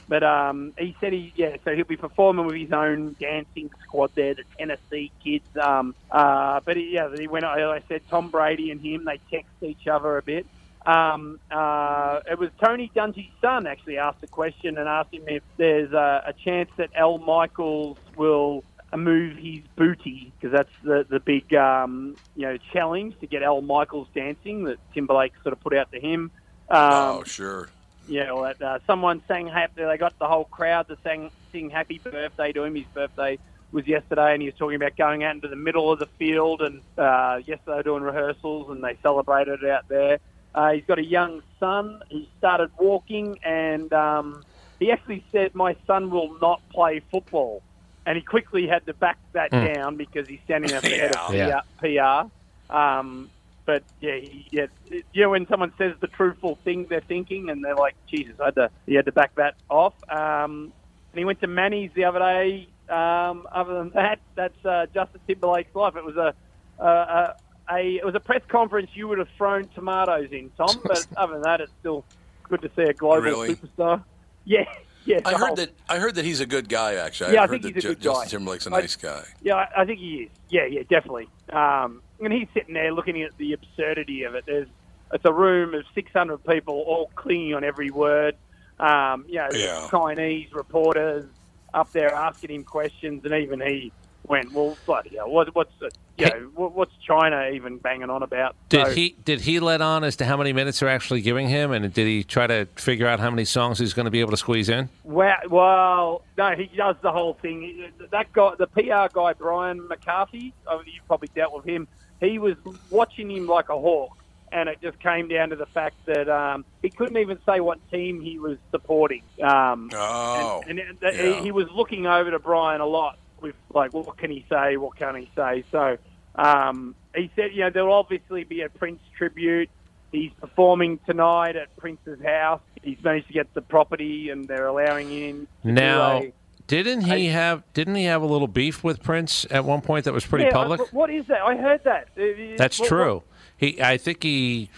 but 0.08 0.22
um, 0.22 0.72
he 0.78 0.96
said 1.00 1.12
he 1.12 1.32
yeah, 1.36 1.56
so 1.64 1.74
he'll 1.74 1.84
be 1.84 1.96
performing 1.96 2.46
with 2.46 2.56
his 2.56 2.72
own 2.72 3.16
dancing 3.18 3.70
squad 3.82 4.10
there, 4.14 4.34
the 4.34 4.44
Tennessee 4.58 5.10
kids. 5.22 5.48
Um, 5.60 5.94
uh, 6.10 6.60
but 6.64 6.76
he, 6.76 6.90
yeah, 6.94 7.14
he 7.16 7.26
went. 7.26 7.44
I 7.44 7.82
said 7.88 8.02
Tom 8.08 8.30
Brady 8.30 8.70
and 8.70 8.80
him 8.80 9.04
they 9.04 9.20
text 9.30 9.50
each 9.62 9.86
other 9.86 10.18
a 10.18 10.22
bit. 10.22 10.46
Um, 10.86 11.40
uh, 11.50 12.20
it 12.30 12.38
was 12.38 12.50
Tony 12.62 12.90
Dungy's 12.94 13.32
son 13.40 13.66
actually 13.66 13.96
asked 13.96 14.20
the 14.20 14.26
question 14.26 14.76
and 14.76 14.86
asked 14.86 15.14
him 15.14 15.24
if 15.26 15.42
there's 15.56 15.92
a, 15.92 16.24
a 16.26 16.32
chance 16.34 16.70
that 16.76 16.90
Al 16.94 17.18
Michaels 17.18 17.96
will 18.16 18.64
move 18.94 19.38
his 19.38 19.60
booty 19.76 20.32
because 20.38 20.52
that's 20.52 20.70
the 20.82 21.06
the 21.08 21.20
big 21.20 21.54
um, 21.54 22.16
you 22.36 22.42
know 22.42 22.56
challenge 22.72 23.18
to 23.20 23.26
get 23.26 23.42
Al 23.42 23.62
Michaels 23.62 24.08
dancing 24.14 24.64
that 24.64 24.76
Timberlake 24.92 25.32
sort 25.42 25.54
of 25.54 25.60
put 25.60 25.74
out 25.74 25.90
to 25.92 26.00
him. 26.00 26.30
Um, 26.68 26.92
oh, 26.92 27.24
sure. 27.24 27.68
Yeah, 28.06 28.32
well, 28.32 28.42
that, 28.44 28.62
uh, 28.62 28.78
someone 28.86 29.22
sang 29.26 29.46
happy. 29.46 29.82
They 29.84 29.96
got 29.98 30.18
the 30.18 30.26
whole 30.26 30.44
crowd 30.44 30.88
to 30.88 30.96
sing, 31.02 31.30
sing 31.52 31.70
"Happy 31.70 31.98
Birthday" 32.02 32.52
to 32.52 32.64
him. 32.64 32.74
His 32.74 32.84
birthday 32.94 33.38
was 33.72 33.86
yesterday, 33.86 34.32
and 34.34 34.42
he 34.42 34.48
was 34.48 34.56
talking 34.58 34.76
about 34.76 34.96
going 34.96 35.24
out 35.24 35.34
into 35.34 35.48
the 35.48 35.56
middle 35.56 35.90
of 35.92 35.98
the 35.98 36.06
field. 36.18 36.62
And 36.62 36.80
uh, 36.98 37.40
yesterday 37.46 37.60
they 37.66 37.72
were 37.74 37.82
doing 37.82 38.02
rehearsals, 38.02 38.70
and 38.70 38.82
they 38.82 38.96
celebrated 39.02 39.62
it 39.62 39.70
out 39.70 39.88
there. 39.88 40.18
Uh, 40.54 40.70
he's 40.72 40.84
got 40.86 40.98
a 40.98 41.04
young 41.04 41.42
son. 41.58 42.00
He 42.10 42.30
started 42.38 42.70
walking, 42.78 43.38
and 43.42 43.92
um, 43.92 44.44
he 44.78 44.92
actually 44.92 45.24
said, 45.32 45.54
"My 45.54 45.76
son 45.86 46.10
will 46.10 46.38
not 46.40 46.60
play 46.70 47.00
football." 47.10 47.62
And 48.06 48.16
he 48.16 48.22
quickly 48.22 48.66
had 48.68 48.84
to 48.86 48.92
back 48.92 49.18
that 49.32 49.50
Hmm. 49.50 49.64
down 49.64 49.96
because 49.96 50.28
he's 50.28 50.40
standing 50.44 50.72
at 50.72 50.82
the 50.82 50.90
head 50.90 51.16
of 51.16 51.34
Yeah. 51.34 51.62
PR. 51.80 52.28
PR. 52.68 52.76
Um, 52.76 53.30
but 53.66 53.82
yeah, 54.00 54.16
yeah, 54.50 54.66
you 55.12 55.22
know, 55.22 55.30
when 55.30 55.46
someone 55.48 55.72
says 55.78 55.92
the 56.00 56.06
truthful 56.06 56.58
thing 56.64 56.86
they're 56.88 57.00
thinking, 57.00 57.50
and 57.50 57.64
they're 57.64 57.76
like, 57.76 57.94
Jesus, 58.10 58.34
I 58.40 58.46
had 58.46 58.54
to, 58.56 58.70
he 58.86 58.94
had 58.94 59.06
to 59.06 59.12
back 59.12 59.34
that 59.36 59.54
off. 59.68 59.94
Um, 60.10 60.72
and 61.12 61.18
he 61.18 61.24
went 61.24 61.40
to 61.40 61.46
Manny's 61.46 61.90
the 61.94 62.04
other 62.04 62.18
day. 62.18 62.68
Um, 62.88 63.46
other 63.52 63.74
than 63.78 63.90
that, 63.94 64.18
that's 64.36 64.64
uh, 64.64 64.86
Justin 64.92 65.20
Timberlake's 65.26 65.74
life. 65.74 65.94
It 65.96 66.04
was 66.04 66.16
a, 66.16 66.34
a, 66.82 66.86
a, 66.86 67.34
a, 67.72 67.96
it 67.96 68.04
was 68.04 68.14
a 68.14 68.20
press 68.20 68.42
conference 68.48 68.90
you 68.94 69.08
would 69.08 69.18
have 69.18 69.28
thrown 69.38 69.68
tomatoes 69.74 70.28
in, 70.32 70.50
Tom. 70.56 70.80
But 70.82 71.06
other 71.16 71.34
than 71.34 71.42
that, 71.42 71.60
it's 71.60 71.72
still 71.80 72.04
good 72.48 72.62
to 72.62 72.70
see 72.76 72.82
a 72.82 72.92
global 72.92 73.22
Really? 73.22 73.56
superstar. 73.56 74.04
Yeah, 74.44 74.64
yeah. 75.06 75.20
I 75.24 75.32
heard 75.32 75.40
whole- 75.40 75.56
that. 75.56 75.70
I 75.88 75.98
heard 75.98 76.14
that 76.16 76.24
he's 76.24 76.40
a 76.40 76.46
good 76.46 76.68
guy. 76.68 76.94
Actually, 76.94 77.34
Yeah, 77.34 77.40
I 77.40 77.44
I 77.44 77.46
heard 77.46 77.62
think 77.62 77.74
that 77.74 77.74
he's 77.74 77.84
a 77.84 77.88
good 77.94 78.00
guy. 78.02 78.12
Justin 78.12 78.28
Timberlake's 78.38 78.66
a 78.66 78.74
I- 78.74 78.80
nice 78.80 78.96
guy. 78.96 79.24
Yeah, 79.42 79.54
I, 79.56 79.82
I 79.82 79.84
think 79.84 80.00
he 80.00 80.14
is. 80.24 80.30
Yeah, 80.50 80.66
yeah, 80.66 80.82
definitely. 80.88 81.28
Um, 81.52 82.02
and 82.20 82.32
he's 82.32 82.48
sitting 82.54 82.74
there 82.74 82.92
looking 82.92 83.22
at 83.22 83.36
the 83.38 83.52
absurdity 83.52 84.22
of 84.24 84.34
it. 84.34 84.44
There's 84.46 84.68
it's 85.12 85.24
a 85.24 85.32
room 85.32 85.74
of 85.74 85.84
600 85.94 86.44
people 86.44 86.74
all 86.86 87.10
clinging 87.14 87.54
on 87.54 87.62
every 87.64 87.90
word. 87.90 88.34
Um, 88.80 89.24
you 89.28 89.36
know, 89.36 89.48
Yeah. 89.52 89.86
Chinese 89.90 90.52
reporters 90.52 91.24
up 91.72 91.92
there 91.92 92.12
asking 92.14 92.50
him 92.50 92.64
questions, 92.64 93.24
and 93.24 93.32
even 93.34 93.60
he 93.60 93.92
went, 94.26 94.52
"Well, 94.52 94.76
bloody 94.86 95.16
hell, 95.16 95.30
what, 95.30 95.54
what's 95.54 95.72
the, 95.80 95.90
you 96.18 96.26
know, 96.26 96.50
what, 96.54 96.72
what's 96.74 96.92
China 97.06 97.50
even 97.52 97.78
banging 97.78 98.10
on 98.10 98.22
about?" 98.22 98.56
Did 98.68 98.86
So- 98.86 98.92
he 98.92 99.16
did 99.24 99.40
he 99.42 99.60
let 99.60 99.80
on 99.80 100.04
as 100.04 100.16
to 100.16 100.24
how 100.24 100.36
many 100.36 100.52
minutes 100.52 100.80
they're 100.80 100.88
actually 100.88 101.20
giving 101.20 101.48
him, 101.48 101.72
and 101.72 101.92
did 101.92 102.06
he 102.06 102.24
try 102.24 102.46
to 102.46 102.66
figure 102.76 103.06
out 103.06 103.20
how 103.20 103.30
many 103.30 103.44
songs 103.44 103.78
he's 103.78 103.94
going 103.94 104.04
to 104.06 104.10
be 104.10 104.20
able 104.20 104.30
to 104.32 104.36
squeeze 104.36 104.68
in? 104.68 104.88
Well, 105.04 105.36
well, 105.48 106.22
no, 106.38 106.50
he 106.56 106.66
does 106.76 106.96
the 107.02 107.12
whole 107.12 107.34
thing. 107.34 107.90
That 108.10 108.32
guy, 108.32 108.52
the 108.58 108.66
PR 108.66 109.12
guy, 109.12 109.32
Brian 109.34 109.86
McCarthy, 109.88 110.52
oh, 110.66 110.82
you 110.86 111.00
probably 111.06 111.28
dealt 111.34 111.54
with 111.54 111.64
him. 111.64 111.86
He 112.20 112.38
was 112.38 112.54
watching 112.90 113.30
him 113.30 113.46
like 113.46 113.68
a 113.68 113.78
hawk, 113.78 114.16
and 114.52 114.68
it 114.68 114.78
just 114.80 114.98
came 115.00 115.28
down 115.28 115.50
to 115.50 115.56
the 115.56 115.66
fact 115.66 115.96
that 116.06 116.28
um, 116.28 116.64
he 116.80 116.88
couldn't 116.88 117.16
even 117.18 117.38
say 117.44 117.60
what 117.60 117.78
team 117.90 118.20
he 118.22 118.38
was 118.38 118.56
supporting. 118.70 119.22
Um, 119.42 119.90
Oh, 119.92 120.62
and, 120.66 120.78
and 120.78 120.98
that- 121.00 121.14
yeah. 121.16 121.34
he, 121.38 121.42
he 121.44 121.52
was 121.52 121.66
looking 121.74 122.06
over 122.06 122.30
to 122.30 122.38
Brian 122.38 122.80
a 122.80 122.86
lot 122.86 123.18
with 123.44 123.54
like, 123.72 123.92
what 123.92 124.16
can 124.16 124.30
he 124.30 124.44
say? 124.50 124.76
What 124.76 124.96
can 124.96 125.14
he 125.14 125.30
say? 125.36 125.64
So 125.70 125.98
um, 126.34 126.96
he 127.14 127.30
said, 127.36 127.50
you 127.52 127.60
know, 127.60 127.70
there 127.70 127.84
will 127.84 127.92
obviously 127.92 128.42
be 128.42 128.62
a 128.62 128.68
Prince 128.68 129.00
tribute. 129.16 129.68
He's 130.10 130.32
performing 130.40 130.98
tonight 131.06 131.54
at 131.56 131.76
Prince's 131.76 132.20
house. 132.24 132.60
He's 132.82 133.02
managed 133.04 133.28
to 133.28 133.32
get 133.32 133.52
the 133.54 133.62
property, 133.62 134.30
and 134.30 134.48
they're 134.48 134.66
allowing 134.66 135.10
him. 135.10 135.48
Now, 135.62 136.22
a, 136.22 136.32
didn't 136.66 137.02
he 137.02 137.26
have 137.26 137.62
didn't 137.74 137.96
he 137.96 138.04
have 138.04 138.22
a 138.22 138.26
little 138.26 138.48
beef 138.48 138.82
with 138.82 139.02
Prince 139.02 139.46
at 139.50 139.64
one 139.64 139.80
point 139.80 140.06
that 140.06 140.14
was 140.14 140.24
pretty 140.24 140.46
yeah, 140.46 140.52
public? 140.52 140.80
I- 140.80 140.84
what 140.92 141.10
is 141.10 141.26
that? 141.26 141.42
I 141.42 141.56
heard 141.56 141.82
that. 141.84 142.08
Uh, 142.16 142.56
That's 142.56 142.80
what- 142.80 142.88
true. 142.88 143.22
He, 143.56 143.80
I 143.80 143.98
think 143.98 144.22
he, 144.24 144.68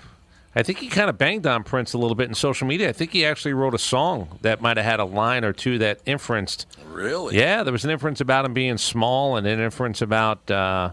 I 0.57 0.63
think 0.63 0.79
he 0.79 0.89
kind 0.89 1.11
of 1.11 1.19
banged 1.19 1.47
on 1.47 1.65
Prince 1.65 1.93
a 1.93 1.99
little 1.99 2.15
bit 2.15 2.29
in 2.29 2.35
social 2.35 2.67
media. 2.67 2.89
I 2.89 2.93
think 2.93 3.13
he 3.13 3.27
actually 3.27 3.53
wrote 3.53 3.75
a 3.75 3.79
song 3.79 4.39
that 4.41 4.63
might 4.63 4.79
have 4.79 4.87
had 4.87 5.01
a 5.01 5.05
line 5.05 5.45
or 5.45 5.53
two 5.53 5.77
that 5.79 6.01
inferenced. 6.07 6.67
Really? 6.91 7.37
Yeah, 7.37 7.63
there 7.63 7.73
was 7.73 7.85
an 7.85 7.91
inference 7.91 8.23
about 8.23 8.47
him 8.47 8.55
being 8.55 8.79
small 8.79 9.37
and 9.37 9.47
an 9.47 9.61
inference 9.61 10.01
about. 10.01 10.51
Uh, 10.51 10.93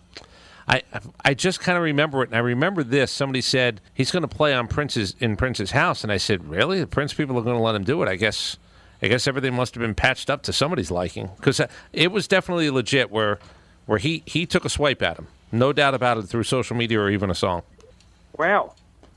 I 0.68 0.82
I 1.24 1.34
just 1.34 1.62
kind 1.62 1.78
of 1.78 1.84
remember 1.84 2.24
it, 2.24 2.30
and 2.30 2.36
I 2.36 2.40
remember 2.40 2.84
this. 2.84 3.10
Somebody 3.10 3.40
said 3.40 3.80
he's 3.94 4.12
going 4.12 4.22
to 4.22 4.28
play 4.28 4.54
on 4.54 4.68
Prince's 4.68 5.16
in 5.22 5.38
Prince's 5.38 5.72
house, 5.72 6.04
and 6.04 6.12
I 6.12 6.18
said, 6.18 6.46
"Really? 6.50 6.82
The 6.82 6.88
Prince 6.88 7.14
people 7.14 7.38
are 7.38 7.42
going 7.42 7.56
to 7.56 7.64
let 7.64 7.74
him 7.74 7.86
do 7.86 8.04
it?" 8.04 8.10
I 8.10 8.18
guess. 8.18 8.58
I 9.02 9.10
guess 9.10 9.28
everything 9.28 9.54
must 9.54 9.76
have 9.76 9.82
been 9.82 9.96
patched 9.96 10.30
up 10.30 10.44
to 10.44 10.54
somebody's 10.54 10.90
liking 10.90 11.30
because 11.36 11.60
it 11.92 12.12
was 12.12 12.26
definitely 12.26 12.70
legit. 12.70 13.12
Where 13.12 13.40
where 13.86 13.98
he 13.98 14.24
he 14.26 14.46
took 14.46 14.66
a 14.66 14.70
swipe 14.70 15.02
at 15.02 15.18
him, 15.18 15.28
no 15.54 15.72
doubt 15.74 15.94
about 15.94 16.18
it, 16.18 16.24
through 16.24 16.44
social 16.44 16.76
media 16.76 17.00
or 17.00 17.10
even 17.10 17.30
a 17.30 17.36
song. 17.36 17.64
Wow. 18.38 18.74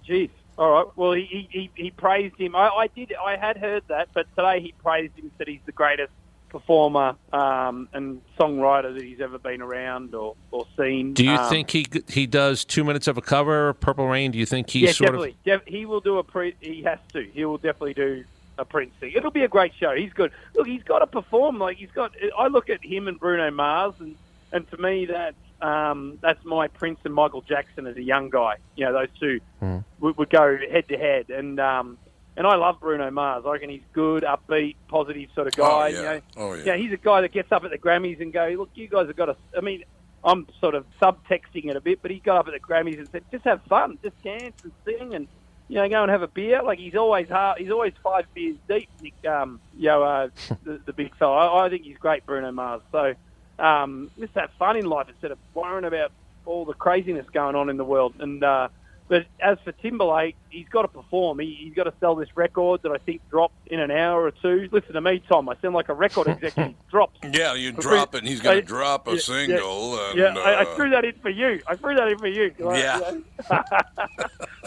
Jeez. 0.06 0.30
All 0.58 0.70
right. 0.70 0.86
Well, 0.96 1.12
he, 1.12 1.24
he, 1.24 1.48
he, 1.50 1.70
he 1.74 1.90
praised 1.90 2.36
him. 2.36 2.56
I, 2.56 2.68
I 2.68 2.86
did. 2.88 3.12
I 3.14 3.36
had 3.36 3.56
heard 3.58 3.82
that, 3.88 4.08
but 4.14 4.26
today 4.36 4.60
he 4.60 4.72
praised 4.82 5.16
him. 5.18 5.30
Said 5.38 5.48
he's 5.48 5.60
the 5.66 5.72
greatest 5.72 6.12
performer 6.48 7.16
um, 7.32 7.88
and 7.92 8.22
songwriter 8.38 8.94
that 8.94 9.02
he's 9.02 9.20
ever 9.20 9.38
been 9.38 9.60
around 9.60 10.14
or, 10.14 10.34
or 10.52 10.66
seen. 10.76 11.12
Do 11.12 11.24
you 11.24 11.32
Um, 11.32 11.50
think 11.50 11.70
he 11.70 11.86
he 12.08 12.26
does 12.26 12.64
two 12.64 12.84
minutes 12.84 13.06
of 13.06 13.18
a 13.18 13.20
cover, 13.20 13.74
Purple 13.74 14.06
Rain? 14.06 14.30
Do 14.30 14.38
you 14.38 14.46
think 14.46 14.70
he's 14.70 14.82
yeah, 14.82 14.92
sort 14.92 15.08
definitely. 15.08 15.36
Def- 15.44 15.66
he 15.66 15.84
will 15.84 16.00
do 16.00 16.18
a 16.18 16.24
pre. 16.24 16.54
He 16.60 16.82
has 16.84 16.98
to. 17.12 17.22
He 17.22 17.44
will 17.44 17.58
definitely 17.58 17.94
do 17.94 18.24
a 18.58 18.64
Prince 18.64 18.94
thing. 18.98 19.12
It'll 19.14 19.30
be 19.30 19.42
a 19.42 19.48
great 19.48 19.74
show. 19.74 19.94
He's 19.94 20.14
good. 20.14 20.32
Look, 20.54 20.66
he's 20.66 20.82
got 20.84 21.00
to 21.00 21.06
perform. 21.06 21.58
Like 21.58 21.76
he's 21.76 21.90
got. 21.90 22.14
I 22.38 22.46
look 22.46 22.70
at 22.70 22.82
him 22.82 23.08
and 23.08 23.20
Bruno 23.20 23.50
Mars, 23.50 23.92
and 24.00 24.16
and 24.52 24.70
to 24.70 24.78
me 24.78 25.04
that's 25.04 25.36
um, 25.62 26.18
that's 26.22 26.44
my 26.44 26.68
Prince 26.68 26.98
and 27.04 27.14
Michael 27.14 27.42
Jackson 27.42 27.86
as 27.86 27.96
a 27.96 28.02
young 28.02 28.30
guy. 28.30 28.56
You 28.76 28.86
know, 28.86 28.92
those 28.92 29.08
two 29.18 29.40
of? 29.60 29.80
would, 30.00 30.16
would 30.18 30.30
go 30.30 30.56
head 30.70 30.88
to 30.88 30.96
head, 30.98 31.30
and 31.30 31.58
um, 31.60 31.98
and 32.36 32.46
I 32.46 32.56
love 32.56 32.80
Bruno 32.80 33.10
Mars. 33.10 33.44
I 33.46 33.52
reckon 33.52 33.70
he's 33.70 33.80
good, 33.92 34.22
upbeat, 34.22 34.76
positive 34.88 35.30
sort 35.34 35.46
of 35.46 35.54
guy. 35.54 35.64
Oh, 35.64 35.86
You 35.86 35.96
yeah. 35.96 36.02
know, 36.12 36.20
Oh, 36.36 36.54
yeah. 36.54 36.76
he's 36.76 36.92
a 36.92 36.96
guy 36.98 37.22
that 37.22 37.32
gets 37.32 37.50
up 37.52 37.64
at 37.64 37.70
the 37.70 37.78
Grammys 37.78 38.20
and 38.20 38.32
go, 38.32 38.46
look, 38.58 38.70
you 38.74 38.88
guys 38.88 39.06
have 39.06 39.16
got 39.16 39.26
to. 39.26 39.36
I 39.56 39.60
mean, 39.62 39.84
I'm 40.22 40.46
sort 40.60 40.74
of 40.74 40.84
subtexting 41.00 41.70
it 41.70 41.76
a 41.76 41.80
bit, 41.80 42.00
but 42.02 42.10
he 42.10 42.18
got 42.18 42.36
up 42.36 42.46
at 42.48 42.52
the 42.52 42.60
Grammys 42.60 42.98
and 42.98 43.08
said, 43.10 43.24
just 43.32 43.44
have 43.44 43.62
fun, 43.68 43.98
just 44.02 44.20
dance 44.22 44.62
and 44.64 44.72
sing, 44.84 45.14
and 45.14 45.28
you 45.68 45.76
know, 45.76 45.88
go 45.88 46.02
and 46.02 46.10
have 46.10 46.22
a 46.22 46.28
beer. 46.28 46.62
Like 46.62 46.78
he's 46.78 46.94
always 46.94 47.28
hard, 47.28 47.58
he's 47.58 47.70
always 47.70 47.92
five 48.02 48.26
beers 48.34 48.56
deep. 48.68 48.88
Nick, 49.00 49.14
um, 49.26 49.58
you 49.76 49.86
know, 49.86 50.02
uh, 50.02 50.28
the, 50.64 50.78
the 50.84 50.92
big 50.92 51.16
fella. 51.16 51.36
I, 51.36 51.66
I 51.66 51.70
think 51.70 51.84
he's 51.84 51.96
great, 51.96 52.26
Bruno 52.26 52.52
Mars. 52.52 52.82
So 52.92 53.14
um, 53.58 54.10
just 54.18 54.34
have 54.34 54.50
fun 54.58 54.76
in 54.76 54.86
life 54.86 55.08
instead 55.08 55.30
of 55.30 55.38
worrying 55.54 55.84
about 55.84 56.12
all 56.44 56.64
the 56.64 56.74
craziness 56.74 57.26
going 57.32 57.56
on 57.56 57.68
in 57.68 57.76
the 57.76 57.84
world. 57.84 58.14
And 58.18 58.42
uh, 58.42 58.68
but 59.08 59.26
as 59.40 59.58
for 59.64 59.70
Timberlake, 59.72 60.34
he's 60.50 60.68
got 60.68 60.82
to 60.82 60.88
perform. 60.88 61.38
He, 61.38 61.56
he's 61.60 61.74
got 61.74 61.84
to 61.84 61.92
sell 62.00 62.16
this 62.16 62.28
record 62.36 62.82
that 62.82 62.90
I 62.90 62.98
think 62.98 63.20
drops 63.30 63.54
in 63.66 63.78
an 63.78 63.90
hour 63.90 64.24
or 64.24 64.32
two. 64.32 64.68
Listen 64.72 64.94
to 64.94 65.00
me, 65.00 65.22
Tom. 65.28 65.48
I 65.48 65.54
sound 65.62 65.74
like 65.74 65.88
a 65.88 65.94
record 65.94 66.26
executive. 66.26 66.74
drops. 66.90 67.20
Yeah, 67.32 67.54
you 67.54 67.72
drop 67.72 68.14
it, 68.14 68.18
and 68.18 68.28
he's 68.28 68.40
going 68.40 68.60
to 68.60 68.66
drop 68.66 69.08
a 69.08 69.12
yeah, 69.12 69.18
single. 69.18 69.96
Yeah, 69.96 70.28
and, 70.28 70.36
yeah 70.36 70.42
I, 70.42 70.52
I 70.52 70.62
uh, 70.62 70.74
threw 70.76 70.90
that 70.90 71.04
in 71.04 71.12
for 71.20 71.28
you. 71.28 71.60
I 71.66 71.76
threw 71.76 71.94
that 71.94 72.08
in 72.08 72.18
for 72.18 72.28
you. 72.28 72.54
Yeah. 72.58 73.12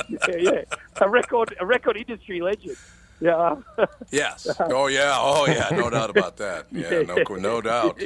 yeah, 0.09 0.35
yeah. 0.37 0.61
A 1.01 1.09
record, 1.09 1.55
a 1.59 1.65
record 1.65 1.97
industry 1.97 2.41
legend. 2.41 2.77
Yeah. 3.19 3.55
Yes. 4.11 4.47
Oh 4.59 4.87
yeah. 4.87 5.13
Oh 5.17 5.45
yeah. 5.45 5.69
No 5.71 5.89
doubt 5.89 6.09
about 6.09 6.37
that. 6.37 6.67
Yeah. 6.71 7.01
No. 7.01 7.35
No 7.35 7.61
doubt. 7.61 8.01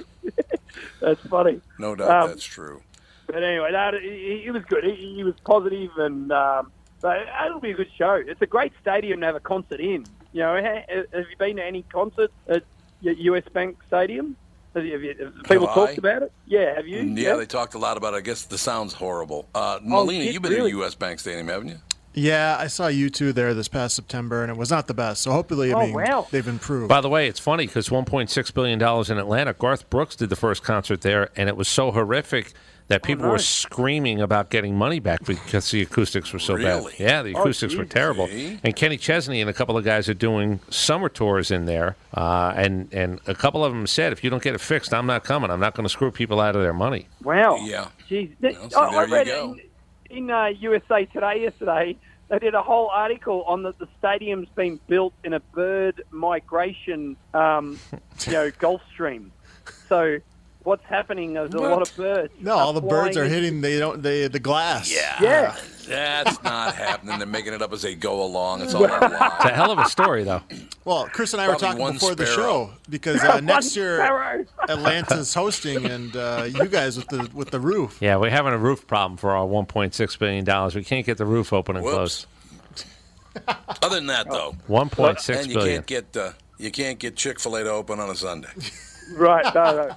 That's 1.00 1.22
funny. 1.28 1.62
No 1.80 1.96
doubt. 1.96 2.10
Um, 2.24 2.30
that's 2.30 2.46
true. 2.46 2.82
But 3.28 3.44
anyway, 3.44 3.72
that, 3.72 3.94
he, 4.02 4.42
he 4.44 4.52
was 4.52 4.64
good. 4.66 4.84
He, 4.84 5.16
he 5.16 5.24
was 5.24 5.36
positive, 5.46 5.92
and 5.98 6.32
um, 6.32 6.72
it'll 7.04 7.60
be 7.60 7.72
a 7.72 7.76
good 7.76 7.92
show. 7.98 8.14
It's 8.14 8.42
a 8.42 8.46
great 8.48 8.74
stadium 8.82 9.22
to 9.22 9.26
have 9.26 9.36
a 9.36 9.40
concert 9.40 9.80
in. 9.80 10.06
You 10.34 10.42
know, 10.42 10.56
have 10.56 11.26
you 11.30 11.38
been 11.38 11.58
to 11.58 11.64
any 11.64 11.84
concert 11.84 12.32
at 12.48 12.64
US 13.02 13.44
Bank 13.54 13.78
Stadium? 13.88 14.36
Have, 14.74 14.86
you, 14.86 14.94
have, 14.94 15.04
you, 15.04 15.16
have 15.20 15.44
people 15.44 15.68
Have 15.68 15.76
talked 15.76 15.98
about 16.00 16.24
it? 16.24 16.32
Yeah, 16.48 16.76
have 16.76 16.88
you? 16.88 17.02
Yeah, 17.02 17.36
they 17.36 17.46
talked 17.46 17.76
a 17.76 17.78
lot 17.78 17.96
about 17.96 18.16
it. 18.16 18.18
I 18.18 18.22
guess 18.22 18.46
the 18.46 18.58
sound's 18.58 18.94
horrible. 18.94 19.48
Uh, 19.54 19.80
Oh, 19.88 20.10
you've 20.10 20.42
been 20.42 20.52
really? 20.52 20.72
to 20.72 20.78
U.S. 20.78 20.96
Bank 20.96 21.20
Stadium, 21.20 21.48
haven't 21.48 21.70
you? 21.70 21.78
Yeah, 22.14 22.58
I 22.60 22.68
saw 22.68 22.88
you 22.88 23.10
two 23.10 23.34
there 23.34 23.54
this 23.54 23.68
past 23.68 23.96
September, 23.96 24.44
and 24.44 24.52
it 24.52 24.58
was 24.58 24.70
not 24.70 24.88
the 24.88 24.94
best. 24.94 25.22
So 25.24 25.32
hopefully, 25.32 25.74
I 25.74 25.76
Oh, 25.78 25.86
mean, 25.86 25.94
wow. 25.94 26.28
they've 26.32 26.48
improved. 26.48 26.90
By 26.90 27.02
the 27.02 27.10
way, 27.10 27.28
it's 27.28 27.40
funny 27.40 27.66
because 27.66 27.90
1.6 27.90 28.52
billion 28.54 28.78
dollars 28.80 29.10
in 29.10 29.18
Atlanta. 29.18 29.54
Garth 29.54 29.90
Brooks 29.90 30.16
did 30.16 30.30
the 30.30 30.36
first 30.36 30.64
concert 30.64 31.02
there, 31.02 31.30
and 31.36 31.50
it 31.50 31.58
was 31.58 31.68
so 31.68 31.92
horrific 31.92 32.54
that 32.90 33.02
people 33.02 33.26
were 33.26 33.32
nice. 33.38 33.48
screaming 33.48 34.20
about 34.20 34.50
getting 34.50 34.76
money 34.76 35.00
back 35.00 35.24
because 35.24 35.72
the 35.72 35.82
acoustics 35.82 36.34
were 36.34 36.38
so 36.38 36.54
Really? 36.54 36.92
bad. 36.92 37.00
Yeah, 37.00 37.22
the 37.24 37.34
Oh, 37.34 37.42
acoustics 37.42 37.76
were 37.76 37.86
terrible. 37.86 38.28
And 38.30 38.76
Kenny 38.76 38.98
Chesney 38.98 39.40
and 39.40 39.50
a 39.50 39.54
couple 39.54 39.78
of 39.78 39.86
guys 39.86 40.10
are 40.10 40.14
doing 40.14 40.60
summer 40.70 41.08
tours 41.08 41.50
in 41.50 41.66
there, 41.66 41.96
uh, 42.14 42.52
and 42.56 42.90
and 42.92 43.22
a 43.26 43.34
couple 43.34 43.64
of 43.64 43.72
them 43.74 43.88
said, 43.88 44.12
if 44.12 44.22
you 44.24 44.30
don't 44.30 44.44
get 44.44 44.54
it 44.54 44.60
fixed, 44.62 44.94
I'm 44.94 45.08
not 45.08 45.24
coming. 45.24 45.50
I'm 45.50 45.62
not 45.62 45.76
going 45.76 45.86
to 45.86 45.90
screw 45.90 46.12
people 46.12 46.42
out 46.42 46.56
of 46.58 46.62
their 46.62 46.74
money. 46.74 47.08
Wow. 47.24 47.56
Yeah. 47.62 47.88
Jeez. 48.10 48.32
Well, 48.42 48.70
so 48.70 48.80
I, 48.82 48.86
I 48.88 48.92
there 48.92 49.08
you 49.08 49.14
read 49.14 49.28
go. 49.28 49.56
In, 50.14 50.30
uh, 50.30 50.48
USA 50.60 51.06
Today 51.06 51.42
yesterday, 51.42 51.98
they 52.30 52.40
did 52.40 52.56
a 52.56 52.62
whole 52.62 52.90
article 52.90 53.44
on 53.44 53.64
that 53.64 53.78
the 53.80 53.88
stadium's 54.00 54.50
been 54.50 54.80
built 54.88 55.14
in 55.24 55.34
a 55.34 55.40
bird 55.40 56.04
migration, 56.12 57.18
um, 57.34 57.80
you 58.26 58.34
know, 58.34 58.52
Gulf 58.60 58.82
Stream. 58.92 59.32
So 59.88 60.20
what's 60.64 60.84
happening 60.86 61.36
is 61.38 61.54
a 61.54 61.58
lot 61.60 61.82
of 61.82 61.96
birds. 61.96 62.34
No, 62.40 62.54
all 62.54 62.74
the 62.74 62.82
birds 62.82 63.18
are 63.18 63.24
into- 63.24 63.36
hitting 63.36 63.62
they 63.62 63.80
don't 63.80 64.02
they 64.02 64.28
the 64.28 64.40
glass. 64.40 64.92
Yeah. 64.92 65.18
Yeah. 65.22 65.56
That's 65.88 66.42
not 66.44 66.76
happening. 66.88 67.18
They're 67.18 67.28
making 67.28 67.54
it 67.54 67.62
up 67.62 67.74
as 67.74 67.82
they 67.82 67.94
go 67.96 68.24
along. 68.24 68.62
It's 68.62 68.74
all 68.74 68.86
a 68.86 68.88
lie. 68.88 69.36
It's 69.36 69.46
a 69.46 69.54
hell 69.54 69.70
of 69.72 69.80
a 69.80 69.86
story, 69.90 70.24
though. 70.24 70.42
Well, 70.86 71.08
Chris 71.14 71.32
and 71.32 71.42
I 71.42 71.48
were 71.48 71.56
talking 71.56 71.80
one 71.80 71.94
before 71.94 72.14
the 72.14 72.26
show 72.26 72.72
because 72.90 73.24
uh, 73.24 73.40
next 73.44 73.74
year 73.74 74.00
sparrow. 74.00 74.46
Atlanta's 74.68 75.34
hosting 75.34 75.86
and 75.86 76.14
uh, 76.14 76.44
you 76.54 76.66
guys 76.66 76.98
with 76.98 77.08
the 77.08 77.30
with 77.34 77.52
the 77.52 77.60
roof. 77.62 78.00
Yeah, 78.02 78.18
we're 78.18 78.30
having 78.30 78.52
a 78.52 78.58
roof 78.58 78.86
problem 78.86 79.16
for 79.16 79.32
our 79.32 79.48
1.6 79.48 80.20
billion 80.20 80.44
dollars. 80.44 80.76
We 80.76 80.84
can't 80.84 81.06
get 81.06 81.18
the 81.18 81.26
roof 81.26 81.54
open 81.54 81.78
and 81.78 81.86
Whoops. 81.86 81.96
closed. 81.96 82.28
Other 83.82 83.96
than 83.96 84.08
that, 84.08 84.30
though, 84.30 84.56
1.6 84.68 85.38
and 85.42 85.48
you 85.52 85.58
can't 85.60 85.86
get 85.86 86.18
uh, 86.18 86.32
you 86.58 86.70
can't 86.70 87.00
get 87.00 87.16
Chick 87.16 87.40
Fil 87.40 87.56
A 87.56 87.64
to 87.64 87.70
open 87.72 88.02
on 88.02 88.10
a 88.10 88.16
Sunday. 88.16 88.50
Right, 89.16 89.46
no, 89.56 89.88
no. 89.88 89.96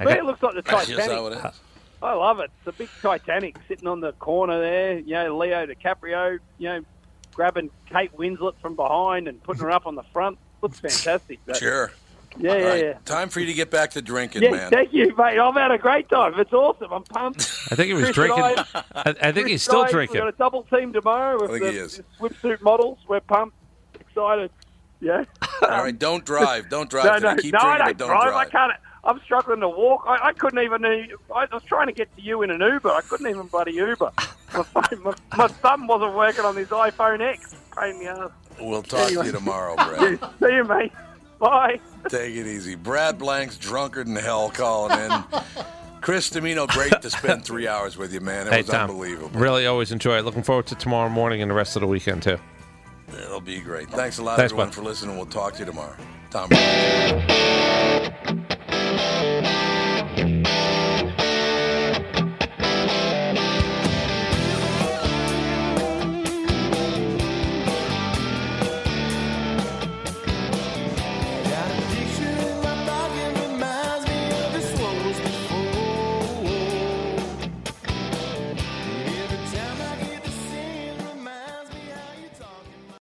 To 0.00 0.06
me, 0.06 0.12
it 0.12 0.24
looks 0.24 0.42
like 0.42 0.54
the 0.54 0.62
That's 0.62 0.86
just 0.86 1.00
how 1.08 1.28
Titanic. 1.28 1.54
I 2.02 2.12
love 2.14 2.38
it. 2.40 2.50
It's 2.58 2.68
a 2.68 2.72
big 2.78 2.88
Titanic 3.02 3.56
sitting 3.66 3.88
on 3.88 4.00
the 4.00 4.12
corner 4.12 4.60
there. 4.60 4.98
You 4.98 5.14
know, 5.14 5.36
Leo 5.38 5.66
DiCaprio, 5.66 6.38
you 6.58 6.68
know, 6.68 6.80
grabbing 7.34 7.70
Kate 7.90 8.16
Winslet 8.16 8.54
from 8.60 8.76
behind 8.76 9.26
and 9.28 9.42
putting 9.42 9.62
her 9.62 9.70
up 9.70 9.86
on 9.86 9.94
the 9.96 10.04
front. 10.12 10.38
Looks 10.62 10.78
fantastic. 10.80 11.40
That- 11.46 11.56
Sure. 11.56 11.92
Yeah, 12.38 12.54
yeah, 12.56 12.64
right, 12.68 12.84
yeah. 12.84 12.92
Time 13.04 13.30
for 13.30 13.40
you 13.40 13.46
to 13.46 13.52
get 13.54 13.68
back 13.70 13.90
to 13.92 14.02
drinking, 14.02 14.42
Yeah, 14.42 14.50
man. 14.50 14.70
thank 14.70 14.92
you, 14.92 15.06
mate. 15.16 15.38
I've 15.40 15.54
had 15.54 15.72
a 15.72 15.78
great 15.78 16.08
time. 16.08 16.38
It's 16.38 16.52
awesome. 16.52 16.92
I'm 16.92 17.02
pumped. 17.02 17.40
I 17.70 17.74
think 17.74 17.88
he 17.88 17.94
was 17.94 18.04
Chris 18.04 18.14
drinking. 18.14 18.44
I- 18.44 18.64
I, 18.74 18.82
I 18.94 19.12
think 19.12 19.34
Chris 19.34 19.46
he's 19.48 19.62
still 19.64 19.82
and 19.82 19.90
drinking. 19.90 20.14
We've 20.14 20.22
got 20.24 20.34
a 20.34 20.36
double 20.36 20.62
team 20.64 20.92
tomorrow 20.92 21.40
with 21.40 21.50
I 21.50 21.54
think 21.54 21.64
the 21.64 21.72
he 21.72 21.78
is. 21.78 22.00
swimsuit 22.20 22.60
models. 22.60 22.98
We're 23.08 23.20
pumped, 23.20 23.56
excited. 23.98 24.50
Yeah. 25.00 25.24
All 25.62 25.68
right, 25.82 25.98
don't 25.98 26.24
drive. 26.24 26.68
Don't 26.68 26.88
drive. 26.88 27.04
no, 27.06 27.14
today. 27.14 27.28
no, 27.34 27.36
Keep 27.42 27.52
no, 27.54 27.58
I 27.60 27.76
drinking, 27.76 27.96
don't 27.96 28.08
but 28.08 28.14
don't 28.14 28.22
drive. 28.22 28.32
drive. 28.32 28.46
I 28.46 28.50
can't. 28.50 28.72
I'm 29.04 29.20
struggling 29.24 29.60
to 29.60 29.68
walk. 29.68 30.04
I, 30.06 30.28
I 30.28 30.32
couldn't 30.32 30.58
even. 30.62 30.84
I 30.84 31.46
was 31.52 31.62
trying 31.64 31.86
to 31.86 31.92
get 31.92 32.14
to 32.16 32.22
you 32.22 32.42
in 32.42 32.50
an 32.50 32.60
Uber. 32.60 32.90
I 32.90 33.00
couldn't 33.02 33.28
even 33.28 33.46
bloody 33.46 33.72
Uber. 33.72 34.10
My, 34.54 34.62
phone- 34.62 35.02
my, 35.02 35.14
my 35.36 35.46
thumb 35.48 35.86
wasn't 35.86 36.14
working 36.14 36.44
on 36.44 36.56
his 36.56 36.68
iPhone 36.68 37.20
X. 37.20 37.54
Pain 37.78 37.94
in 37.96 37.98
the 38.00 38.06
ass. 38.10 38.30
We'll 38.60 38.82
talk 38.82 39.08
to 39.08 39.24
you 39.24 39.32
tomorrow, 39.32 39.74
Brad. 39.76 40.18
Yeah, 40.20 40.30
See 40.48 40.54
you, 40.54 40.64
mate. 40.64 40.92
Bye. 41.38 41.78
Take 42.08 42.34
it 42.34 42.46
easy. 42.46 42.74
Brad 42.74 43.18
Blank's 43.18 43.56
drunkard 43.56 44.08
in 44.08 44.16
hell 44.16 44.50
calling 44.50 44.98
in. 44.98 45.24
Chris 46.00 46.30
Dimino, 46.30 46.66
great 46.68 47.00
to 47.02 47.10
spend 47.10 47.44
three 47.44 47.68
hours 47.74 47.96
with 47.96 48.12
you, 48.12 48.20
man. 48.20 48.48
It 48.48 48.52
Hey, 48.52 48.62
was 48.62 48.70
Tom. 48.70 48.90
unbelievable. 48.90 49.30
Really 49.38 49.66
always 49.66 49.92
enjoy 49.92 50.18
it. 50.18 50.24
Looking 50.24 50.42
forward 50.42 50.66
to 50.68 50.74
tomorrow 50.74 51.08
morning 51.08 51.40
and 51.42 51.48
the 51.50 51.54
rest 51.54 51.76
of 51.76 51.80
the 51.80 51.86
weekend, 51.86 52.22
too. 52.24 52.38
It'll 53.12 53.40
be 53.40 53.60
great. 53.60 53.88
Thanks 53.90 54.18
a 54.18 54.22
lot, 54.24 54.36
Thanks, 54.36 54.52
everyone, 54.52 54.68
bud. 54.68 54.74
for 54.74 54.82
listening. 54.82 55.16
We'll 55.16 55.26
talk 55.26 55.52
to 55.54 55.58
you 55.60 55.64
tomorrow. 55.66 55.94
Tom. 56.30 56.48
Brady. 58.98 59.57